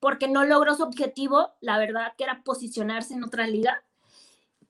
[0.00, 3.83] porque no logró su objetivo, la verdad que era posicionarse en otra liga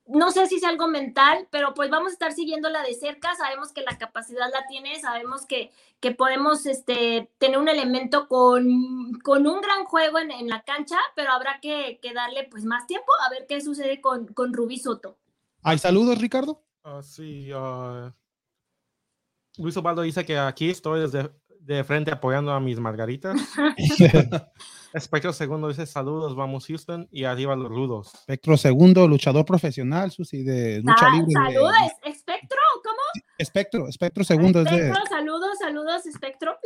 [0.07, 3.35] no sé si es algo mental, pero pues vamos a estar siguiéndola de cerca.
[3.35, 9.19] Sabemos que la capacidad la tiene, sabemos que, que podemos este, tener un elemento con,
[9.23, 12.87] con un gran juego en, en, la cancha, pero habrá que, que, darle pues más
[12.87, 15.17] tiempo a ver qué sucede con, con Rubí Soto.
[15.63, 16.63] ¿Hay saludos, Ricardo?
[16.85, 18.13] Uh, sí, uh,
[19.57, 23.41] Luis Obaldo dice que aquí estoy desde de frente apoyando a mis margaritas.
[24.95, 28.15] Espectro Segundo dice saludos, vamos Houston y arriba los rudos.
[28.15, 31.33] Espectro Segundo, luchador profesional, Susi, de lucha libre.
[31.33, 33.25] Saludos, Espectro, ¿cómo?
[33.37, 34.61] Espectro, Espectro Segundo.
[34.61, 36.57] Espectro, saludos, saludos, Espectro.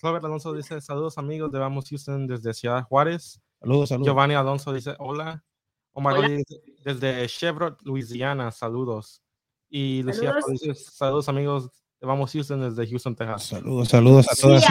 [0.00, 3.40] Robert Alonso dice saludos amigos de Vamos Houston desde Ciudad Juárez.
[3.58, 4.06] Saludos, saludos.
[4.06, 5.44] Giovanni Alonso dice hola.
[5.92, 6.44] Omar dice,
[6.84, 9.22] desde Chevrolet, Louisiana, saludos.
[9.68, 11.68] Y Lucía dice saludos amigos
[12.00, 13.42] de Vamos Houston desde Houston, Texas.
[13.42, 14.62] Saludos, saludos a todos.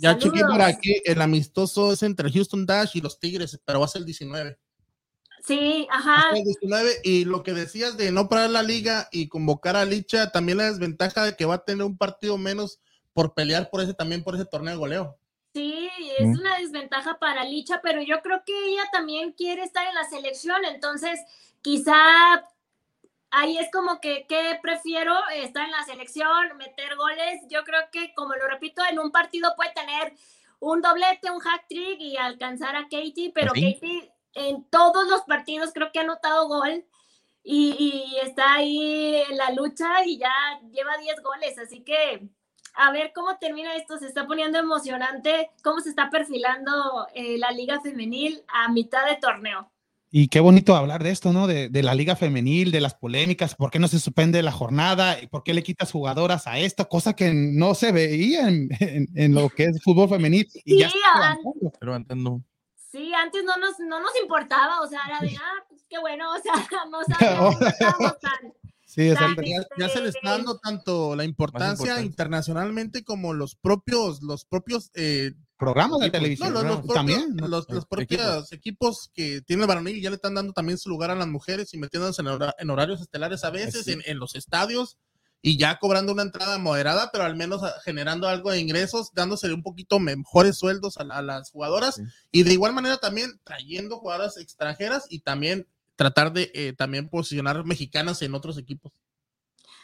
[0.00, 3.84] Ya chequé por aquí, el amistoso es entre Houston Dash y los Tigres, pero va
[3.84, 4.58] a ser el 19.
[5.44, 6.30] Sí, ajá.
[6.34, 10.32] El 19, y lo que decías de no parar la liga y convocar a Licha,
[10.32, 12.80] también la desventaja de que va a tener un partido menos
[13.12, 15.18] por pelear por ese también por ese torneo de goleo.
[15.52, 19.94] Sí, es una desventaja para Licha, pero yo creo que ella también quiere estar en
[19.94, 21.20] la selección, entonces
[21.60, 21.94] quizá
[23.30, 25.14] ahí es como que, ¿qué prefiero?
[25.34, 27.40] Estar en la selección, meter goles.
[27.48, 30.12] Yo creo que, como lo repito, en un partido puede tener
[30.60, 35.72] un doblete, un hack trick y alcanzar a Katie, pero Katie en todos los partidos
[35.72, 36.84] creo que ha anotado gol
[37.42, 40.32] y, está ahí en la lucha y ya
[40.70, 42.28] lleva 10 goles, así que
[42.74, 47.50] a ver cómo termina esto, se está poniendo emocionante, cómo se está perfilando eh, la
[47.50, 49.72] liga femenil a mitad de torneo.
[50.12, 51.46] Y qué bonito hablar de esto, ¿no?
[51.46, 55.16] De, de, la liga femenil, de las polémicas, por qué no se suspende la jornada,
[55.30, 58.68] por qué le quitas jugadoras a esto, cosa que no se veía en,
[59.14, 60.48] en, lo que es fútbol femenil.
[60.64, 61.38] Y sí, ya
[61.78, 62.42] pero antes no.
[62.90, 66.32] Sí, antes no nos, no nos importaba, o sea, era de, ah, pues qué bueno,
[66.32, 66.54] o sea,
[66.90, 67.60] no sabíamos,
[68.00, 68.52] no tan...
[68.84, 69.42] Sí, exacto.
[69.42, 74.90] Ya, ya, se le está dando tanto la importancia internacionalmente como los propios, los propios
[74.94, 76.52] eh, programas de televisión.
[76.52, 77.36] No, los, propios, también.
[77.36, 79.10] Los, propios equipos.
[79.14, 81.78] que tienen el varonil ya le están dando también su lugar a las mujeres y
[81.78, 84.96] metiéndose en, horarios estelares a veces, en, los estadios.
[85.42, 89.52] y ya cobrando una entrada moderada, pero al menos ah, generando algo de ingresos, dándose
[89.52, 92.00] un poquito mejores sueldos a, las jugadoras
[92.32, 97.64] y de igual manera también trayendo jugadoras extranjeras y también tratar de eh, también posicionar
[97.66, 98.92] mexicanas en otros equipos.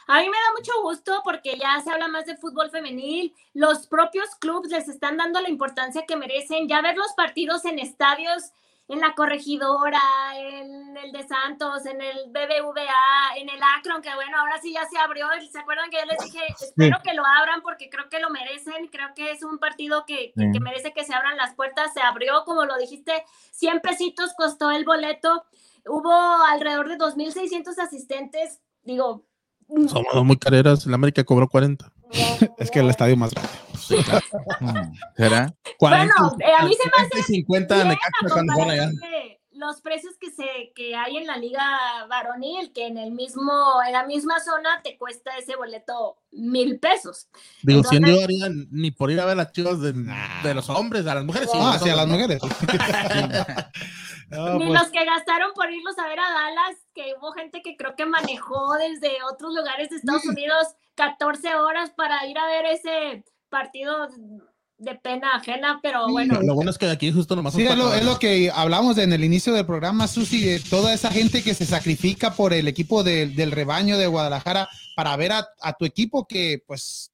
[0.07, 3.87] A mí me da mucho gusto porque ya se habla más de fútbol femenil, los
[3.87, 8.53] propios clubes les están dando la importancia que merecen, ya ver los partidos en estadios
[8.89, 10.01] en la corregidora,
[10.37, 14.85] en el de Santos, en el BBVA, en el Akron, que bueno, ahora sí ya
[14.87, 15.27] se abrió.
[15.51, 18.87] ¿Se acuerdan que yo les dije, espero que lo abran porque creo que lo merecen?
[18.89, 21.93] Creo que es un partido que, que, merece que se abran las puertas.
[21.95, 25.45] Se abrió, como lo dijiste, 100 pesitos costó el boleto.
[25.85, 28.61] Hubo alrededor de 2.600 asistentes.
[28.85, 29.25] Digo,
[29.89, 30.87] somos muy careras.
[30.87, 31.91] En América cobró 40.
[32.59, 33.51] es que el estadio más grande.
[35.17, 35.55] ¿Será?
[35.81, 37.89] Bueno, eh, a mí se me hace 50 bien
[39.57, 43.53] los precios que se que hay en la liga varonil, que en el mismo,
[43.87, 47.29] en la misma zona te cuesta ese boleto mil pesos.
[47.63, 51.07] Digo, si no harían ni por ir a ver las chivas de, de los hombres,
[51.07, 51.51] a las mujeres.
[51.51, 52.41] Sí, ah, sí, a las mujeres.
[54.29, 54.81] Ni pues.
[54.81, 58.07] los que gastaron por irlos a ver a Dallas, que hubo gente que creo que
[58.07, 60.67] manejó desde otros lugares de Estados Unidos
[60.97, 64.09] 14 horas para ir a ver ese partido
[64.79, 66.41] de pena ajena, pero bueno.
[66.43, 67.55] Lo bueno es que aquí justo nomás.
[67.55, 70.93] Sí, es lo, es lo, que hablamos en el inicio del programa, Susi, de toda
[70.93, 75.73] esa gente que se sacrifica por el equipo del rebaño de Guadalajara para ver a,
[75.79, 77.13] tu equipo que pues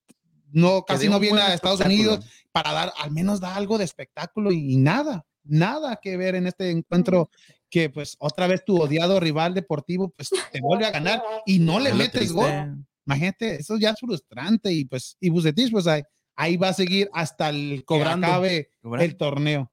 [0.51, 4.53] no casi no viene a Estados Unidos para dar, al menos da algo de espectáculo
[4.53, 7.31] y nada nada que ver en este encuentro
[7.69, 11.81] que pues otra vez tu odiado rival deportivo pues te vuelve a ganar y no
[11.81, 12.77] le metes gol.
[13.07, 16.03] Imagínate, eso ya es frustrante y pues y Bucetich pues ahí,
[16.37, 19.72] ahí va a seguir hasta el cobrando acabe el torneo.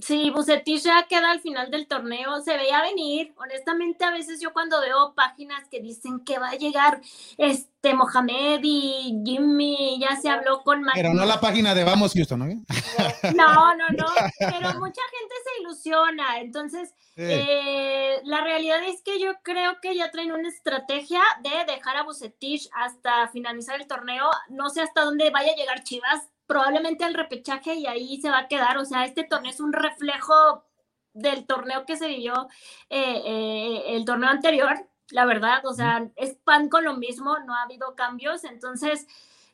[0.00, 3.34] Sí, Bucetich ya queda al final del torneo, se veía venir.
[3.36, 7.00] Honestamente, a veces yo cuando veo páginas que dicen que va a llegar
[7.36, 12.38] este Mohamed y Jimmy, ya se habló con Pero no la página de Vamos Houston,
[12.38, 12.46] ¿no?
[13.34, 14.06] No, no, no,
[14.38, 16.38] pero mucha gente se ilusiona.
[16.40, 21.96] Entonces, eh, la realidad es que yo creo que ya traen una estrategia de dejar
[21.96, 24.30] a Bucetich hasta finalizar el torneo.
[24.48, 28.38] No sé hasta dónde vaya a llegar Chivas probablemente al repechaje y ahí se va
[28.40, 28.78] a quedar.
[28.78, 30.64] O sea, este torneo es un reflejo
[31.12, 32.48] del torneo que se vivió
[32.90, 34.74] eh, eh, el torneo anterior,
[35.10, 35.64] la verdad.
[35.66, 38.44] O sea, es pan con lo mismo, no ha habido cambios.
[38.44, 39.06] Entonces,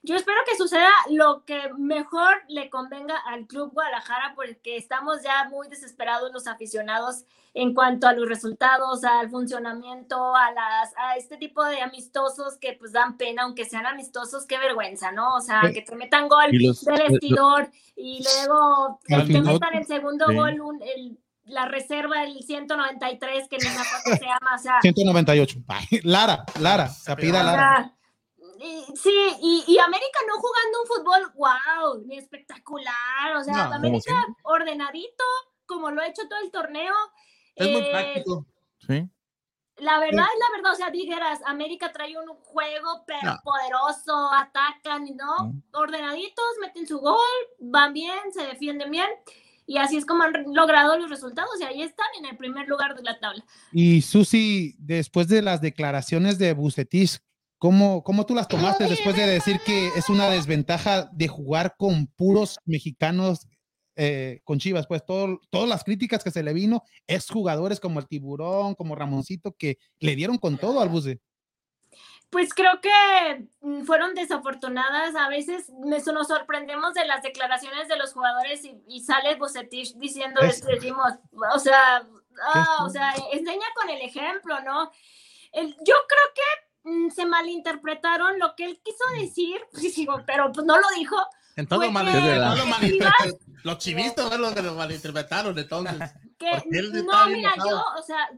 [0.05, 5.49] yo espero que suceda lo que mejor le convenga al Club Guadalajara, porque estamos ya
[5.49, 7.25] muy desesperados los aficionados
[7.55, 12.75] en cuanto a los resultados, al funcionamiento, a las a este tipo de amistosos que
[12.75, 15.35] pues dan pena, aunque sean amistosos, qué vergüenza, ¿no?
[15.37, 20.27] O sea, que te metan gol del eh, vestidor y luego te metan el segundo
[20.35, 24.81] gol, el, la reserva el 193, que ni me acuerdo se llama, o sea.
[24.83, 25.61] 198.
[26.03, 27.95] Lara, Lara, se pida Lara
[28.95, 33.37] sí, y, América no jugando un fútbol, wow, ni espectacular.
[33.37, 35.25] O sea, América ordenadito,
[35.67, 36.95] como lo ha hecho todo el torneo.
[37.55, 38.47] Es muy eh, práctico.
[38.87, 39.09] Sí.
[39.79, 45.05] La verdad es la verdad, o sea, dijeras, América trae un juego pero poderoso, atacan,
[45.17, 45.53] ¿no?
[45.73, 47.19] Ordenaditos, meten su gol,
[47.59, 49.09] van bien, se defienden bien.
[49.67, 52.95] Y así es como han logrado los resultados y ahí están en el primer lugar
[52.95, 53.45] de la tabla.
[53.73, 57.23] Y Susi, después de las declaraciones de Bucetis,
[57.65, 62.09] ¿Cómo, ¿Cómo, tú las tomaste después de decir que es una desventaja de jugar con
[62.09, 63.49] puros mexicanos
[63.97, 64.87] eh, con Chivas?
[64.87, 68.95] Pues todo, todas las críticas que se le vino, es jugadores como el Tiburón, como
[68.95, 71.23] Ramoncito, que le dieron con todo al Buce.
[72.29, 75.15] Pues creo que mm, fueron desafortunadas.
[75.17, 81.15] A veces nos sorprendemos de las declaraciones de los jugadores y, sale Bucetich diciendo decimos,
[81.55, 82.07] o sea,
[82.53, 84.93] ah, o sea, enseña con el ejemplo, ¿no?
[85.55, 86.64] Yo creo que
[87.15, 89.61] se malinterpretaron lo que él quiso decir,
[90.27, 91.17] pero pues no lo dijo.
[91.57, 92.07] En todo mal,
[93.65, 95.97] Los chivistas los que lo malinterpretaron, entonces.
[97.05, 98.29] no, mira, yo, o sea,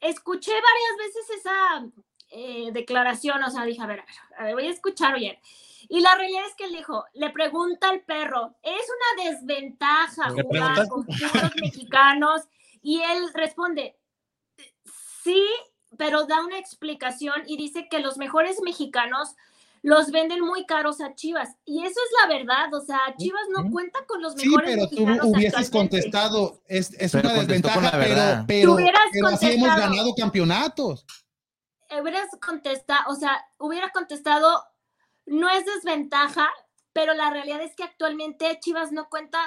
[0.00, 1.86] escuché varias veces esa
[2.30, 4.04] eh, declaración, o sea, dije, a ver,
[4.36, 5.38] a ver, voy a escuchar bien.
[5.88, 8.84] Y la realidad es que él dijo, le pregunta al perro, es
[9.16, 12.42] una desventaja jugar con puros mexicanos,
[12.82, 13.96] y él responde,
[15.22, 15.46] sí,
[15.98, 19.34] pero da una explicación y dice que los mejores mexicanos
[19.82, 21.56] los venden muy caros a Chivas.
[21.64, 24.90] Y eso es la verdad, o sea, Chivas no cuenta con los mejores mexicanos.
[24.90, 28.76] Sí, pero tú hubieses contestado, es, es una desventaja, pero, pero,
[29.12, 31.04] pero así hemos ganado campeonatos.
[32.00, 34.62] Hubieras contestado, o sea, hubiera contestado,
[35.26, 36.48] no es desventaja,
[36.92, 39.38] pero la realidad es que actualmente Chivas no cuenta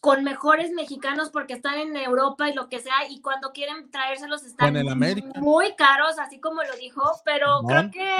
[0.00, 4.44] con mejores mexicanos porque están en Europa y lo que sea, y cuando quieren traérselos
[4.44, 4.74] están
[5.40, 8.16] muy caros, así como lo dijo, pero creo que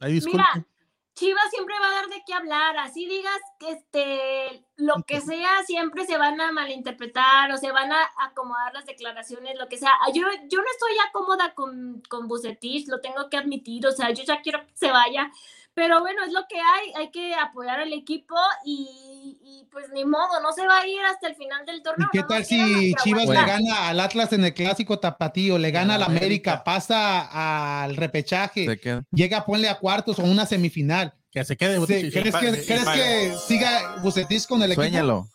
[0.00, 0.66] Mira,
[1.14, 5.62] Chivas siempre va a dar de qué hablar, así digas que este, lo que sea,
[5.64, 9.92] siempre se van a malinterpretar o se van a acomodar las declaraciones, lo que sea.
[10.14, 14.10] Yo, yo no estoy ya cómoda con, con Bucetich, lo tengo que admitir, o sea,
[14.10, 15.30] yo ya quiero que se vaya,
[15.74, 18.34] pero bueno, es lo que hay, hay que apoyar al equipo
[18.64, 22.08] y, pues ni modo, no se va a ir hasta el final del torneo.
[22.12, 25.94] ¿Y qué tal si Chivas le gana al Atlas en el clásico tapatío, le gana
[25.94, 28.78] al América, pasa al repechaje,
[29.10, 31.14] llega, ponle a cuartos o una semifinal?
[31.30, 31.82] Que se quede.
[31.86, 34.82] ¿Crees, que, siga Bucetis con el equipo?
[34.82, 35.28] Suéñalo.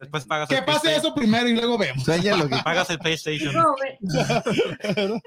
[0.00, 2.02] Después pagas que pase eso primero y luego vemos.
[2.02, 2.48] Suéñalo.
[2.64, 3.54] pagas el PlayStation.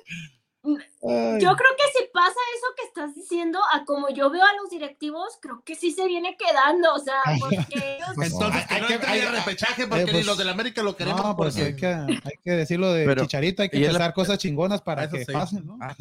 [0.64, 4.70] Yo creo que si pasa eso que estás diciendo, a como yo veo a los
[4.70, 7.58] directivos, creo que sí se viene quedando, o sea, porque
[7.96, 8.10] ellos...
[8.14, 11.24] Pues, Entonces, hay, que hay repechaje porque eh, ni pues, los del América lo queremos.
[11.24, 15.10] No, porque hay que, hay que decirlo de Chicharito, hay que pensar cosas chingonas para
[15.10, 15.80] que pasen, ¿no?
[15.82, 15.96] Ah,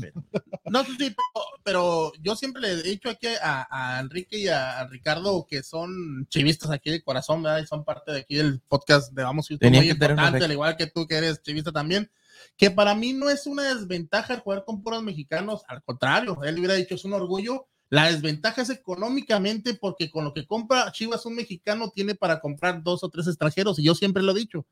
[0.67, 1.17] no, sí,
[1.63, 6.71] pero, yo siempre le he dicho aquí a, Enrique y a, Ricardo que son chivistas
[6.71, 7.63] aquí de corazón, ¿verdad?
[7.63, 11.07] Y son parte de aquí del podcast de Vamos, muy importante, al igual que tú
[11.07, 12.11] que eres chivista también
[12.57, 16.59] que para mí no es una desventaja el jugar con puros mexicanos, al contrario, él
[16.59, 17.67] hubiera dicho es un orgullo.
[17.89, 22.85] La desventaja es económicamente porque con lo que compra Chivas un mexicano tiene para comprar
[22.85, 24.65] dos o tres extranjeros y yo siempre lo he dicho.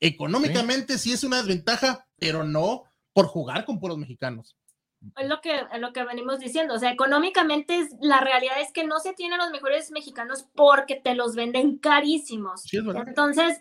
[0.00, 2.82] Económicamente sí, es una desventaja, pero no
[3.12, 4.56] por jugar con puros mexicanos.
[5.16, 8.84] Es lo que, es lo que venimos diciendo, o sea, económicamente la realidad es que
[8.84, 12.62] no se tienen los mejores mexicanos porque te los venden carísimos.
[12.72, 13.60] Entonces,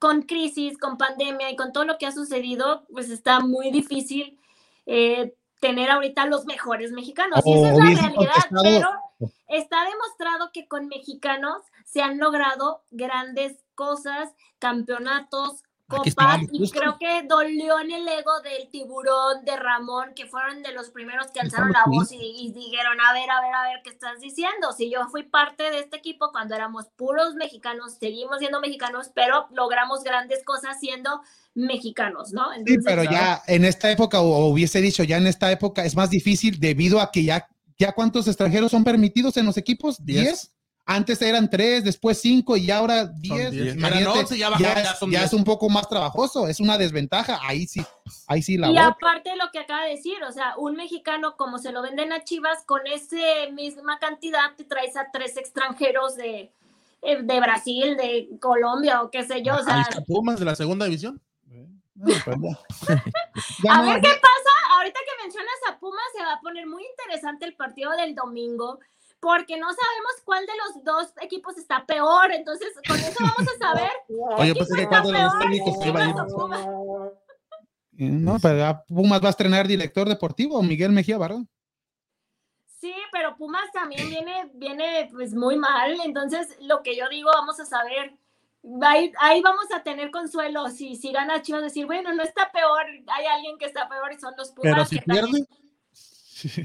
[0.00, 4.40] con crisis, con pandemia y con todo lo que ha sucedido, pues está muy difícil
[4.86, 7.40] eh, tener ahorita los mejores mexicanos.
[7.44, 8.88] y esa es la realidad, pero
[9.46, 15.64] está demostrado que con mexicanos se han logrado grandes cosas, campeonatos,
[16.52, 20.90] y creo que dolió en el ego del tiburón de Ramón, que fueron de los
[20.90, 24.20] primeros que alzaron la voz y, dijeron, a ver, a ver, a ver, ¿qué estás
[24.20, 24.72] diciendo?
[24.76, 29.48] Si yo fui parte de este equipo cuando éramos puros mexicanos, seguimos siendo mexicanos, pero
[29.52, 31.20] logramos grandes cosas siendo
[31.54, 32.44] mexicanos, ¿no?
[32.64, 36.10] sí, pero ya en esta época, o hubiese dicho, ya en esta época es más
[36.10, 40.50] difícil debido a que ya, ya cuántos extranjeros son permitidos en los equipos, ¿10?
[40.86, 43.52] Antes eran tres, después cinco y ahora diez.
[43.76, 47.38] ya, es un poco más trabajoso, es una desventaja.
[47.42, 47.80] Ahí sí,
[48.26, 48.70] ahí sí la.
[48.70, 52.12] Y aparte lo que acaba de decir, o sea, un mexicano como se lo venden
[52.12, 53.16] a Chivas, con esa
[53.52, 56.50] misma cantidad te traes a tres extranjeros de,
[57.02, 59.54] eh, de Brasil, de Colombia o qué sé yo.
[59.54, 61.20] O sea, Pumas de la segunda división.
[62.02, 64.50] Pues a ver qué pasa.
[64.76, 68.80] Ahorita que mencionas a Pumas, se va a poner muy interesante el partido del domingo
[69.20, 72.32] porque no sabemos cuál de los dos equipos está peor.
[72.32, 73.90] Entonces, con eso vamos a saber.
[74.38, 75.92] Oye, pues que cuando los técnicos se
[77.92, 81.48] No, pero Pumas va a estrenar director deportivo, Miguel Mejía Barón.
[82.80, 86.00] Sí, pero Pumas también viene, viene pues muy mal.
[86.02, 88.16] Entonces, lo que yo digo, vamos a saber.
[88.82, 92.84] Ahí, ahí, vamos a tener consuelo si, si gana Chivas decir, bueno, no está peor,
[93.06, 94.72] hay alguien que está peor y son los Pumas.
[94.72, 95.46] Pero si pierde.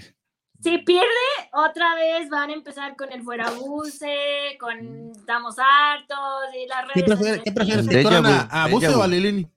[0.65, 1.05] Si pierde,
[1.53, 7.41] otra vez van a empezar con el fuera buce, con estamos hartos y las redes.
[7.43, 7.87] ¿Qué prefieres?
[7.87, 9.47] ¿Que a, a Buse o a Lilini?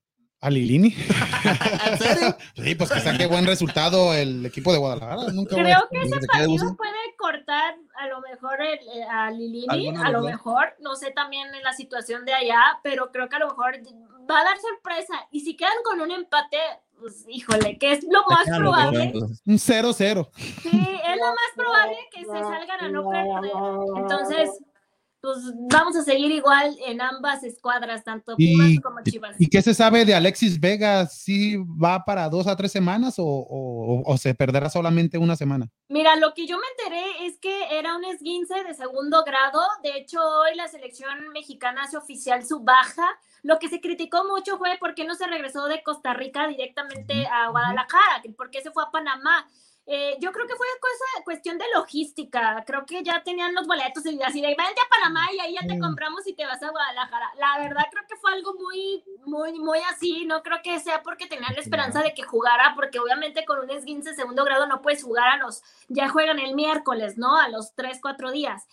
[0.43, 0.95] ¿A Lilini?
[1.87, 2.37] ¿En serio?
[2.55, 5.33] Sí, pues que saque buen resultado el equipo de Guadalajara.
[5.33, 8.79] Nunca Creo que ese partido puede cortar a lo mejor el,
[9.11, 13.31] a Lilini, a lo mejor, no sé también en la situación de allá, pero creo
[13.31, 13.77] que a lo mejor
[14.31, 15.15] va a dar sorpresa.
[15.31, 16.59] Y si quedan con un empate,
[17.01, 19.13] pues híjole, que es lo más probable.
[19.15, 20.29] Un 0-0.
[20.35, 23.53] Sí, es lo más probable que se salgan a no perder.
[23.97, 24.51] Entonces,
[25.21, 25.39] pues
[25.71, 29.37] vamos a seguir igual en ambas escuadras, tanto Pumas como Chivas.
[29.39, 31.07] ¿Y qué se sabe de Alexis Vega?
[31.07, 35.69] ¿Sí va para dos a tres semanas o, o, se perderá solamente una semana?
[35.89, 39.61] Mira, lo que yo me enteré es que era un esguince de segundo grado.
[39.83, 43.07] De hecho, hoy la selección mexicana hace oficial su baja.
[43.43, 47.27] Lo que se criticó mucho fue por qué no se regresó de Costa Rica directamente
[47.27, 49.49] a Guadalajara, por qué se fue a Panamá.
[49.91, 52.63] Eh, yo creo que fue cosa, cuestión de logística.
[52.67, 55.67] Creo que ya tenían los boletos y así de vente a Panamá y ahí ya
[55.67, 57.31] te compramos y te vas a Guadalajara.
[57.39, 60.27] La verdad creo que fue algo muy, muy, muy así.
[60.27, 63.71] No creo que sea porque tenían la esperanza de que jugara, porque obviamente con un
[63.71, 67.39] esguince segundo grado no puedes jugar a los, ya juegan el miércoles, ¿no?
[67.39, 68.67] A los tres, cuatro días.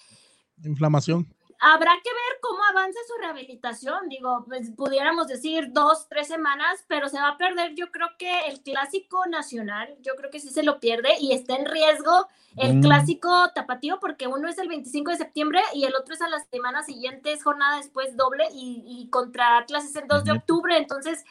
[0.65, 4.09] Inflamación habrá que ver cómo avanza su rehabilitación.
[4.09, 7.75] Digo, pues pudiéramos decir dos, tres semanas, pero se va a perder.
[7.75, 11.55] Yo creo que el clásico nacional, yo creo que sí se lo pierde y está
[11.55, 12.27] en riesgo
[12.57, 12.81] el mm.
[12.81, 16.39] clásico tapatío porque uno es el 25 de septiembre y el otro es a la
[16.39, 20.77] semana siguiente, es jornada después doble y, y contra Atlas es el 2 de octubre.
[20.77, 21.25] Entonces,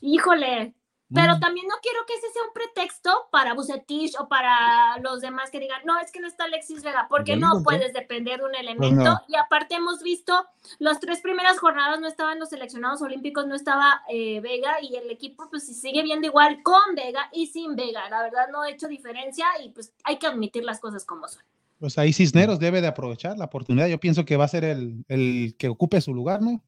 [0.00, 0.74] híjole,
[1.14, 5.50] Pero también no quiero que ese sea un pretexto para Bucetich o para los demás
[5.50, 8.52] que digan, no, es que no está Alexis Vega, porque no puedes depender de un
[8.52, 9.20] pues elemento.
[9.28, 10.46] Y aparte hemos visto,
[10.78, 15.10] las tres primeras jornadas no estaban los seleccionados olímpicos, no estaba eh, Vega y el
[15.10, 18.08] equipo pues sigue viendo igual con Vega y sin Vega.
[18.08, 21.42] La verdad no ha hecho diferencia y pues hay que admitir las cosas como son.
[21.78, 23.88] Pues ahí Cisneros debe de aprovechar la oportunidad.
[23.88, 26.62] Yo pienso que va a ser el, el que ocupe su lugar, ¿no?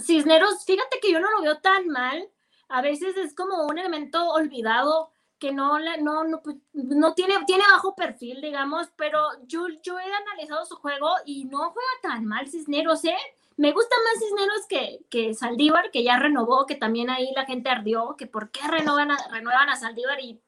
[0.00, 2.28] Cisneros, fíjate que yo no lo veo tan mal
[2.68, 7.64] a veces es como un elemento olvidado que no, no, no, pues, no tiene, tiene
[7.70, 12.48] bajo perfil, digamos, pero yo, yo he analizado su juego y no juega tan mal
[12.48, 13.16] Cisneros, ¿eh?
[13.58, 17.70] Me gusta más Cisneros que, que Saldívar, que ya renovó, que también ahí la gente
[17.70, 20.40] ardió, que por qué renovan a, renuevan a Saldívar y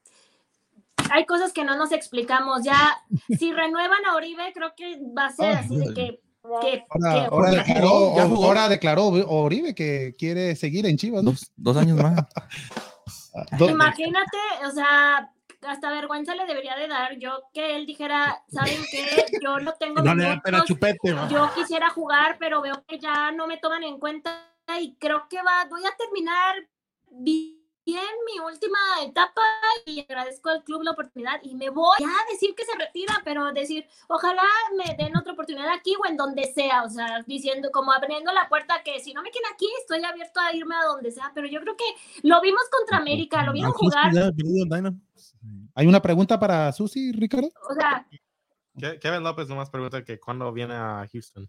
[1.10, 2.64] hay cosas que no nos explicamos.
[2.64, 3.02] Ya,
[3.38, 6.20] si renuevan a Oribe, creo que va a ser así de que
[7.30, 11.24] ahora, declaró, Oribe que quiere seguir en Chivas.
[11.56, 12.24] Dos, años más.
[13.60, 15.30] Imagínate, o sea,
[15.66, 19.26] hasta vergüenza le debería de dar yo que él dijera, ¿saben qué?
[19.42, 23.82] Yo no tengo no chupete, yo quisiera jugar, pero veo que ya no me toman
[23.82, 24.44] en cuenta
[24.80, 26.56] y creo que va, voy a terminar
[27.10, 27.57] bien
[27.92, 29.42] mi última etapa
[29.86, 33.52] y agradezco al club la oportunidad y me voy a decir que se retira, pero
[33.52, 34.42] decir, ojalá
[34.76, 38.48] me den otra oportunidad aquí o en donde sea, o sea, diciendo como abriendo la
[38.48, 41.46] puerta que si no me quieren aquí, estoy abierto a irme a donde sea, pero
[41.46, 41.84] yo creo que
[42.22, 44.12] lo vimos contra América, lo vieron jugar.
[45.74, 47.50] Hay una pregunta para Susi, Ricardo.
[47.70, 48.06] O sea,
[49.00, 51.48] Kevin López nomás pregunta que cuándo viene a Houston.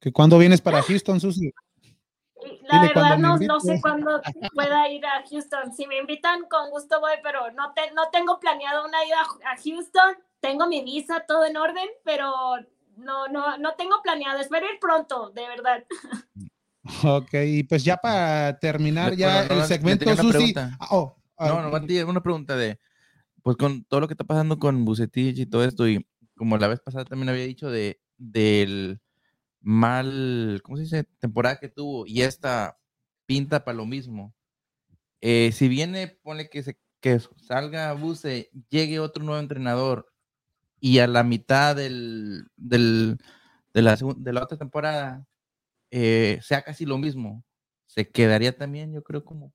[0.00, 1.52] Que cuándo vienes para Houston, Susi.
[2.62, 4.20] La verdad no, no, sé cuándo
[4.54, 5.74] pueda ir a Houston.
[5.74, 9.56] Si me invitan, con gusto voy, pero no, te, no tengo planeado una ida a
[9.56, 10.16] Houston.
[10.40, 12.32] Tengo mi visa, todo en orden, pero
[12.96, 14.40] no, no, no tengo planeado.
[14.40, 15.84] Espero ir pronto, de verdad.
[17.04, 20.54] Ok, y pues ya para terminar ya el segmento, Susi.
[20.56, 22.78] Ah, oh, ah, no, no, una pregunta de,
[23.42, 26.06] pues con todo lo que está pasando con Bucetich y todo esto, y
[26.36, 29.00] como la vez pasada también había dicho de, del
[29.66, 31.04] mal, ¿cómo se dice?
[31.18, 32.78] Temporada que tuvo y esta
[33.26, 34.32] pinta para lo mismo.
[35.20, 40.12] Eh, si viene, pone que, se, que salga Buse, llegue otro nuevo entrenador
[40.78, 43.18] y a la mitad del, del,
[43.74, 45.26] de, la, de la otra temporada
[45.90, 47.44] eh, sea casi lo mismo,
[47.86, 49.52] se quedaría también, yo creo, como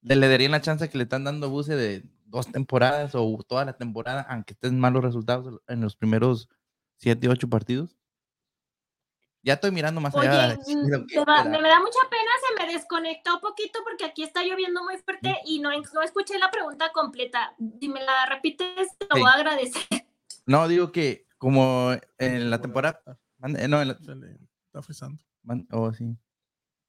[0.00, 3.64] le, le darían la chance que le están dando Buse de dos temporadas o toda
[3.64, 6.48] la temporada, aunque estén malos resultados en los primeros
[6.96, 7.96] siete, ocho partidos.
[9.44, 10.56] Ya estoy mirando más allá.
[10.66, 14.96] Mm, me, da mucha pena, se me desconectó un poquito porque aquí está lloviendo muy
[14.98, 17.54] fuerte y no, no escuché la pregunta completa.
[17.80, 19.82] Si me la repites, te lo voy a agradecer.
[20.46, 23.00] No, digo que como en la temporada.
[23.58, 25.20] Eh, no, en la, está frisando.
[25.72, 26.16] Oh, sí.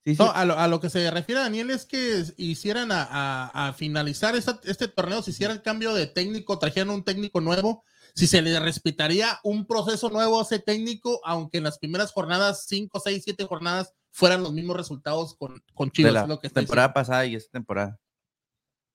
[0.05, 0.23] Sí, sí.
[0.33, 4.35] a, lo, a, lo, que se refiere Daniel es que hicieran a, a, a finalizar
[4.35, 7.83] este torneo, si hiciera el cambio de técnico, trajeran un técnico nuevo
[8.15, 12.65] si se le respetaría un proceso nuevo a ese técnico, aunque en las primeras jornadas,
[12.67, 16.13] 5, 6, 7 jornadas, fueran los mismos resultados con, con Chivas.
[16.13, 17.99] la lo que temporada pasada y esta temporada.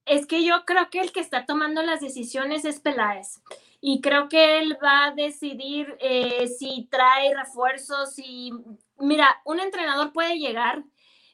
[0.06, 3.42] Es que yo creo que el que está tomando las decisiones es Peláez.
[3.80, 8.52] Y creo que él va a decidir eh, si trae refuerzos y
[8.98, 10.84] mira, un entrenador puede llegar,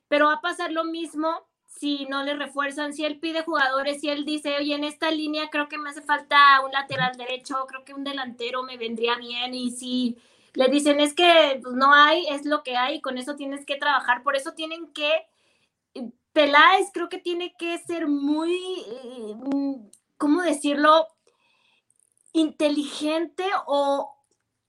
[0.09, 1.47] pero va a pasar lo mismo
[1.85, 5.51] si no le refuerzan, si él pide jugadores, si él dice, oye, en esta línea
[5.51, 9.52] creo que me hace falta un lateral derecho, creo que un delantero me vendría bien,
[9.52, 10.16] y si
[10.55, 13.77] le dicen, es que pues, no hay, es lo que hay, con eso tienes que
[13.77, 15.12] trabajar, por eso tienen que,
[16.32, 18.56] Peláez creo que tiene que ser muy,
[18.89, 19.35] eh,
[20.16, 21.09] ¿cómo decirlo?
[22.32, 24.11] inteligente o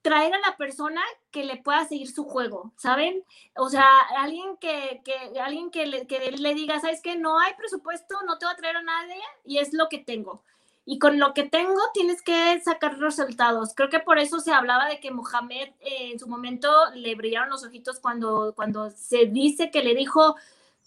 [0.02, 1.02] traer a la persona
[1.36, 3.22] que le pueda seguir su juego, ¿saben?
[3.58, 3.86] O sea,
[4.18, 7.18] alguien que, que alguien que le, que le diga, ¿sabes qué?
[7.18, 10.44] No hay presupuesto, no te va a traer a nadie y es lo que tengo.
[10.86, 13.74] Y con lo que tengo tienes que sacar resultados.
[13.76, 17.50] Creo que por eso se hablaba de que Mohamed eh, en su momento le brillaron
[17.50, 20.38] los ojitos cuando, cuando se dice que le dijo,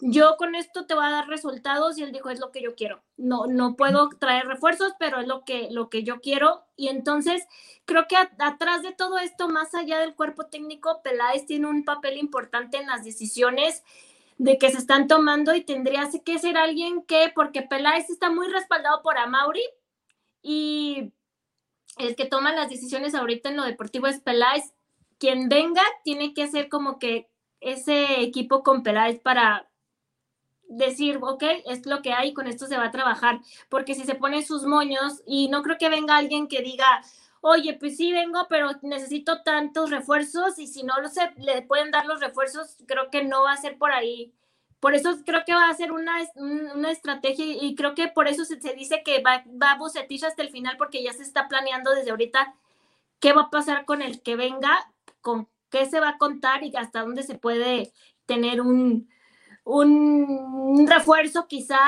[0.01, 2.75] yo con esto te voy a dar resultados y él dijo, es lo que yo
[2.75, 3.03] quiero.
[3.17, 6.63] No, no puedo traer refuerzos, pero es lo que, lo que yo quiero.
[6.77, 7.45] Y entonces
[7.85, 12.17] creo que atrás de todo esto, más allá del cuerpo técnico, Peláez tiene un papel
[12.17, 13.83] importante en las decisiones
[14.37, 18.47] de que se están tomando y tendría que ser alguien que, porque Peláez está muy
[18.47, 19.63] respaldado por Amauri
[20.41, 21.11] y
[21.97, 24.73] el que toma las decisiones ahorita en lo deportivo es Peláez.
[25.17, 29.68] Quien venga tiene que hacer como que ese equipo con Peláez para
[30.69, 34.15] decir, ok, es lo que hay, con esto se va a trabajar, porque si se
[34.15, 37.01] pone sus moños y no creo que venga alguien que diga,
[37.41, 42.05] oye, pues sí vengo, pero necesito tantos refuerzos y si no se le pueden dar
[42.05, 44.33] los refuerzos, creo que no va a ser por ahí.
[44.79, 48.45] Por eso creo que va a ser una, una estrategia y creo que por eso
[48.45, 49.79] se, dice que va, va a
[50.27, 52.53] hasta el final porque ya se está planeando desde ahorita
[53.19, 54.71] qué va a pasar con el que venga,
[55.21, 57.91] con qué se va a contar y hasta dónde se puede
[58.25, 59.09] tener un,
[59.63, 61.79] un refuerzo quizá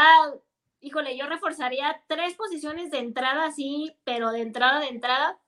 [0.81, 5.39] híjole, yo reforzaría tres posiciones de entrada, sí, pero de entrada, de entrada,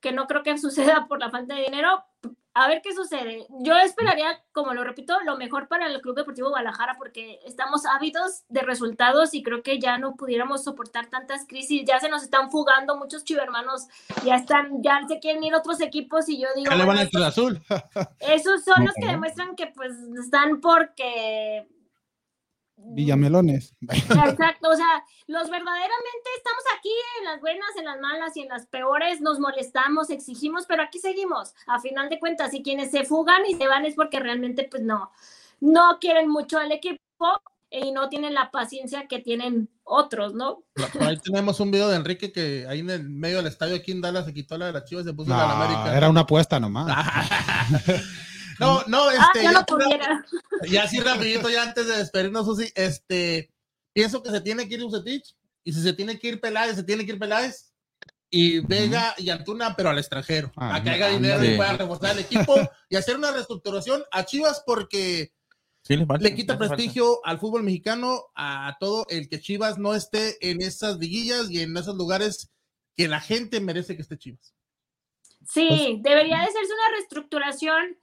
[0.00, 2.04] que no creo que suceda por la falta de dinero.
[2.58, 3.46] A ver qué sucede.
[3.60, 8.42] Yo esperaría, como lo repito, lo mejor para el Club Deportivo Guadalajara porque estamos ávidos
[8.48, 11.84] de resultados y creo que ya no pudiéramos soportar tantas crisis.
[11.86, 13.86] Ya se nos están fugando muchos chivermanos,
[14.24, 16.68] ya están, ya se quieren ir otros equipos y yo digo.
[16.68, 17.62] ¿Qué le van al Azul?
[18.18, 21.68] Esos son los que demuestran que pues están porque
[22.78, 23.74] Villamelones.
[23.82, 28.48] Exacto, o sea, los verdaderamente estamos aquí en las buenas, en las malas y en
[28.48, 31.54] las peores, nos molestamos, exigimos, pero aquí seguimos.
[31.66, 34.82] A final de cuentas, y quienes se fugan y se van es porque realmente pues
[34.82, 35.10] no,
[35.60, 37.00] no quieren mucho al equipo
[37.70, 40.62] y no tienen la paciencia que tienen otros, ¿no?
[40.92, 43.92] Por ahí tenemos un video de Enrique que ahí en el medio del estadio aquí
[43.92, 45.96] en Dallas se quitó la de las chivas y se puso la de América.
[45.96, 46.88] Era una apuesta nomás.
[48.58, 49.44] No, no, ah, este.
[49.44, 49.64] ya, no
[50.66, 53.52] ya así rapidito, ya antes de despedirnos, Susi, este,
[53.92, 56.82] pienso que se tiene que ir Ucetich, y si se tiene que ir Peláez, se
[56.82, 57.72] tiene que ir Peláez,
[58.30, 62.12] y Vega y Antuna, pero al extranjero, ah, a que haga dinero y pueda reforzar
[62.12, 62.54] el equipo
[62.88, 65.32] y hacer una reestructuración a Chivas porque
[65.88, 70.98] le, quita prestigio al fútbol mexicano, a todo el que Chivas no esté en esas
[70.98, 72.50] liguillas y en esos lugares
[72.94, 74.54] que la gente merece que esté Chivas.
[75.46, 77.96] Sí, pues debería de hacerse una reestructuración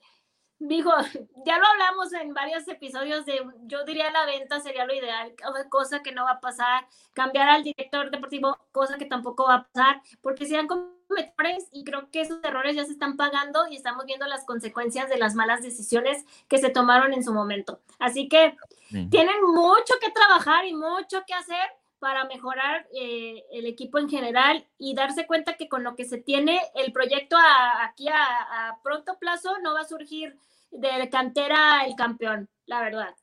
[0.59, 0.91] dijo,
[1.45, 5.33] ya lo hablamos en varios episodios de, yo diría la venta sería lo ideal,
[5.69, 9.67] cosa que no va a pasar, cambiar al director deportivo, cosa que tampoco va a
[9.67, 10.67] pasar, porque sean
[11.09, 15.09] errores y creo que esos errores ya se están pagando y estamos viendo las consecuencias
[15.09, 17.79] de las malas decisiones que se tomaron en su momento.
[17.99, 18.55] Así que
[18.89, 21.67] tienen mucho que trabajar y mucho que hacer
[21.99, 26.17] para mejorar eh, el equipo en general y darse cuenta que con lo que se
[26.17, 27.37] tiene, el proyecto
[27.81, 30.37] aquí a, pronto plazo no va a surgir
[30.71, 33.15] de cantera el campeón, la verdad.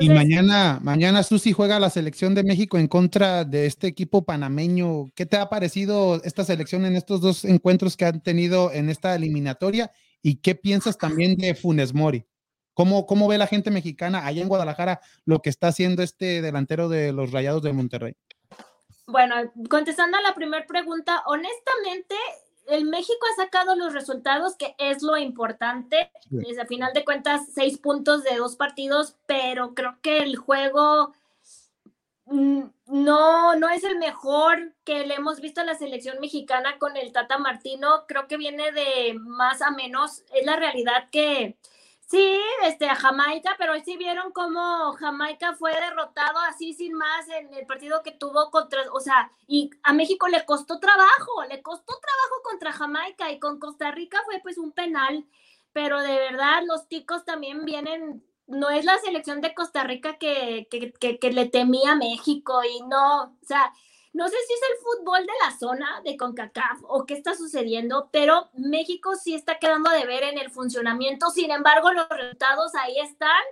[0.00, 5.06] y mañana, mañana Susi juega la selección de México en contra de este equipo panameño.
[5.14, 9.14] ¿Qué te ha parecido esta selección en estos dos encuentros que han tenido en esta
[9.14, 9.90] eliminatoria?
[10.22, 12.24] ¿Y qué piensas también de Funes Mori?
[12.74, 16.88] ¿Cómo, ¿Cómo ve la gente mexicana allá en Guadalajara lo que está haciendo este delantero
[16.88, 18.16] de los Rayados de Monterrey?
[19.06, 19.36] Bueno,
[19.68, 22.16] contestando a la primera pregunta, honestamente,
[22.66, 26.10] el México ha sacado los resultados, que es lo importante.
[26.30, 31.12] Desde a final de cuentas, seis puntos de dos partidos, pero creo que el juego
[32.26, 36.96] mm, no, no es el mejor que le hemos visto a la selección mexicana con
[36.96, 38.04] el Tata Martino.
[38.08, 40.22] Creo que viene de más a menos.
[40.34, 41.56] Es la realidad que
[42.14, 47.52] Sí, este, a Jamaica, pero sí vieron cómo Jamaica fue derrotado así sin más en
[47.52, 51.92] el partido que tuvo contra, o sea, y a México le costó trabajo, le costó
[51.92, 55.26] trabajo contra Jamaica y con Costa Rica fue pues un penal,
[55.72, 60.68] pero de verdad los ticos también vienen, no es la selección de Costa Rica que,
[60.70, 63.72] que, que, que le temía a México y no, o sea,
[64.14, 68.08] no sé si es el fútbol de la zona de CONCACAF o qué está sucediendo,
[68.12, 71.30] pero México sí está quedando de ver en el funcionamiento.
[71.30, 73.42] Sin embargo, los resultados ahí están.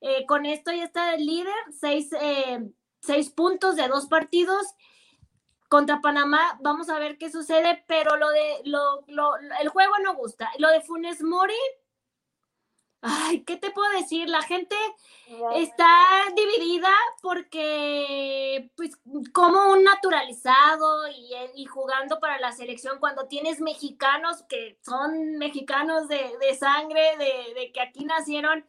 [0.00, 2.70] Eh, con esto ya está el líder, seis, eh,
[3.00, 4.68] seis puntos de dos partidos
[5.68, 6.56] contra Panamá.
[6.60, 10.48] Vamos a ver qué sucede, pero lo de lo, lo, el juego no gusta.
[10.58, 11.58] Lo de Funes Mori,
[13.00, 14.28] Ay, ¿qué te puedo decir?
[14.28, 14.74] La gente
[15.54, 15.86] está
[16.34, 16.90] dividida
[17.22, 18.98] porque, pues,
[19.32, 21.06] como un naturalizado
[21.54, 27.80] y, jugando para la selección, cuando tienes mexicanos que son mexicanos de, sangre, de, que
[27.80, 28.66] aquí nacieron,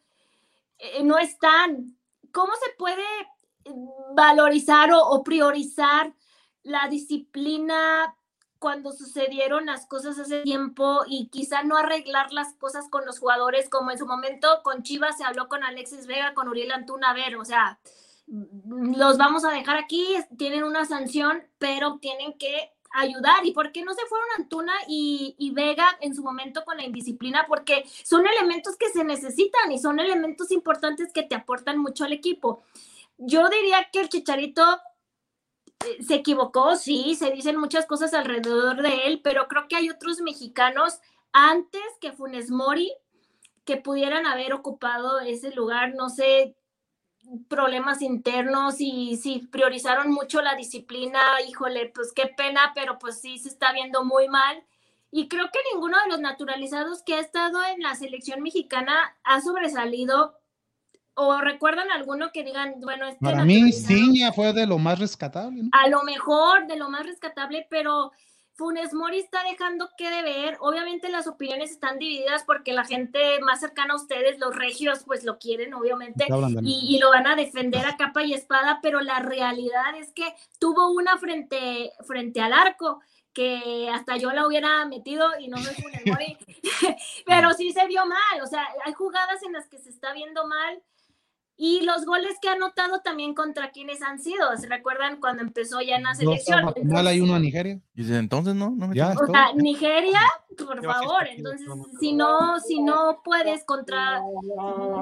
[0.78, 1.98] eh, no están.
[2.32, 3.06] ¿Cómo se puede
[4.14, 6.14] valorizar o priorizar
[6.62, 8.16] la disciplina
[8.60, 13.70] cuando sucedieron las cosas hace tiempo y quizá no arreglar las cosas con los jugadores
[13.70, 17.14] como en su momento con Chivas se habló con Alexis Vega, con Uriel Antuna, a
[17.14, 17.80] ver, o sea,
[18.28, 20.06] los vamos a dejar aquí,
[20.38, 23.46] tienen una sanción, pero tienen que ayudar.
[23.46, 26.84] ¿Y por qué no se fueron Antuna y, y, Vega en su momento con la
[26.84, 27.46] indisciplina?
[27.48, 32.14] Porque son elementos que se necesitan y son elementos importantes que te aportan mucho al
[32.14, 32.64] equipo.
[33.18, 34.64] Yo diría que el Chicharito
[36.06, 40.20] se equivocó, sí, se dicen muchas cosas alrededor de él, pero creo que hay otros
[40.22, 41.00] mexicanos
[41.32, 42.92] antes que Funes Mori
[43.66, 46.56] que pudieran haber ocupado ese lugar, no sé,
[47.48, 53.38] problemas internos y si priorizaron mucho la disciplina, híjole, pues qué pena, pero pues sí
[53.38, 54.64] se está viendo muy mal.
[55.12, 59.42] Y creo que ninguno de los naturalizados que ha estado en la selección mexicana ha
[59.42, 60.39] sobresalido
[61.22, 65.64] ¿O recuerdan alguno que digan, bueno, este Para mí, Ciña fue de lo más rescatable.
[65.64, 65.70] ¿no?
[65.74, 68.14] A lo mejor, de lo más rescatable, pero
[68.54, 70.58] Funes Mori está dejando que de ver.
[70.62, 75.26] Obviamente las opiniones están divididas porque la gente más cercana a ustedes, los regios, pues
[75.26, 76.26] lo quieren, obviamente,
[76.62, 80.34] y, y, lo van a defender a capa y espada, pero la realidad es que
[80.58, 83.02] tuvo una frente, frente al arco
[83.34, 86.38] que hasta yo la hubiera metido y no me Funes Mori,
[87.26, 90.48] pero sí se vio mal, o sea, hay jugadas en las que se está viendo
[90.48, 90.82] mal
[91.62, 94.56] y los goles que ha anotado también contra quienes han sido.
[94.56, 96.74] ¿Se recuerdan cuando empezó ya en la selección?
[96.84, 97.82] ¿No hay uno a Nigeria?
[97.94, 98.70] Y desde entonces no.
[98.70, 100.22] no ya, o sea, Nigeria,
[100.58, 101.28] por favor.
[101.28, 101.68] Entonces,
[102.00, 104.22] si no, si no puedes contra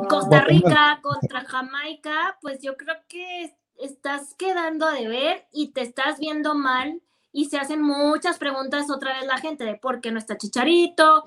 [0.09, 6.17] Costa Rica, contra Jamaica, pues yo creo que estás quedando de ver y te estás
[6.17, 10.17] viendo mal y se hacen muchas preguntas otra vez la gente de por qué no
[10.17, 11.25] está Chicharito,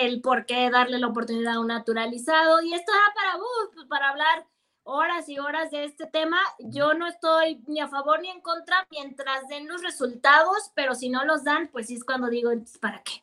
[0.00, 4.08] el por qué darle la oportunidad a un naturalizado y esto da para, uh, para
[4.08, 4.51] hablar
[4.84, 6.38] horas y horas de este tema.
[6.58, 11.08] Yo no estoy ni a favor ni en contra mientras den los resultados, pero si
[11.08, 12.50] no los dan, pues sí es cuando digo,
[12.80, 13.22] ¿para qué?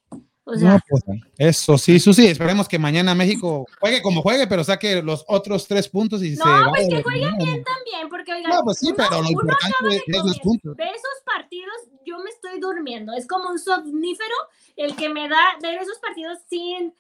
[0.52, 1.03] O sea, pues,
[1.38, 5.88] eso sí, Susi, esperemos que mañana México juegue como juegue, pero saque los otros tres
[5.88, 9.22] puntos y no, se pues que jueguen bien también, porque oigan, no, pues sí, pero
[9.22, 10.76] lo importante es los puntos.
[10.76, 14.36] De esos partidos yo me estoy durmiendo, es como un somnífero
[14.76, 16.95] el que me da ver esos partidos sin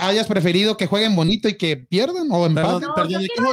[0.00, 2.80] hayas, preferido que jueguen bonito y que pierdan o empaten.
[2.80, 3.50] No, yo, quiero,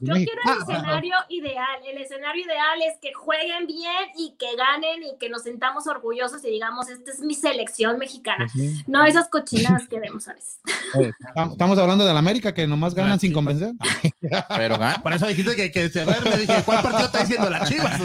[0.00, 1.80] yo quiero el escenario ideal.
[1.86, 6.44] El escenario ideal es que jueguen bien y que ganen y que nos sentamos orgullosos
[6.44, 8.46] y digamos, esta es mi selección mexicana.
[8.52, 10.60] Pues no esas cochinadas que vemos a veces.
[11.50, 13.72] Estamos hablando de la América que nomás ganan sin convencer.
[14.56, 15.02] Pero ganan.
[15.02, 18.00] Por eso dijiste que, que se me dije, ¿cuál partido está diciendo la Chivas?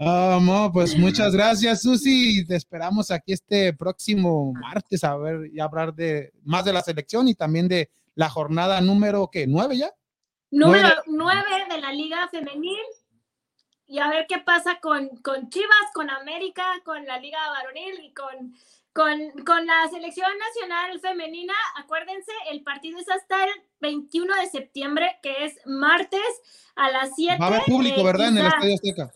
[0.00, 2.44] Ah, pues muchas gracias, Susi.
[2.46, 6.01] Te esperamos aquí este próximo martes a ver y hablar de
[6.44, 9.92] más de la selección y también de la jornada número que nueve ya.
[10.50, 12.78] Número nueve de la Liga Femenil.
[13.86, 18.14] Y a ver qué pasa con, con Chivas, con América, con la Liga Varonil y
[18.14, 18.54] con,
[18.92, 21.54] con, con la selección nacional femenina.
[21.76, 23.50] Acuérdense, el partido es hasta el
[23.80, 26.20] 21 de septiembre, que es martes
[26.74, 27.36] a las 7.
[27.38, 28.28] Va a haber público, ¿verdad?
[28.28, 29.12] En el Estadio Azteca.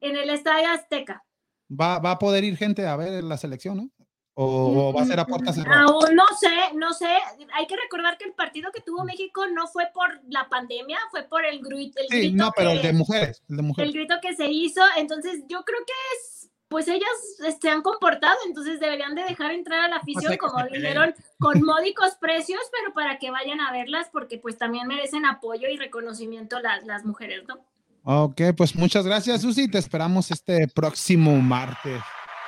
[0.00, 1.24] En el Estadio Azteca.
[1.70, 3.90] Va, va, a poder ir gente a ver la selección, ¿no?
[4.34, 5.84] ¿O, va a ser a puerta cerrada?
[5.84, 7.10] no sé, no sé.
[7.54, 11.24] Hay que recordar que el partido que tuvo México no fue por la pandemia, fue
[11.24, 12.00] por el, grito.
[12.08, 13.88] sí, no, pero el de mujeres, el de mujeres.
[13.88, 14.80] El grito que se hizo.
[14.96, 17.10] Entonces, yo creo que es, pues ellas
[17.60, 22.14] se han comportado, entonces deberían de dejar entrar a la afición, como dijeron, con módicos
[22.20, 26.84] precios, pero para que vayan a verlas, porque pues también merecen apoyo y reconocimiento las,
[26.86, 27.58] las mujeres, ¿no?
[28.04, 29.68] Ok, pues muchas gracias, Susi.
[29.68, 32.00] Te esperamos este próximo martes.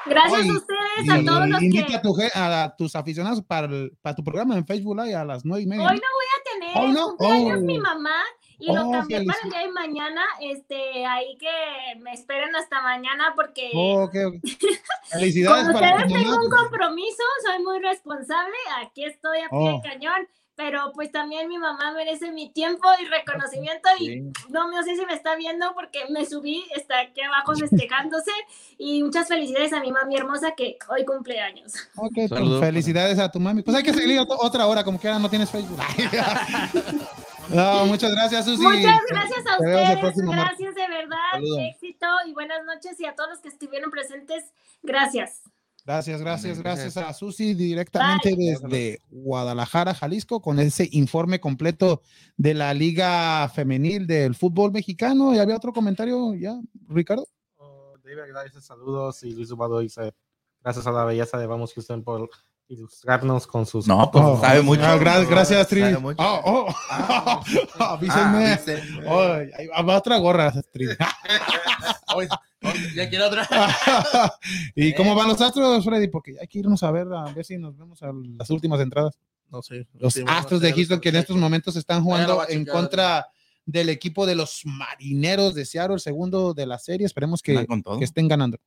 [0.06, 2.30] Gracias a ustedes, a todos los que...
[2.34, 3.68] a, a, tus aficionados para,
[4.00, 5.86] para tu programa en Facebook Live a las nueve y media.
[5.86, 7.08] Hoy no voy a tener ¿Hoy no?
[7.08, 7.64] cumpleaños oh.
[7.64, 8.22] mi mamá
[8.58, 10.22] y lo oh, cambié para el día de mañana.
[10.40, 13.70] Este, ahí que me esperen hasta mañana porque.
[13.74, 14.40] Oh, okay,
[15.10, 15.66] Felicidades.
[15.66, 18.56] Con ustedes tengo un compromiso, soy muy responsable.
[18.80, 19.82] Aquí estoy a pie de oh.
[19.82, 24.20] cañón pero pues también mi mamá merece mi tiempo y reconocimiento y
[24.50, 28.30] no, no sé si me está viendo porque me subí, está aquí abajo festejándose
[28.78, 31.74] y muchas felicidades a mi mami hermosa que hoy cumple años.
[31.96, 33.62] Ok, pues, felicidades a tu mami.
[33.62, 35.78] Pues hay que seguir otra hora, como que ahora no tienes Facebook.
[37.48, 38.62] no, muchas gracias, Susi.
[38.62, 43.38] Muchas gracias a ustedes, gracias de verdad, éxito y buenas noches y a todos los
[43.40, 44.52] que estuvieron presentes,
[44.82, 45.51] gracias.
[45.84, 52.02] Gracias, gracias, gracias a Susi directamente desde Guadalajara, Jalisco, con ese informe completo
[52.36, 55.34] de la Liga Femenil del fútbol mexicano.
[55.34, 57.26] ¿Y había otro comentario ya, Ricardo?
[57.56, 59.24] Oh, David, gracias, saludos.
[59.24, 60.14] Y Luis Ubado dice,
[60.62, 62.30] gracias a la belleza de Vamos Houston por
[62.72, 63.86] ilustrarnos con sus.
[63.86, 64.82] No, pues sabe mucho.
[64.82, 65.82] Ah, gracias, Tri.
[65.82, 66.74] Oh, oh.
[66.90, 67.42] Ah,
[67.78, 68.58] avísenme.
[69.74, 70.86] Ah, va otra gorra, Tri.
[72.96, 73.48] ya quiero otra.
[74.74, 76.08] ¿Y cómo van los astros, Freddy?
[76.08, 79.18] Porque hay que irnos a ver, a ver si nos vemos a las últimas entradas.
[79.50, 79.86] No sé.
[79.94, 83.26] Los astros de Houston que en estos momentos están jugando en contra
[83.66, 87.06] del equipo de los marineros de Seattle, el segundo de la serie.
[87.06, 87.66] Esperemos que,
[87.98, 88.58] que estén ganando.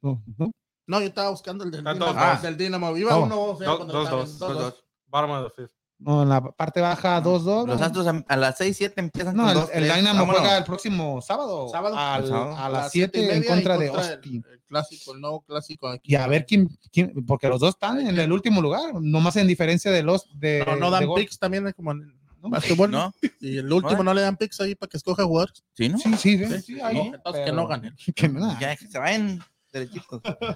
[0.00, 0.22] ¿No?
[0.38, 0.52] ¿No?
[0.88, 2.06] No, yo estaba buscando el del Dinamo.
[2.16, 2.40] Ah.
[2.42, 2.96] Del Dinamo.
[2.96, 3.24] Iba oh.
[3.24, 4.84] uno, dos, dos, dos, dos, dos, dos.
[5.06, 5.78] Bottom of the fifth.
[5.98, 7.66] No, en la parte baja 2-2.
[7.66, 11.68] Los Astros a, las 6-7 empiezan no, con el, el Dynamo juega el próximo sábado.
[11.68, 11.96] Sábado.
[11.98, 14.44] Al, a las 7 en contra de Austin.
[14.50, 16.12] El, clásico, el nuevo clásico aquí.
[16.12, 19.48] Y a ver quién, quién, porque los dos están en el último lugar, nomás en
[19.48, 20.64] diferencia de los de.
[20.66, 23.12] No, no dan picks también como en ¿no?
[23.40, 25.64] Y el último no le dan picks ahí para que escoja jugadores.
[25.74, 25.98] Sí, ¿no?
[25.98, 26.62] Sí, sí, sí.
[26.62, 27.96] sí ahí, no, entonces que no ganen.
[28.14, 28.58] Que no.
[28.60, 29.42] Ya se vayan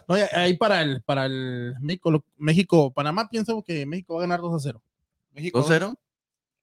[0.09, 4.41] Oye, ahí para el, para el México, México, Panamá, pienso que México va a ganar
[4.41, 4.83] 2 a 0.
[5.33, 5.95] ¿México 2 0?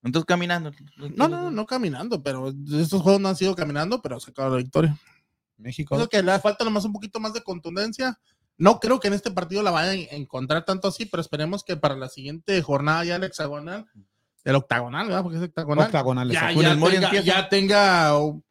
[0.03, 0.71] Entonces caminando.
[0.97, 4.57] No, no, no, no caminando, pero estos juegos no han sido caminando, pero sacaron la
[4.57, 4.97] victoria.
[5.57, 5.95] México.
[5.95, 8.17] Creo que le falta nomás un poquito más de contundencia.
[8.57, 11.75] No creo que en este partido la vayan a encontrar tanto así, pero esperemos que
[11.77, 13.85] para la siguiente jornada ya el hexagonal,
[14.45, 15.23] el octagonal, ¿verdad?
[15.23, 15.85] Porque es hectagonal.
[15.87, 16.61] Octagonal, ya, exacto.
[16.63, 16.69] ya
[17.01, 18.43] tenga, ya tenga ju-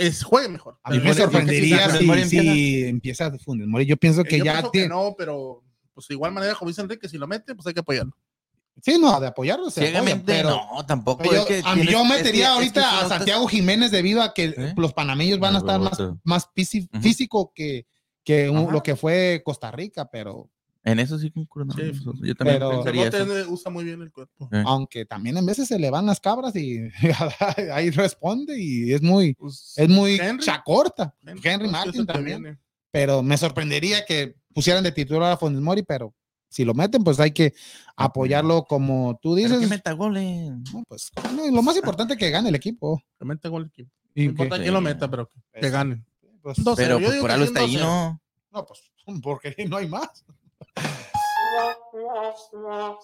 [0.00, 0.78] es- juegue mejor.
[0.82, 2.28] A mí me sorprendería si, empieza.
[2.42, 3.86] si empieza Funes Mori.
[3.86, 4.88] Yo pienso que Yo ya pienso tiene.
[4.88, 5.62] no, pero
[5.94, 8.12] pues de igual manera, como dice Enrique, si lo mete, pues hay que apoyarlo.
[8.82, 9.70] Sí, no, de apoyarlo.
[9.70, 11.22] se apoya, Ciegamente, pero, no, tampoco.
[11.22, 12.86] pero yo, es que a mí tienes- yo es metería que- es que ahorita si
[12.86, 14.74] a no estás- Santiago Jiménez debido a que ¿Eh?
[14.76, 17.86] los panameños van a estar más, más físico que,
[18.22, 20.50] que un- lo que fue Costa Rica, pero
[20.86, 21.74] En eso sí concuerdo.
[21.74, 21.92] Sí.
[22.22, 23.50] Yo también Pero- pensaría Pero eso.
[23.50, 24.48] usa muy bien el cuerpo.
[24.52, 24.58] Sí.
[24.64, 26.78] aunque también en veces se le van las cabras y
[27.72, 30.44] ahí responde y es muy, Pues, es muy Henry.
[30.44, 31.14] chacorta.
[31.26, 32.42] Henry, pues, es Martin el también.
[32.42, 32.58] viene.
[32.92, 36.14] Pero me sorprendería que pusieran de titular a Funes Mori, pero
[36.48, 37.52] si lo meten, pues hay que
[37.96, 39.60] apoyarlo como tú Pero dices.
[39.60, 40.52] que meta goles.
[40.72, 43.02] No, pues, no, lo más importante es que gane el equipo.
[43.18, 43.90] Que mete gol el equipo.
[44.14, 46.04] Y No importa quién lo meta, pero que, que gane.
[46.42, 47.80] pues, Pero pues, por algo está ahí, 2-0.
[47.80, 48.22] ¿no?
[48.52, 48.80] no, pues
[49.22, 50.24] porque no hay más.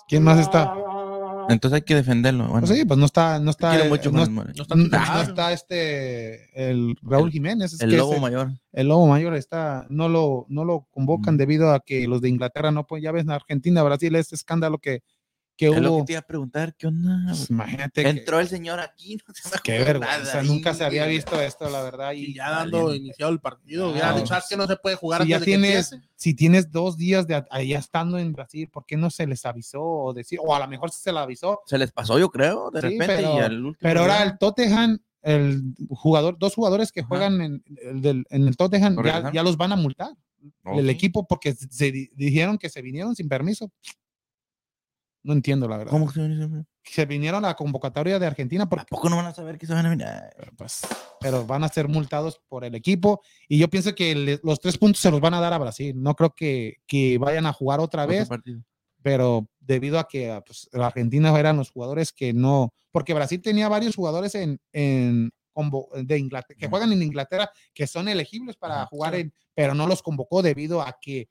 [0.09, 0.75] ¿Quién más está?
[1.49, 2.45] Entonces hay que defenderlo.
[2.49, 4.25] Bueno, Pues sí, pues no está, no está, quiero mucho no.
[4.27, 4.75] No está
[5.35, 8.53] no- este el Raúl El- Jiménez, es El que lobo ese- mayor.
[8.73, 11.39] el lobo mayor está, no lo, no lo convocan Mm.
[11.39, 14.79] debido a que los de Inglaterra no pueden, ya ves, en Argentina, Brasil, este escándalo
[14.79, 15.03] que,
[15.57, 15.99] que Es lo hubo.
[16.01, 17.25] que te iba a preguntar, ¿qué onda?
[17.29, 21.41] Pues, imagínate que- Entró el señor aquí, no se qué vergüenza, nunca se había visto
[21.41, 22.13] esto, la verdad.
[22.13, 24.97] Y Y ya dando iniciado el partido, ya Ah, dicho, "Ah, que no se puede
[24.97, 26.09] jugar si ya que tienes, empiece".
[26.17, 29.83] si tienes dos días de allá estando en Brasil, ¿por qué no se les avisó
[29.83, 31.61] o decir, o a lo mejor se le avisó?
[31.67, 33.07] Se les pasó, yo creo, de Sí, repente.
[33.17, 37.63] pero- y al último Pero ahora el Tottenham, el jugador, dos jugadores que juegan en
[37.83, 40.11] el, del- en el Tottenham, ¿Lo ya, ya los van a multar.
[40.65, 40.91] Oh, el sí.
[40.91, 43.71] equipo porque se di- dijeron que se vinieron sin permiso.
[45.25, 45.93] No entiendo la verdad.
[45.93, 46.65] ¿Cómo que se viene?
[46.85, 49.67] Se vinieron a la convocatoria de Argentina porque, ¿A poco no van a saber que
[49.67, 50.07] se van a venir?
[50.57, 50.81] Pues,
[51.21, 54.77] pero van a ser multados por el equipo y yo pienso que le- los tres
[54.79, 55.95] puntos se los van a dar a Brasil.
[55.97, 58.63] No creo que, que vayan a jugar otra vez, partido.
[59.01, 63.69] pero debido a que pues, la Argentina eran los jugadores que no, porque Brasil tenía
[63.69, 65.31] varios jugadores en, en
[66.03, 70.03] de Inglaterra, que juegan en Inglaterra, que son elegibles para jugar en, pero no los
[70.03, 71.29] convocó debido a que,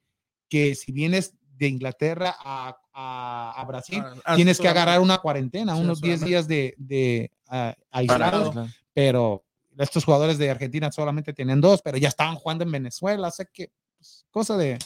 [0.47, 5.19] que si vienes de Inglaterra a, a, a Brasil, Ah, ah, tienes que agarrar una
[5.19, 6.29] cuarentena, Sí, unos 10 solamente.
[6.29, 8.67] días de, de ah, Para- aislados, claro.
[8.93, 9.43] pero
[9.77, 13.71] estos jugadores de Argentina solamente tienen dos, pero ya estaban jugando en Venezuela, sé que
[13.97, 14.79] pues, cosa de...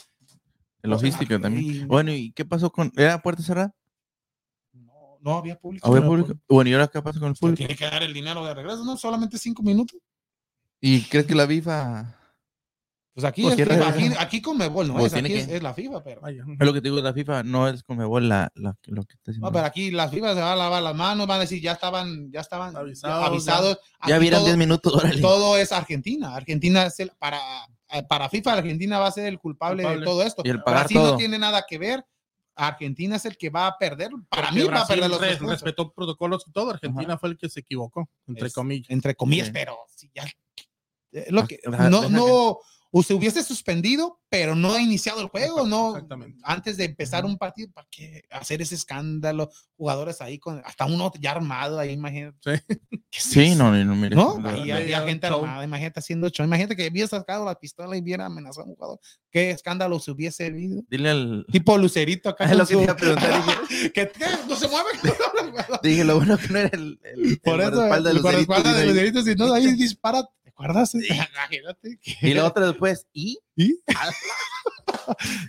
[0.82, 1.64] El logístico también.
[1.64, 2.92] Y- Bueno, ¿y qué pasó con.
[2.96, 3.74] ¿Era puerta cerrada?
[4.72, 5.88] No, no había público.
[5.88, 6.34] ¿Había no público?
[6.48, 7.56] Bueno, ¿y ahora qué pasa con el público?
[7.56, 8.96] tiene que dar el dinero de regreso, ¿no?
[8.96, 9.98] Solamente cinco minutos.
[10.80, 12.14] ¿Y crees que la FIFA
[13.16, 14.92] Pues aquí, Pues es aquí, aquí con Mebol, ¿no?
[14.98, 16.20] Pues es, aquí es, que- es la FIFA, pero.
[16.20, 16.44] Vaya.
[16.60, 19.30] Es lo que te digo, la FIFA no es Conmebol la, la, lo que está
[19.30, 19.46] haciendo.
[19.46, 21.72] No, pero aquí las FIFA se van a lavar las manos, van a decir, ya
[21.72, 23.78] estaban, ya estaban Avisados, avisados.
[24.06, 25.22] ya vieron todo, 10 minutos, órale.
[25.22, 26.36] todo es Argentina.
[26.36, 27.38] Argentina es el, para,
[27.90, 30.42] eh, para FIFA, Argentina va a ser el culpable, de todo esto.
[30.44, 31.16] Y el pagar Brasil no todo.
[31.16, 32.04] tiene nada que ver.
[32.54, 34.10] Argentina es el que va a perder.
[34.28, 35.52] Para Porque mí va a perder los re- tres puntos.
[35.62, 36.70] respetó protocolos y todo.
[36.70, 38.90] Argentina fue el que se equivocó, entre Es- comillas.
[38.90, 39.52] entre comillas, Sí.
[39.54, 40.24] pero si ya
[41.12, 42.58] eh, lo que Deja- no, no
[42.90, 46.38] o se hubiese suspendido, pero no ha iniciado el juego, no Exactamente.
[46.44, 49.50] antes de empezar un partido, ¿para qué hacer ese escándalo?
[49.76, 52.38] Jugadores ahí con hasta uno ya armado ahí, imagínate.
[53.10, 53.56] ¿Qué es Sí, eso?
[53.58, 54.16] no, no, mire.
[54.16, 54.38] ¿No?
[54.46, 55.40] Ahí había gente show.
[55.44, 56.44] armada, imagínate haciendo show.
[56.46, 59.00] Imagínate que hubiera sacado la pistola y hubiera amenazado a un jugador.
[59.30, 60.82] ¿Qué escándalo se hubiese habido?
[60.88, 61.46] Dile al.
[61.52, 62.46] Tipo Lucerito acá.
[62.54, 63.92] Lo que su- a preguntar, dije.
[63.94, 64.24] ¿Qué, qué?
[64.48, 64.88] ¿No se mueve?
[65.82, 66.98] Dije, lo bueno que no era el.
[67.04, 70.28] el Por el eso, guardaespaldas de el guardaespaldas de Lucerito, Lucerito, si no, ahí dispara.
[70.56, 70.94] ¿Te acuerdas?
[70.94, 71.98] Imagínate.
[72.22, 73.38] Y la otra después, ¿y?
[73.56, 73.78] ¿Y?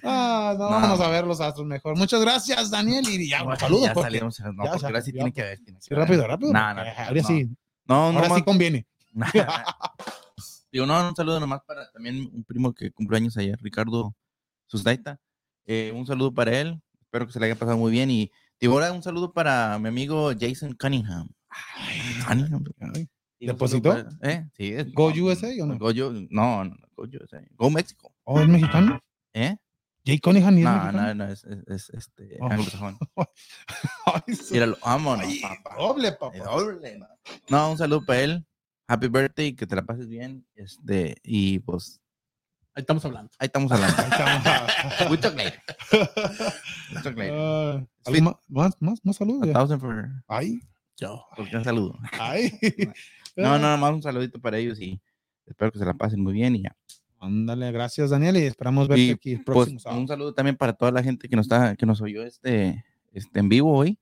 [0.04, 0.70] Ah, no, No.
[0.70, 1.98] vámonos a ver los astros mejor.
[1.98, 3.08] Muchas gracias, Daniel.
[3.08, 3.86] Y ya, Bueno, saludos.
[3.86, 5.58] ya porque- salimos, no, ya porque ahora sí tiene que ver.
[5.64, 6.00] tiene que sí, ver.
[6.00, 6.52] rápido, rápido.
[6.54, 7.28] No, no, ahora no.
[7.28, 7.46] sí,
[7.86, 8.86] No, no, ahora sí conviene.
[10.72, 14.14] Digo, no, un saludo nomás para también un primo que cumplió años ayer, Ricardo
[14.68, 15.18] Susdaita.
[15.66, 16.82] Eh, un saludo para él.
[17.02, 18.12] Espero que se le haya pasado muy bien.
[18.12, 21.30] Y digo, ahora un saludo para mi amigo Jason Cunningham.
[22.28, 22.64] Cunningham.
[22.94, 23.08] Ay,
[23.40, 23.96] ¿Depositó?
[24.22, 24.48] ¿Eh?
[24.58, 24.74] Sí.
[24.74, 25.78] es- ¿Go no, USA o no?
[25.78, 25.92] Go
[26.30, 27.42] no, no, Go USA.
[27.56, 28.14] Go México.
[28.24, 29.00] ¿Oh, es mexicano?
[29.34, 29.56] ¿Eh?
[30.06, 31.02] ¿Jay Cunningham ni es No, mexicano?
[31.08, 32.50] no, no, es, es, es, este, Oh.
[32.50, 32.98] anglosajón.
[34.52, 35.76] Míralo, vámonos, Ay, papá.
[35.78, 36.38] doble, papá.
[36.38, 37.08] doble, no.
[37.50, 38.46] No, un saludo para él.
[38.88, 40.46] Happy birthday, que te la pases bien.
[40.56, 42.00] Este, y pues,
[42.74, 43.32] Ahí estamos hablando.
[43.40, 43.98] ahí estamos hablando.
[44.02, 45.12] Ahí estamos.
[45.12, 45.62] We talk later.
[45.92, 47.34] We talk later.
[48.06, 49.50] ¿algo más, más, más, más saludos?
[49.50, 50.60] A thousand for, Ay,
[50.96, 51.26] Yo.
[51.38, 52.00] un saludo.
[52.20, 52.58] ay.
[53.44, 55.00] No, no, más un saludito para ellos y
[55.46, 56.76] espero que se la pasen muy bien y ya.
[57.20, 60.02] Ándale, gracias, Daniel, y esperamos verte Y, aquí el Pues, próximo sábado.
[60.02, 63.40] un saludo también para toda la gente que nos está, que nos oyó este, este
[63.40, 63.98] en vivo hoy.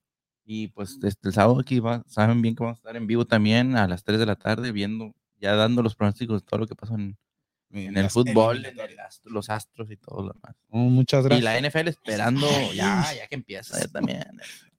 [0.47, 3.25] Y pues este, el sábado aquí va, saben bien que vamos a estar en vivo
[3.25, 6.67] también a las 3 de la tarde viendo, ya dando los pronósticos de todo lo
[6.67, 7.17] que pasó en,
[7.71, 10.55] en el fútbol, en el astro- los astros y todo lo demás.
[10.69, 11.43] Oh, muchas Y gracias.
[11.43, 14.23] la NFL esperando ya, ya que empieza ya también.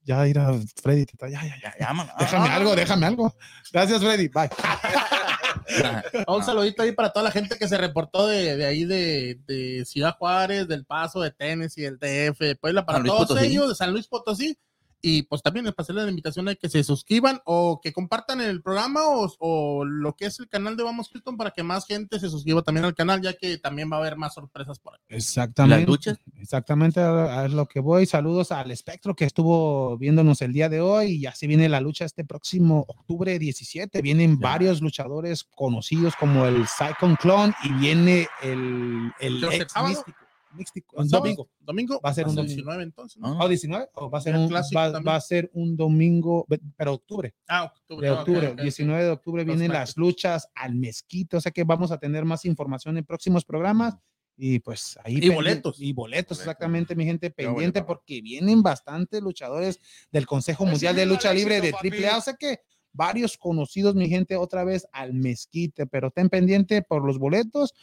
[0.07, 1.75] Ya, mira, Freddy, te está- ya, ya, ya.
[2.19, 3.35] Déjame algo, déjame algo.
[3.73, 4.29] Gracias, Freddy.
[4.29, 4.49] Bye.
[6.29, 9.85] Un saludito ahí para toda la gente que se reportó de, de ahí de, de
[9.85, 13.47] Ciudad Juárez, del Paso, de Tennessee, el DF, de Puebla, para todos Potosí.
[13.47, 14.57] ellos, de San Luis Potosí.
[15.03, 18.63] Y pues también les pasé la invitación de que se suscriban o que compartan el
[18.63, 22.19] programa o, o lo que es el canal de Vamos Houston para que más gente
[22.19, 25.01] se suscriba también al canal, ya que también va a haber más sorpresas por ahí.
[25.09, 25.91] Exactamente.
[26.07, 26.19] Las.
[26.41, 28.07] Exactamente a, a lo que voy.
[28.07, 31.13] Saludos al espectro que estuvo viéndonos el día de hoy.
[31.17, 34.03] Y así viene la lucha este próximo octubre 17.
[34.03, 34.49] Vienen Ya.
[34.49, 40.26] varios luchadores conocidos como el Psychon Clone y viene el, el ex místico.
[40.57, 41.49] Místico- ¿El domingo.
[41.61, 42.01] Domingo.
[42.05, 42.55] Va a ser un domingo.
[42.55, 43.19] 19 entonces.
[43.21, 43.41] ¿no?
[43.41, 43.45] Ah.
[43.45, 43.89] ¿O 19?
[43.95, 46.47] ¿O va a ser un, clásico va, va a ser un domingo,
[46.77, 48.07] pero octubre, Ah, octubre.
[48.07, 48.61] de octubre, ok, ok.
[48.63, 52.45] 19 de octubre vienen las luchas al mezquite, o sea que vamos a tener más
[52.45, 53.95] información en próximos programas
[54.39, 55.81] y pues ahí Y boletos.
[55.81, 59.81] y boletos exactamente mi gente pendiente porque vienen bastantes luchadores
[60.13, 62.61] del Consejo Mundial de Lucha Libre de AAA, o sea que
[62.93, 67.75] varios conocidos mi gente otra vez al mezquite, pero ten pendiente por los boletos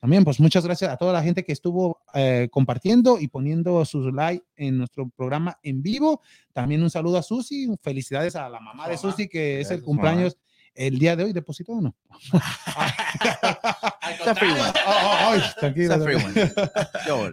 [0.00, 4.12] también pues muchas gracias a toda la gente que estuvo eh, compartiendo y poniendo sus
[4.12, 6.20] like en nuestro programa en vivo.
[6.52, 8.98] También un saludo a Susi, felicidades a la mamá de Mamá.
[8.98, 10.36] Susi que es el cumpleaños
[10.74, 11.96] el día de hoy, ¿depositó o no?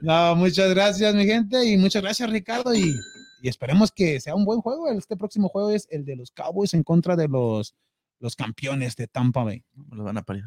[0.01, 2.73] No, muchas gracias, mi gente, y muchas gracias, Ricardo.
[2.73, 2.95] Y,
[3.41, 4.89] y esperemos que sea un buen juego.
[4.89, 7.75] Este próximo juego es el de los Cowboys en contra de los,
[8.19, 9.63] los campeones de Tampa Bay.
[9.73, 10.45] Me lo van a parir.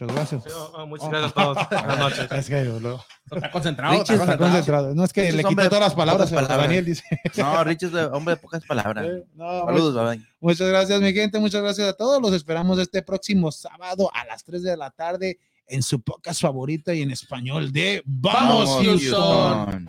[0.00, 0.44] Muchas gracias.
[0.54, 1.58] Oh, oh, muchas gracias a todos.
[1.70, 2.28] Buenas noches.
[2.30, 3.92] Es que lo- Está concentrado.
[3.92, 4.52] Richie está concentrado.
[4.52, 4.94] concentrado.
[4.94, 6.58] No es que le de todas las palabras, a palabras.
[6.60, 7.02] Daniel dice.
[7.36, 9.06] No, Rich es de- hombre de pocas palabras.
[9.34, 10.24] No, Saludos, bye.
[10.40, 11.38] Muchas gracias, mi gente.
[11.40, 12.22] Muchas gracias a todos.
[12.22, 16.92] Los esperamos este próximo sábado a las 3 de la tarde en su podcast favorito
[16.92, 19.86] y en español de Vamos, Vamos, Houston.